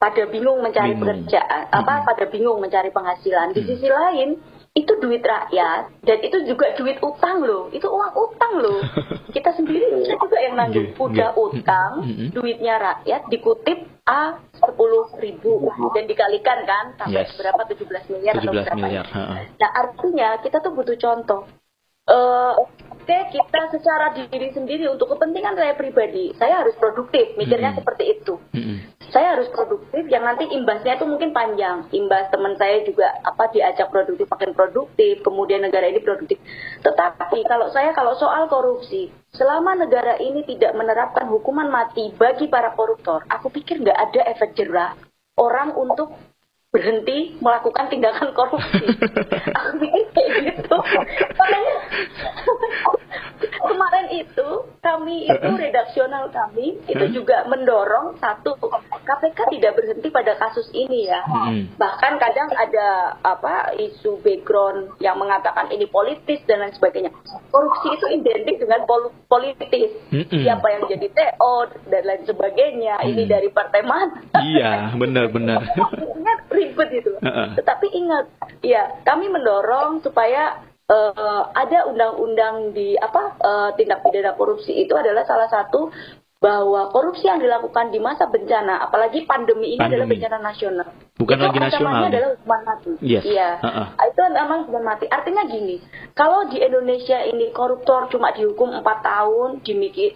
pada 0.00 0.24
bingung 0.32 0.64
mencari 0.64 0.96
bingung. 0.96 1.04
pekerjaan, 1.04 1.62
mm-hmm. 1.68 1.80
apa 1.84 1.92
pada 2.08 2.24
bingung 2.32 2.56
mencari 2.56 2.88
penghasilan. 2.88 3.52
Di 3.52 3.62
sisi 3.68 3.84
lain 3.86 4.40
itu 4.70 4.92
duit 5.02 5.18
rakyat 5.18 6.06
dan 6.06 6.18
itu 6.22 6.46
juga 6.46 6.70
duit 6.78 7.02
utang 7.02 7.42
loh 7.42 7.66
itu 7.74 7.90
uang 7.90 8.14
utang 8.14 8.62
loh 8.62 8.78
kita 9.34 9.50
sendiri 9.58 10.06
kita 10.06 10.14
juga 10.14 10.38
yang 10.38 10.54
nanggung 10.54 10.94
udah 10.94 11.34
utang 11.34 12.06
duitnya 12.30 12.78
rakyat 12.78 13.26
dikutip 13.34 13.82
a 14.06 14.38
sepuluh 14.54 15.10
ribu 15.18 15.74
dan 15.90 16.06
dikalikan 16.06 16.58
kan 16.70 16.84
sampai 17.02 17.26
yes. 17.26 17.34
berapa 17.34 17.62
17 17.66 18.14
miliar 18.14 18.34
17 18.38 18.46
atau 18.46 18.52
berapa 18.54 18.76
miliar. 18.78 19.06
nah 19.58 19.70
artinya 19.74 20.38
kita 20.38 20.62
tuh 20.62 20.70
butuh 20.70 20.94
contoh 21.02 21.50
uh, 22.06 22.54
oke 22.62 22.70
okay, 23.02 23.26
kita 23.34 23.74
secara 23.74 24.14
diri 24.14 24.54
sendiri 24.54 24.86
untuk 24.86 25.10
kepentingan 25.18 25.58
saya 25.58 25.74
pribadi 25.74 26.30
saya 26.38 26.62
harus 26.62 26.78
produktif 26.78 27.34
mikirnya 27.34 27.74
mm 27.74 27.82
-hmm. 27.82 27.82
seperti 27.82 28.04
itu 28.06 28.34
mm 28.54 28.62
-hmm. 28.62 28.76
Saya 29.10 29.38
harus 29.38 29.50
produktif 29.50 30.06
yang 30.06 30.22
nanti 30.22 30.46
imbasnya 30.46 30.98
itu 30.98 31.06
mungkin 31.06 31.34
panjang. 31.34 31.86
Imbas 31.90 32.30
teman 32.30 32.54
saya 32.54 32.82
juga 32.86 33.10
apa 33.26 33.50
diajak 33.50 33.90
produktif 33.90 34.26
makin 34.30 34.54
produktif 34.54 35.20
kemudian 35.26 35.66
negara 35.66 35.90
ini 35.90 36.00
produktif. 36.02 36.38
Tetapi 36.82 37.46
kalau 37.46 37.68
saya 37.74 37.90
kalau 37.92 38.14
soal 38.14 38.46
korupsi 38.46 39.10
selama 39.30 39.78
negara 39.78 40.18
ini 40.18 40.42
tidak 40.42 40.74
menerapkan 40.74 41.30
hukuman 41.30 41.70
mati 41.70 42.10
bagi 42.18 42.50
para 42.50 42.74
koruptor 42.74 43.22
aku 43.30 43.46
pikir 43.54 43.78
nggak 43.78 43.94
ada 44.10 44.20
efek 44.34 44.58
jerah 44.58 44.98
orang 45.38 45.70
untuk 45.78 46.10
berhenti 46.70 47.34
melakukan 47.42 47.90
tindakan 47.90 48.30
korupsi. 48.30 48.86
aku 49.58 49.70
pikir 49.82 50.04
kayak 50.14 50.30
gitu. 50.54 50.76
Makanya 51.34 51.74
kemarin 53.60 54.06
itu 54.14 54.48
kami 54.80 55.26
itu 55.26 55.50
redaksional 55.50 56.30
kami 56.30 56.78
itu 56.86 57.04
juga 57.10 57.44
mendorong 57.50 58.16
satu 58.22 58.54
KPK 59.02 59.38
tidak 59.58 59.72
berhenti 59.76 60.08
pada 60.14 60.38
kasus 60.38 60.70
ini 60.70 61.10
ya. 61.10 61.26
Bahkan 61.74 62.12
kadang 62.22 62.48
ada 62.54 63.18
apa 63.18 63.74
isu 63.74 64.22
background 64.22 64.94
yang 65.02 65.18
mengatakan 65.18 65.74
ini 65.74 65.90
politis 65.90 66.38
dan 66.46 66.62
lain 66.62 66.74
sebagainya. 66.78 67.10
Korupsi 67.50 67.98
itu 67.98 68.06
identik 68.14 68.62
dengan 68.62 68.86
pol 68.86 69.10
politis. 69.26 69.90
Siapa 70.10 70.66
yang 70.70 70.86
jadi 70.86 71.06
TO 71.10 71.54
dan 71.90 72.02
lain 72.06 72.22
sebagainya. 72.24 73.02
Ini 73.02 73.26
dari 73.26 73.50
partai 73.50 73.82
mana? 73.82 74.22
Iya, 74.38 74.94
benar-benar 74.94 75.66
ribet 76.60 76.88
itu. 77.00 77.12
Uh 77.18 77.28
-uh. 77.28 77.48
Tetapi 77.56 77.86
ingat, 77.96 78.24
ya 78.60 79.00
kami 79.02 79.32
mendorong 79.32 80.04
supaya 80.04 80.60
uh, 80.90 81.42
ada 81.54 81.88
undang-undang 81.88 82.74
di 82.76 82.98
apa 82.98 83.22
uh, 83.40 83.70
tindak 83.78 84.04
pidana 84.04 84.34
korupsi 84.34 84.74
itu 84.74 84.92
adalah 84.92 85.24
salah 85.24 85.48
satu 85.48 85.88
bahwa 86.40 86.88
korupsi 86.88 87.28
yang 87.28 87.36
dilakukan 87.36 87.92
di 87.92 88.00
masa 88.00 88.24
bencana, 88.24 88.80
apalagi 88.80 89.28
pandemi 89.28 89.76
ini 89.76 89.80
pandemi. 89.80 89.92
adalah 90.00 90.06
bencana 90.08 90.38
nasional. 90.40 90.88
Bukan 91.20 91.36
itu 91.36 91.44
lagi 91.44 91.58
nasional. 91.60 92.08
adalah 92.08 92.28
hukuman 92.32 92.60
mati. 92.64 92.90
Yes. 93.04 93.24
Iya. 93.28 93.50
Uh 93.60 93.68
-uh. 93.68 93.86
Itu 94.08 94.22
memang 94.24 94.58
hukuman 94.64 94.84
mati. 94.88 95.04
Artinya 95.04 95.44
gini, 95.44 95.84
kalau 96.16 96.48
di 96.48 96.64
Indonesia 96.64 97.20
ini 97.28 97.52
koruptor 97.52 98.08
cuma 98.08 98.32
dihukum 98.32 98.72
4 98.72 98.80
tahun, 99.04 99.60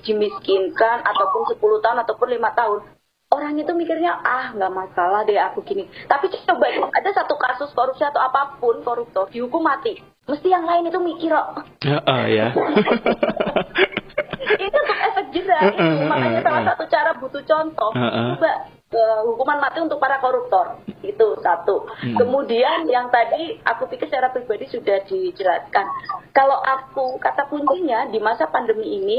dimiskinkan 0.01 1.05
ataupun 1.05 1.61
10 1.61 1.61
tahun 1.61 1.99
ataupun 2.09 2.29
lima 2.33 2.57
tahun, 2.57 2.89
orang 3.35 3.59
itu 3.59 3.74
mikirnya 3.74 4.22
ah 4.22 4.55
nggak 4.55 4.72
masalah 4.72 5.26
deh 5.26 5.37
aku 5.37 5.66
gini 5.66 5.91
tapi 6.07 6.30
coba 6.47 6.70
ada 6.95 7.11
satu 7.11 7.35
kasus 7.35 7.74
korupsi 7.74 8.07
atau 8.07 8.22
apa 8.22 8.57
pun 8.62 8.78
koruptor 8.87 9.26
dihukum 9.35 9.66
mati 9.66 9.99
mesti 10.24 10.49
yang 10.49 10.64
lain 10.64 10.89
itu 10.89 11.01
mikir 11.03 11.35
oh. 11.35 11.61
uh, 11.61 12.03
uh, 12.07 12.24
ya 12.30 12.55
itu 14.64 14.78
untuk 14.78 14.99
efek 15.11 15.26
jerah 15.35 15.61
itu 15.68 15.82
makanya 16.07 16.41
salah 16.41 16.62
satu 16.72 16.85
cara 16.89 17.11
butuh 17.18 17.43
contoh 17.45 17.91
uh, 17.93 18.07
uh. 18.07 18.28
coba 18.39 18.53
uh, 18.95 19.20
hukuman 19.28 19.59
mati 19.61 19.78
untuk 19.82 20.01
para 20.01 20.16
koruptor 20.22 20.80
itu 21.05 21.28
satu 21.45 21.85
hmm. 21.85 22.16
kemudian 22.16 22.89
yang 22.89 23.12
tadi 23.12 23.61
aku 23.66 23.91
pikir 23.91 24.09
secara 24.09 24.32
pribadi 24.32 24.70
sudah 24.70 25.05
dijelaskan 25.05 25.87
kalau 26.32 26.57
aku 26.62 27.20
kata 27.20 27.51
kuncinya 27.51 28.09
di 28.09 28.22
masa 28.22 28.49
pandemi 28.49 29.03
ini 29.03 29.18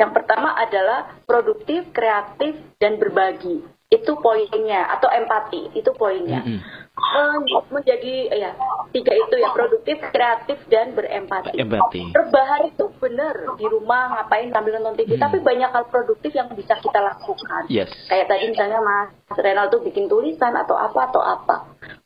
yang 0.00 0.10
pertama 0.16 0.56
adalah 0.56 1.20
produktif, 1.28 1.92
kreatif, 1.92 2.56
dan 2.80 2.96
berbagi. 2.96 3.60
Itu 3.92 4.16
poinnya 4.24 4.88
atau 4.88 5.12
empati, 5.12 5.76
itu 5.76 5.92
poinnya. 5.92 6.40
Mm 6.40 6.64
-hmm. 6.64 7.68
menjadi 7.68 8.28
ya 8.32 8.52
tiga 8.88 9.12
itu 9.12 9.34
ya 9.36 9.52
produktif, 9.52 10.00
kreatif, 10.12 10.64
dan 10.72 10.96
berempati. 10.96 11.60
Empati. 11.60 12.08
Rebahan 12.08 12.72
itu 12.72 12.88
benar 12.96 13.36
di 13.60 13.66
rumah 13.68 14.16
ngapain 14.16 14.48
sambil 14.48 14.80
nonton 14.80 14.96
TV, 14.96 15.20
mm. 15.20 15.20
tapi 15.20 15.44
banyak 15.44 15.68
hal 15.68 15.84
produktif 15.92 16.32
yang 16.32 16.48
bisa 16.56 16.72
kita 16.80 17.00
lakukan. 17.04 17.68
Yes. 17.68 17.92
Kayak 18.08 18.32
tadi 18.32 18.44
misalnya 18.48 18.80
Mas 18.80 19.12
Renal 19.36 19.68
tuh 19.68 19.84
bikin 19.84 20.08
tulisan 20.08 20.56
atau 20.56 20.76
apa 20.76 21.12
atau 21.12 21.20
apa. 21.20 21.56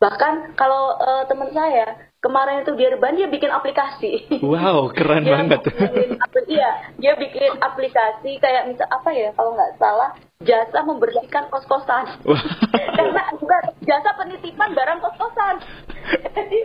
Bahkan 0.02 0.58
kalau 0.58 0.98
uh, 0.98 1.22
teman 1.30 1.54
saya 1.54 2.10
kemarin 2.26 2.66
itu 2.66 2.74
dia 2.74 2.90
rebahan 2.90 3.14
dia 3.14 3.30
bikin 3.30 3.54
aplikasi. 3.54 4.26
Wow, 4.42 4.90
keren 4.90 5.22
dia 5.22 5.38
banget. 5.38 5.62
Bikin, 5.62 6.18
iya, 6.50 6.90
dia 6.98 7.14
bikin 7.14 7.54
aplikasi 7.62 8.42
kayak 8.42 8.66
misal 8.66 8.90
apa 8.90 9.14
ya 9.14 9.30
kalau 9.38 9.54
nggak 9.54 9.78
salah 9.78 10.10
jasa 10.42 10.82
membersihkan 10.82 11.46
kos-kosan. 11.48 12.10
Karena 12.98 13.22
juga 13.38 13.56
jasa 13.86 14.10
penitipan 14.18 14.74
barang 14.74 14.98
kos-kosan. 14.98 15.62
Jadi 16.06 16.58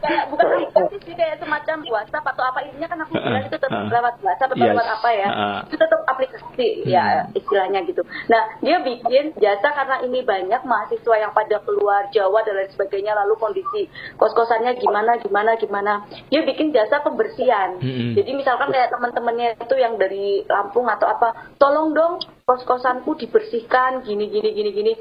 kayak 0.00 0.30
bukan 0.30 0.46
aplikasi 0.46 0.96
sih 1.04 1.14
kayak 1.16 1.40
semacam 1.40 1.76
WhatsApp 1.88 2.24
atau 2.32 2.44
apa 2.46 2.64
intinya 2.64 2.88
kan 2.88 2.98
aku 3.04 3.12
bilang 3.18 3.44
itu 3.44 3.56
tetap 3.56 3.82
lewat 3.88 4.14
WhatsApp 4.22 4.52
atau 4.52 4.64
yes. 4.64 4.72
lewat 4.72 4.88
apa 4.88 5.08
ya. 5.10 5.28
Itu 5.68 5.76
tetap 5.76 6.00
aplikasi 6.06 6.46
promosi 6.56 6.68
hmm. 6.82 6.90
ya 6.90 7.04
istilahnya 7.36 7.80
gitu. 7.84 8.02
Nah 8.32 8.42
dia 8.64 8.80
bikin 8.80 9.36
jasa 9.36 9.68
karena 9.76 10.00
ini 10.08 10.24
banyak 10.24 10.62
mahasiswa 10.64 11.16
yang 11.20 11.32
pada 11.36 11.60
keluar 11.62 12.08
Jawa 12.10 12.40
dan 12.42 12.56
lain 12.56 12.70
sebagainya 12.72 13.12
lalu 13.12 13.36
kondisi 13.36 13.92
kos-kosannya 14.16 14.80
gimana 14.80 15.05
gimana 15.22 15.54
gimana 15.54 15.92
dia 16.26 16.42
bikin 16.42 16.74
jasa 16.74 16.98
pembersihan. 17.06 17.78
Hmm. 17.78 18.18
Jadi 18.18 18.30
misalkan 18.34 18.74
kayak 18.74 18.90
teman-temannya 18.90 19.54
itu 19.62 19.76
yang 19.78 19.94
dari 19.94 20.42
Lampung 20.50 20.90
atau 20.90 21.06
apa, 21.06 21.54
tolong 21.62 21.94
dong 21.94 22.18
kos-kosanku 22.46 23.18
dibersihkan 23.18 24.06
gini 24.06 24.30
gini 24.30 24.54
gini 24.54 24.70
gini 24.70 24.92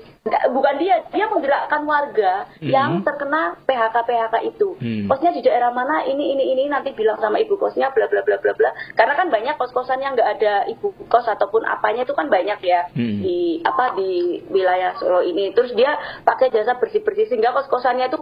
bukan 0.49 0.81
dia 0.81 1.05
dia 1.13 1.29
menggerakkan 1.29 1.85
warga 1.85 2.49
hmm. 2.57 2.73
yang 2.73 3.05
terkena 3.05 3.53
PHK 3.69 4.01
PHK 4.01 4.35
itu 4.49 4.73
hmm. 4.81 5.05
kosnya 5.05 5.29
di 5.29 5.45
daerah 5.45 5.69
mana 5.69 6.01
ini 6.09 6.33
ini 6.33 6.57
ini 6.57 6.63
nanti 6.65 6.97
bilang 6.97 7.21
sama 7.21 7.37
ibu 7.37 7.53
kosnya 7.61 7.93
bla 7.93 8.09
bla 8.09 8.25
bla 8.25 8.41
bla 8.41 8.49
bla 8.57 8.73
karena 8.97 9.13
kan 9.13 9.29
banyak 9.29 9.61
kos-kosan 9.61 10.01
yang 10.01 10.17
nggak 10.17 10.41
ada 10.41 10.65
ibu 10.73 10.89
kos 11.05 11.29
ataupun 11.29 11.69
apanya 11.69 12.01
itu 12.01 12.17
kan 12.17 12.33
banyak 12.33 12.57
ya 12.65 12.89
hmm. 12.97 13.21
di 13.21 13.61
apa 13.61 13.93
di 13.93 14.41
wilayah 14.49 14.97
Solo 14.97 15.21
ini 15.21 15.53
terus 15.53 15.69
dia 15.77 15.93
pakai 16.25 16.49
jasa 16.49 16.81
bersih 16.81 17.05
bersih 17.05 17.29
sehingga 17.29 17.53
kos-kosannya 17.53 18.09
itu 18.09 18.17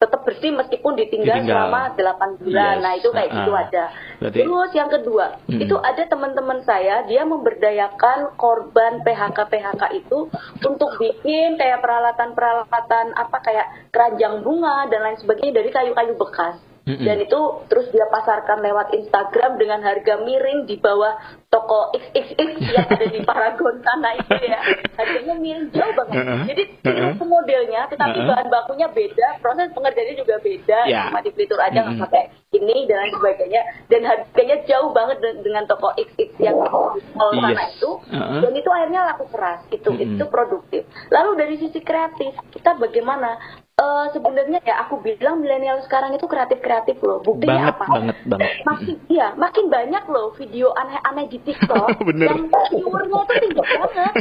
tetap 0.00 0.24
bersih 0.24 0.56
meskipun 0.56 0.96
ditinggal, 0.96 1.36
ditinggal. 1.36 1.68
selama 1.68 1.92
8 2.00 2.40
bulan 2.40 2.80
yes. 2.80 2.82
nah 2.82 2.92
itu 2.96 3.08
kayak 3.12 3.28
uh, 3.28 3.36
gitu 3.36 3.52
ada 3.52 3.84
berarti... 4.24 4.38
terus 4.40 4.70
yang 4.72 4.88
kedua 4.88 5.26
hmm. 5.52 5.60
itu 5.60 5.76
ada 5.76 6.02
teman-teman 6.08 6.64
saya 6.64 7.04
dia 7.04 7.28
memberdayakan 7.28 8.32
korban 8.54 9.02
PHK 9.02 9.50
PHK 9.50 9.82
itu 9.98 10.30
untuk 10.62 10.94
bikin 11.02 11.58
kayak 11.58 11.82
peralatan-peralatan 11.82 13.18
apa 13.18 13.38
kayak 13.42 13.66
keranjang 13.90 14.46
bunga 14.46 14.86
dan 14.86 15.02
lain 15.02 15.18
sebagainya 15.18 15.58
dari 15.58 15.70
kayu-kayu 15.74 16.14
bekas. 16.14 16.73
Mm 16.84 17.00
-hmm. 17.00 17.06
Dan 17.08 17.16
itu 17.24 17.40
terus 17.72 17.88
dia 17.96 18.04
pasarkan 18.12 18.60
lewat 18.60 18.92
Instagram 18.92 19.56
dengan 19.56 19.80
harga 19.80 20.20
miring 20.20 20.68
di 20.68 20.76
bawah 20.76 21.16
toko 21.48 21.96
XXX 21.96 22.60
yang 22.60 22.84
ada 22.92 23.06
di 23.08 23.24
Paragon 23.24 23.80
sana 23.80 24.12
itu 24.20 24.36
ya. 24.44 24.60
Harganya 24.92 25.34
miring 25.40 25.72
jauh 25.72 25.92
banget. 25.96 26.14
Uh 26.20 26.24
-huh. 26.28 26.44
Jadi 26.44 26.62
itu 26.84 27.24
modelnya, 27.24 27.88
tetapi 27.88 28.18
uh 28.20 28.20
-huh. 28.20 28.30
bahan 28.36 28.48
bakunya 28.52 28.88
beda, 28.92 29.28
proses 29.40 29.72
pengerjaannya 29.72 30.14
juga 30.20 30.36
beda. 30.44 30.78
Yeah. 30.84 31.08
Cuma 31.08 31.24
di 31.24 31.30
Pelitur 31.32 31.56
aja 31.56 31.72
nggak 31.72 31.88
mm 31.88 31.96
-hmm. 31.96 32.04
pakai 32.04 32.22
ini 32.52 32.76
dan 32.84 32.96
lain 33.00 33.12
sebagainya. 33.16 33.62
Dan 33.88 34.00
harganya 34.04 34.56
jauh 34.68 34.90
banget 34.92 35.16
dengan 35.40 35.64
toko 35.64 35.88
XX 35.96 36.30
yang 36.36 36.56
di 36.60 36.68
mall 37.16 37.32
yes. 37.32 37.40
sana 37.40 37.64
itu. 37.72 37.90
Uh 38.12 38.12
-huh. 38.12 38.40
Dan 38.44 38.52
itu 38.60 38.68
akhirnya 38.68 39.00
laku 39.08 39.24
keras. 39.32 39.64
Itu 39.72 39.88
mm 39.88 39.96
-hmm. 39.96 40.14
itu 40.20 40.24
produktif. 40.28 40.82
Lalu 41.08 41.30
dari 41.40 41.54
sisi 41.56 41.80
kreatif, 41.80 42.36
kita 42.52 42.76
bagaimana 42.76 43.40
Uh, 43.74 44.06
sebenarnya 44.14 44.62
ya 44.62 44.86
aku 44.86 45.02
bilang 45.02 45.42
milenial 45.42 45.82
sekarang 45.82 46.14
itu 46.14 46.30
kreatif 46.30 46.62
kreatif 46.62 46.94
loh. 47.02 47.18
Buktinya 47.26 47.74
banget, 47.74 47.74
apa? 47.74 47.84
banget 47.90 48.18
banget. 48.22 48.50
Makin 48.62 48.96
iya 49.10 49.26
makin 49.34 49.66
banyak 49.66 50.04
loh 50.14 50.30
video 50.38 50.70
aneh-aneh 50.78 51.26
di 51.26 51.42
TikTok 51.42 51.90
Bener. 52.06 52.30
yang 52.30 52.46
viewernya 52.70 53.20
tuh 53.26 53.36
tinggi 53.42 53.62
banget. 53.74 54.12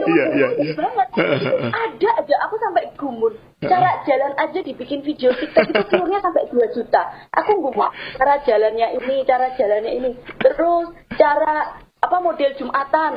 Iya 0.00 0.24
iya 0.32 0.48
iya. 0.64 0.72
banget. 0.80 1.08
Ada 1.76 2.08
aja 2.24 2.34
aku 2.48 2.56
sampai 2.56 2.88
gumun. 2.96 3.36
Cara 3.60 4.00
jalan 4.08 4.32
aja 4.32 4.58
dibikin 4.64 5.04
video 5.04 5.28
TikTok 5.36 5.76
itu 5.76 5.82
viewernya 5.92 6.20
sampai 6.24 6.48
2 6.48 6.76
juta. 6.80 7.02
Aku 7.36 7.52
gumun 7.68 7.92
cara 8.16 8.40
jalannya 8.48 8.96
ini 8.96 9.28
cara 9.28 9.52
jalannya 9.60 9.92
ini. 9.92 10.10
Terus 10.40 10.88
cara 11.20 11.84
apa 12.00 12.16
model 12.24 12.48
jumatan. 12.56 13.10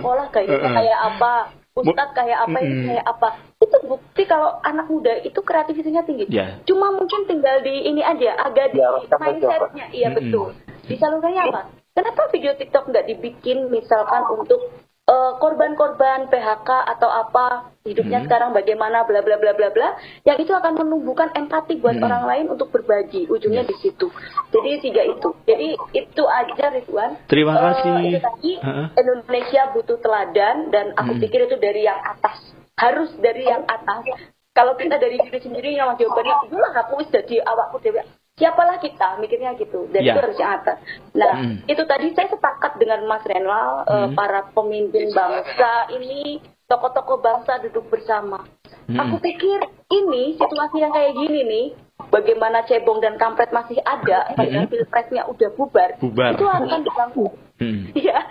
Sekolah 0.00 0.32
kayak 0.32 0.56
kayak 0.56 0.98
apa? 1.04 1.52
Ustadz 1.78 2.16
kayak 2.16 2.38
apa 2.42 2.58
ini 2.58 2.90
kayak 2.90 3.06
apa 3.06 3.28
itu 3.58 3.76
bukti 3.90 4.22
kalau 4.22 4.62
anak 4.62 4.86
muda 4.86 5.18
itu 5.26 5.42
kreativitasnya 5.42 6.06
tinggi. 6.06 6.30
Yeah. 6.30 6.62
cuma 6.62 6.94
mungkin 6.94 7.26
tinggal 7.26 7.58
di 7.66 7.90
ini 7.90 8.06
aja 8.06 8.38
agak 8.46 8.70
di 8.70 8.78
mindsetnya. 8.78 9.86
Iya 9.90 10.08
betul. 10.14 10.54
Disalurkannya 10.86 11.42
apa? 11.50 11.60
Kenapa 11.90 12.30
video 12.30 12.54
TikTok 12.54 12.94
nggak 12.94 13.10
dibikin 13.10 13.66
misalkan 13.74 14.22
untuk 14.30 14.62
uh, 15.10 15.34
korban-korban 15.42 16.30
PHK 16.30 16.70
atau 16.70 17.10
apa? 17.10 17.74
Hidupnya 17.82 18.22
hmm. 18.22 18.26
sekarang 18.30 18.50
bagaimana 18.54 19.02
bla 19.02 19.26
bla 19.26 19.34
bla 19.42 19.50
bla 19.50 19.74
bla. 19.74 19.88
Yang 20.22 20.46
itu 20.46 20.52
akan 20.54 20.78
menumbuhkan 20.78 21.34
empati 21.34 21.82
buat 21.82 21.98
hmm. 21.98 22.06
orang 22.06 22.24
lain 22.30 22.46
untuk 22.54 22.70
berbagi 22.70 23.26
ujungnya 23.26 23.66
yes. 23.66 23.70
di 23.74 23.76
situ. 23.82 24.06
Jadi 24.54 24.70
tiga 24.86 25.02
itu. 25.02 25.34
Jadi 25.50 25.74
itu 25.98 26.22
aja 26.30 26.64
Ridwan 26.78 27.18
terima 27.26 27.58
uh, 27.58 27.74
kasih. 27.74 27.90
itu 28.06 28.18
tadi 28.22 28.52
uh 28.62 28.70
-huh. 28.70 28.86
Indonesia 28.94 29.62
butuh 29.74 29.98
teladan 29.98 30.70
dan 30.70 30.94
aku 30.94 31.18
hmm. 31.18 31.22
pikir 31.26 31.50
itu 31.50 31.58
dari 31.58 31.82
yang 31.82 31.98
atas 31.98 32.57
harus 32.78 33.10
dari 33.18 33.44
yang 33.44 33.66
atas 33.66 34.06
kalau 34.54 34.74
kita 34.74 34.98
dari 34.98 35.18
diri 35.22 35.38
sendiri 35.38 35.70
yang 35.74 35.94
jawabannya 35.98 36.50
itulah 36.50 36.72
aku 36.74 37.02
jadi 37.10 37.42
awakku 37.46 37.78
dewi 37.82 38.02
siapalah 38.38 38.78
kita 38.78 39.18
mikirnya 39.18 39.58
gitu 39.58 39.90
dan 39.90 40.00
yeah. 40.06 40.14
itu 40.14 40.20
harus 40.22 40.38
yang 40.38 40.52
atas. 40.62 40.78
Nah 41.12 41.34
mm. 41.42 41.66
itu 41.66 41.82
tadi 41.84 42.14
saya 42.14 42.30
sepakat 42.30 42.78
dengan 42.78 43.02
Mas 43.10 43.26
Renal 43.26 43.82
mm. 43.82 43.90
uh, 43.90 44.08
para 44.14 44.46
pemimpin 44.54 45.10
bangsa 45.10 45.90
ini 45.90 46.38
tokoh-tokoh 46.70 47.18
bangsa 47.18 47.58
duduk 47.66 47.90
bersama. 47.90 48.46
Mm. 48.86 48.94
Aku 48.94 49.18
pikir 49.18 49.58
ini 49.90 50.38
situasi 50.38 50.78
yang 50.78 50.94
kayak 50.94 51.18
gini 51.18 51.40
nih 51.44 51.66
bagaimana 52.14 52.62
cebong 52.62 53.02
dan 53.02 53.18
kampret 53.18 53.50
masih 53.50 53.82
ada 53.82 54.30
padahal 54.38 54.70
mm. 54.70 54.72
pilpresnya 54.72 55.26
udah 55.26 55.50
bubar, 55.58 55.98
bubar. 55.98 56.38
itu 56.38 56.46
akan 56.46 56.80
diganggu. 56.86 57.26
Hmm. 57.58 57.90
Iya. 57.90 58.22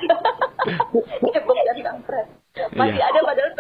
cebong 1.36 1.60
dan 1.68 1.78
kampret 1.84 2.28
masih 2.74 2.96
yeah. 2.96 3.12
ada 3.12 3.20
padahal 3.28 3.52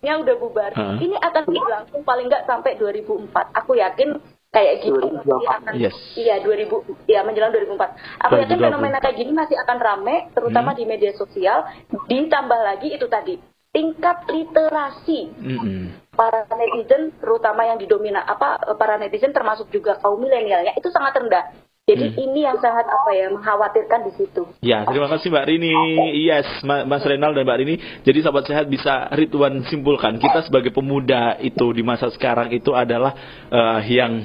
pilpresnya 0.00 0.24
udah 0.24 0.34
bubar. 0.40 0.72
Uh. 0.72 0.96
Ini 0.96 1.16
akan 1.20 1.42
berlangsung 1.44 2.02
paling 2.02 2.26
nggak 2.32 2.46
sampai 2.48 2.80
2004. 2.80 3.60
Aku 3.60 3.76
yakin 3.76 4.08
kayak 4.50 4.82
gitu 4.82 4.98
masih 4.98 5.46
akan 5.46 5.74
yes. 5.78 5.94
iya 6.18 6.42
2000 6.42 6.66
ya 7.06 7.22
menjelang 7.22 7.54
2004 7.54 7.86
aku 8.18 8.34
yakin 8.34 8.58
fenomena 8.58 8.98
kayak 8.98 9.22
gini 9.22 9.30
masih 9.30 9.54
akan 9.54 9.78
rame 9.78 10.26
terutama 10.34 10.74
hmm. 10.74 10.78
di 10.82 10.84
media 10.90 11.14
sosial 11.14 11.70
ditambah 12.10 12.58
lagi 12.58 12.98
itu 12.98 13.06
tadi 13.06 13.38
tingkat 13.70 14.26
literasi 14.26 15.30
mm-hmm. 15.30 16.10
para 16.18 16.50
netizen 16.50 17.14
terutama 17.22 17.62
yang 17.62 17.78
didomina 17.78 18.26
apa 18.26 18.74
para 18.74 18.98
netizen 18.98 19.30
termasuk 19.30 19.70
juga 19.70 20.02
kaum 20.02 20.18
milenialnya 20.18 20.74
itu 20.74 20.90
sangat 20.90 21.14
rendah 21.22 21.54
jadi 21.90 22.06
hmm. 22.14 22.22
ini 22.22 22.40
yang 22.46 22.58
sangat 22.62 22.86
apa 22.86 23.10
ya 23.10 23.26
mengkhawatirkan 23.34 24.00
di 24.06 24.12
situ. 24.14 24.42
Ya, 24.62 24.86
terima 24.86 25.10
kasih 25.10 25.26
Mbak 25.26 25.46
Rini. 25.50 25.74
Yes, 26.22 26.46
Mas 26.62 27.02
Renal 27.02 27.34
dan 27.34 27.42
Mbak 27.42 27.58
Rini. 27.58 27.74
Jadi 28.06 28.18
sahabat 28.22 28.46
sehat 28.46 28.70
bisa 28.70 29.10
Ridwan 29.10 29.66
simpulkan 29.66 30.22
kita 30.22 30.46
sebagai 30.46 30.70
pemuda 30.70 31.34
itu 31.42 31.74
di 31.74 31.82
masa 31.82 32.06
sekarang 32.14 32.54
itu 32.54 32.70
adalah 32.70 33.10
uh, 33.50 33.82
yang 33.82 34.22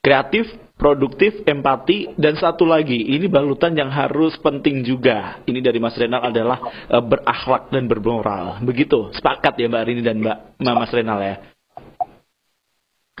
kreatif, 0.00 0.48
produktif, 0.80 1.44
empati, 1.44 2.16
dan 2.16 2.34
satu 2.34 2.66
lagi, 2.66 2.96
ini 2.96 3.28
balutan 3.28 3.76
yang 3.76 3.92
harus 3.92 4.34
penting 4.40 4.82
juga. 4.82 5.44
Ini 5.44 5.60
dari 5.60 5.78
Mas 5.78 5.94
Renal 5.94 6.32
adalah 6.32 6.58
uh, 6.90 7.04
berakhlak 7.04 7.68
dan 7.68 7.86
bermoral. 7.86 8.64
Begitu, 8.64 9.12
sepakat 9.14 9.60
ya 9.60 9.68
Mbak 9.68 9.84
Rini 9.84 10.02
dan 10.02 10.16
Mbak 10.18 10.38
Mas 10.64 10.90
Renal 10.96 11.20
ya. 11.20 11.36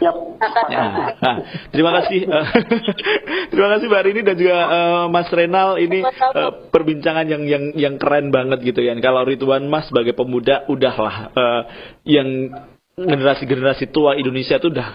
Ya, 0.02 0.10
nah, 1.22 1.36
terima 1.70 1.94
kasih, 2.02 2.26
uh, 2.26 2.46
terima 3.54 3.68
kasih 3.78 3.86
Mbak 3.86 4.02
Rini 4.02 4.20
dan 4.26 4.34
juga 4.34 4.58
uh, 4.66 5.04
Mas 5.06 5.30
Renal. 5.30 5.78
Ini 5.78 6.02
uh, 6.02 6.66
perbincangan 6.74 7.30
yang 7.30 7.42
yang 7.46 7.64
yang 7.78 7.94
keren 8.02 8.34
banget 8.34 8.66
gitu 8.66 8.82
ya. 8.82 8.98
Kalau 8.98 9.22
Ridwan 9.22 9.70
Mas 9.70 9.86
sebagai 9.86 10.18
pemuda, 10.18 10.66
udahlah 10.66 11.30
uh, 11.30 11.62
yang 12.02 12.50
generasi-generasi 12.92 13.88
tua 13.88 14.18
Indonesia 14.20 14.60
itu 14.60 14.68
udah 14.68 14.88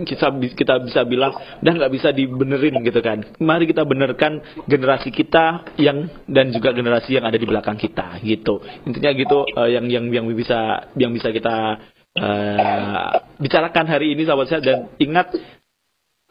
kita 0.00 0.32
kita 0.56 0.74
bisa 0.80 1.04
bilang 1.04 1.34
udah 1.60 1.72
nggak 1.76 1.92
bisa 1.92 2.08
dibenerin 2.14 2.78
gitu 2.86 3.02
kan. 3.04 3.20
Mari 3.42 3.68
kita 3.68 3.82
benerkan 3.84 4.40
generasi 4.64 5.10
kita 5.10 5.76
yang 5.76 6.08
dan 6.30 6.54
juga 6.54 6.72
generasi 6.72 7.18
yang 7.20 7.26
ada 7.26 7.36
di 7.36 7.44
belakang 7.44 7.76
kita 7.76 8.22
gitu. 8.22 8.62
Intinya 8.88 9.10
gitu 9.12 9.44
uh, 9.44 9.68
yang 9.68 9.90
yang 9.90 10.08
yang 10.08 10.24
bisa 10.30 10.88
yang 10.96 11.12
bisa 11.12 11.34
kita 11.34 11.82
uh, 12.18 13.10
bicarakan 13.38 13.86
hari 13.86 14.14
ini 14.14 14.26
sahabat 14.26 14.46
saya 14.50 14.62
dan 14.62 14.78
ingat 14.98 15.34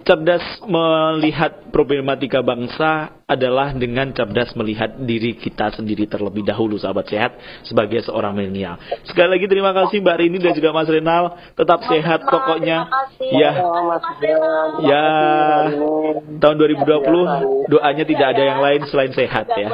cerdas 0.03 0.43
melihat 0.67 1.71
problematika 1.71 2.43
bangsa 2.43 3.23
adalah 3.23 3.71
dengan 3.71 4.11
cerdas 4.11 4.51
melihat 4.59 4.99
diri 4.99 5.31
kita 5.39 5.71
sendiri 5.71 6.11
terlebih 6.11 6.43
dahulu 6.43 6.75
sahabat 6.75 7.07
sehat 7.07 7.31
sebagai 7.63 8.03
seorang 8.03 8.36
milenial. 8.36 8.75
Sekali 9.07 9.39
lagi 9.39 9.47
terima 9.47 9.71
kasih 9.71 10.03
Mbak 10.03 10.17
Rini 10.19 10.38
dan 10.43 10.51
juga 10.51 10.75
Mas 10.75 10.91
Renal. 10.91 11.39
Tetap 11.55 11.88
sehat 11.88 12.19
pokoknya. 12.27 12.89
Ya. 13.31 13.51
Ya. 14.84 15.07
Tahun 16.19 16.55
2020 16.59 17.71
doanya 17.71 18.03
tidak 18.03 18.27
ada 18.36 18.43
yang 18.43 18.59
lain 18.59 18.81
selain 18.91 19.13
sehat 19.15 19.47
ya 19.55 19.71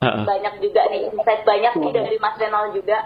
banyak 0.00 0.54
juga 0.64 0.88
nih 0.88 1.12
insight 1.12 1.44
banyak 1.44 1.72
nih 1.76 1.90
dari 1.92 2.16
Mas 2.16 2.36
Renal 2.40 2.72
juga. 2.72 3.04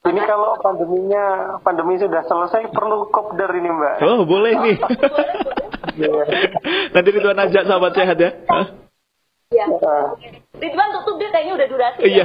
Ini 0.00 0.20
kalau 0.24 0.56
pandeminya 0.64 1.56
pandemi 1.60 2.00
sudah 2.00 2.24
selesai 2.24 2.72
perlu 2.72 3.12
kopdar 3.12 3.52
ini 3.52 3.68
Mbak. 3.68 3.96
Oh 4.00 4.24
boleh 4.24 4.52
nih. 4.56 4.76
Nanti 6.94 7.08
Ridwan 7.12 7.44
ajak 7.44 7.64
sahabat 7.68 7.92
sehat 7.92 8.16
ya. 8.16 8.30
Iya. 9.50 9.66
Ridwan 10.60 10.88
tutup 10.94 11.16
dia 11.18 11.30
kayaknya 11.32 11.52
udah 11.58 11.68
durasi. 11.68 12.00
Iya. 12.06 12.24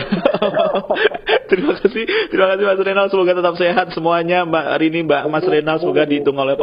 terima 1.52 1.74
kasih, 1.80 2.04
terima 2.30 2.48
kasih 2.54 2.64
Mas 2.68 2.82
Renal. 2.86 3.08
Semoga 3.10 3.34
tetap 3.34 3.56
sehat 3.58 3.88
semuanya. 3.96 4.46
Mbak 4.46 4.66
Rini, 4.78 5.00
Mbak 5.08 5.24
Mas 5.32 5.46
Renal, 5.48 5.78
semoga 5.82 6.06
dihitung 6.06 6.38
oleh 6.38 6.54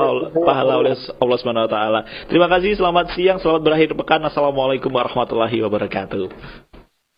pahala 0.47 0.79
oleh 0.79 0.95
Allah 0.95 1.37
Subhanahu 1.41 1.67
Wa 1.67 1.73
Taala. 1.73 2.01
Terima 2.31 2.47
kasih. 2.47 2.79
Selamat 2.79 3.11
siang, 3.17 3.43
selamat 3.43 3.63
berakhir 3.65 3.91
pekan. 3.99 4.23
Assalamualaikum 4.23 4.93
warahmatullahi 4.93 5.59
wabarakatuh. 5.67 6.72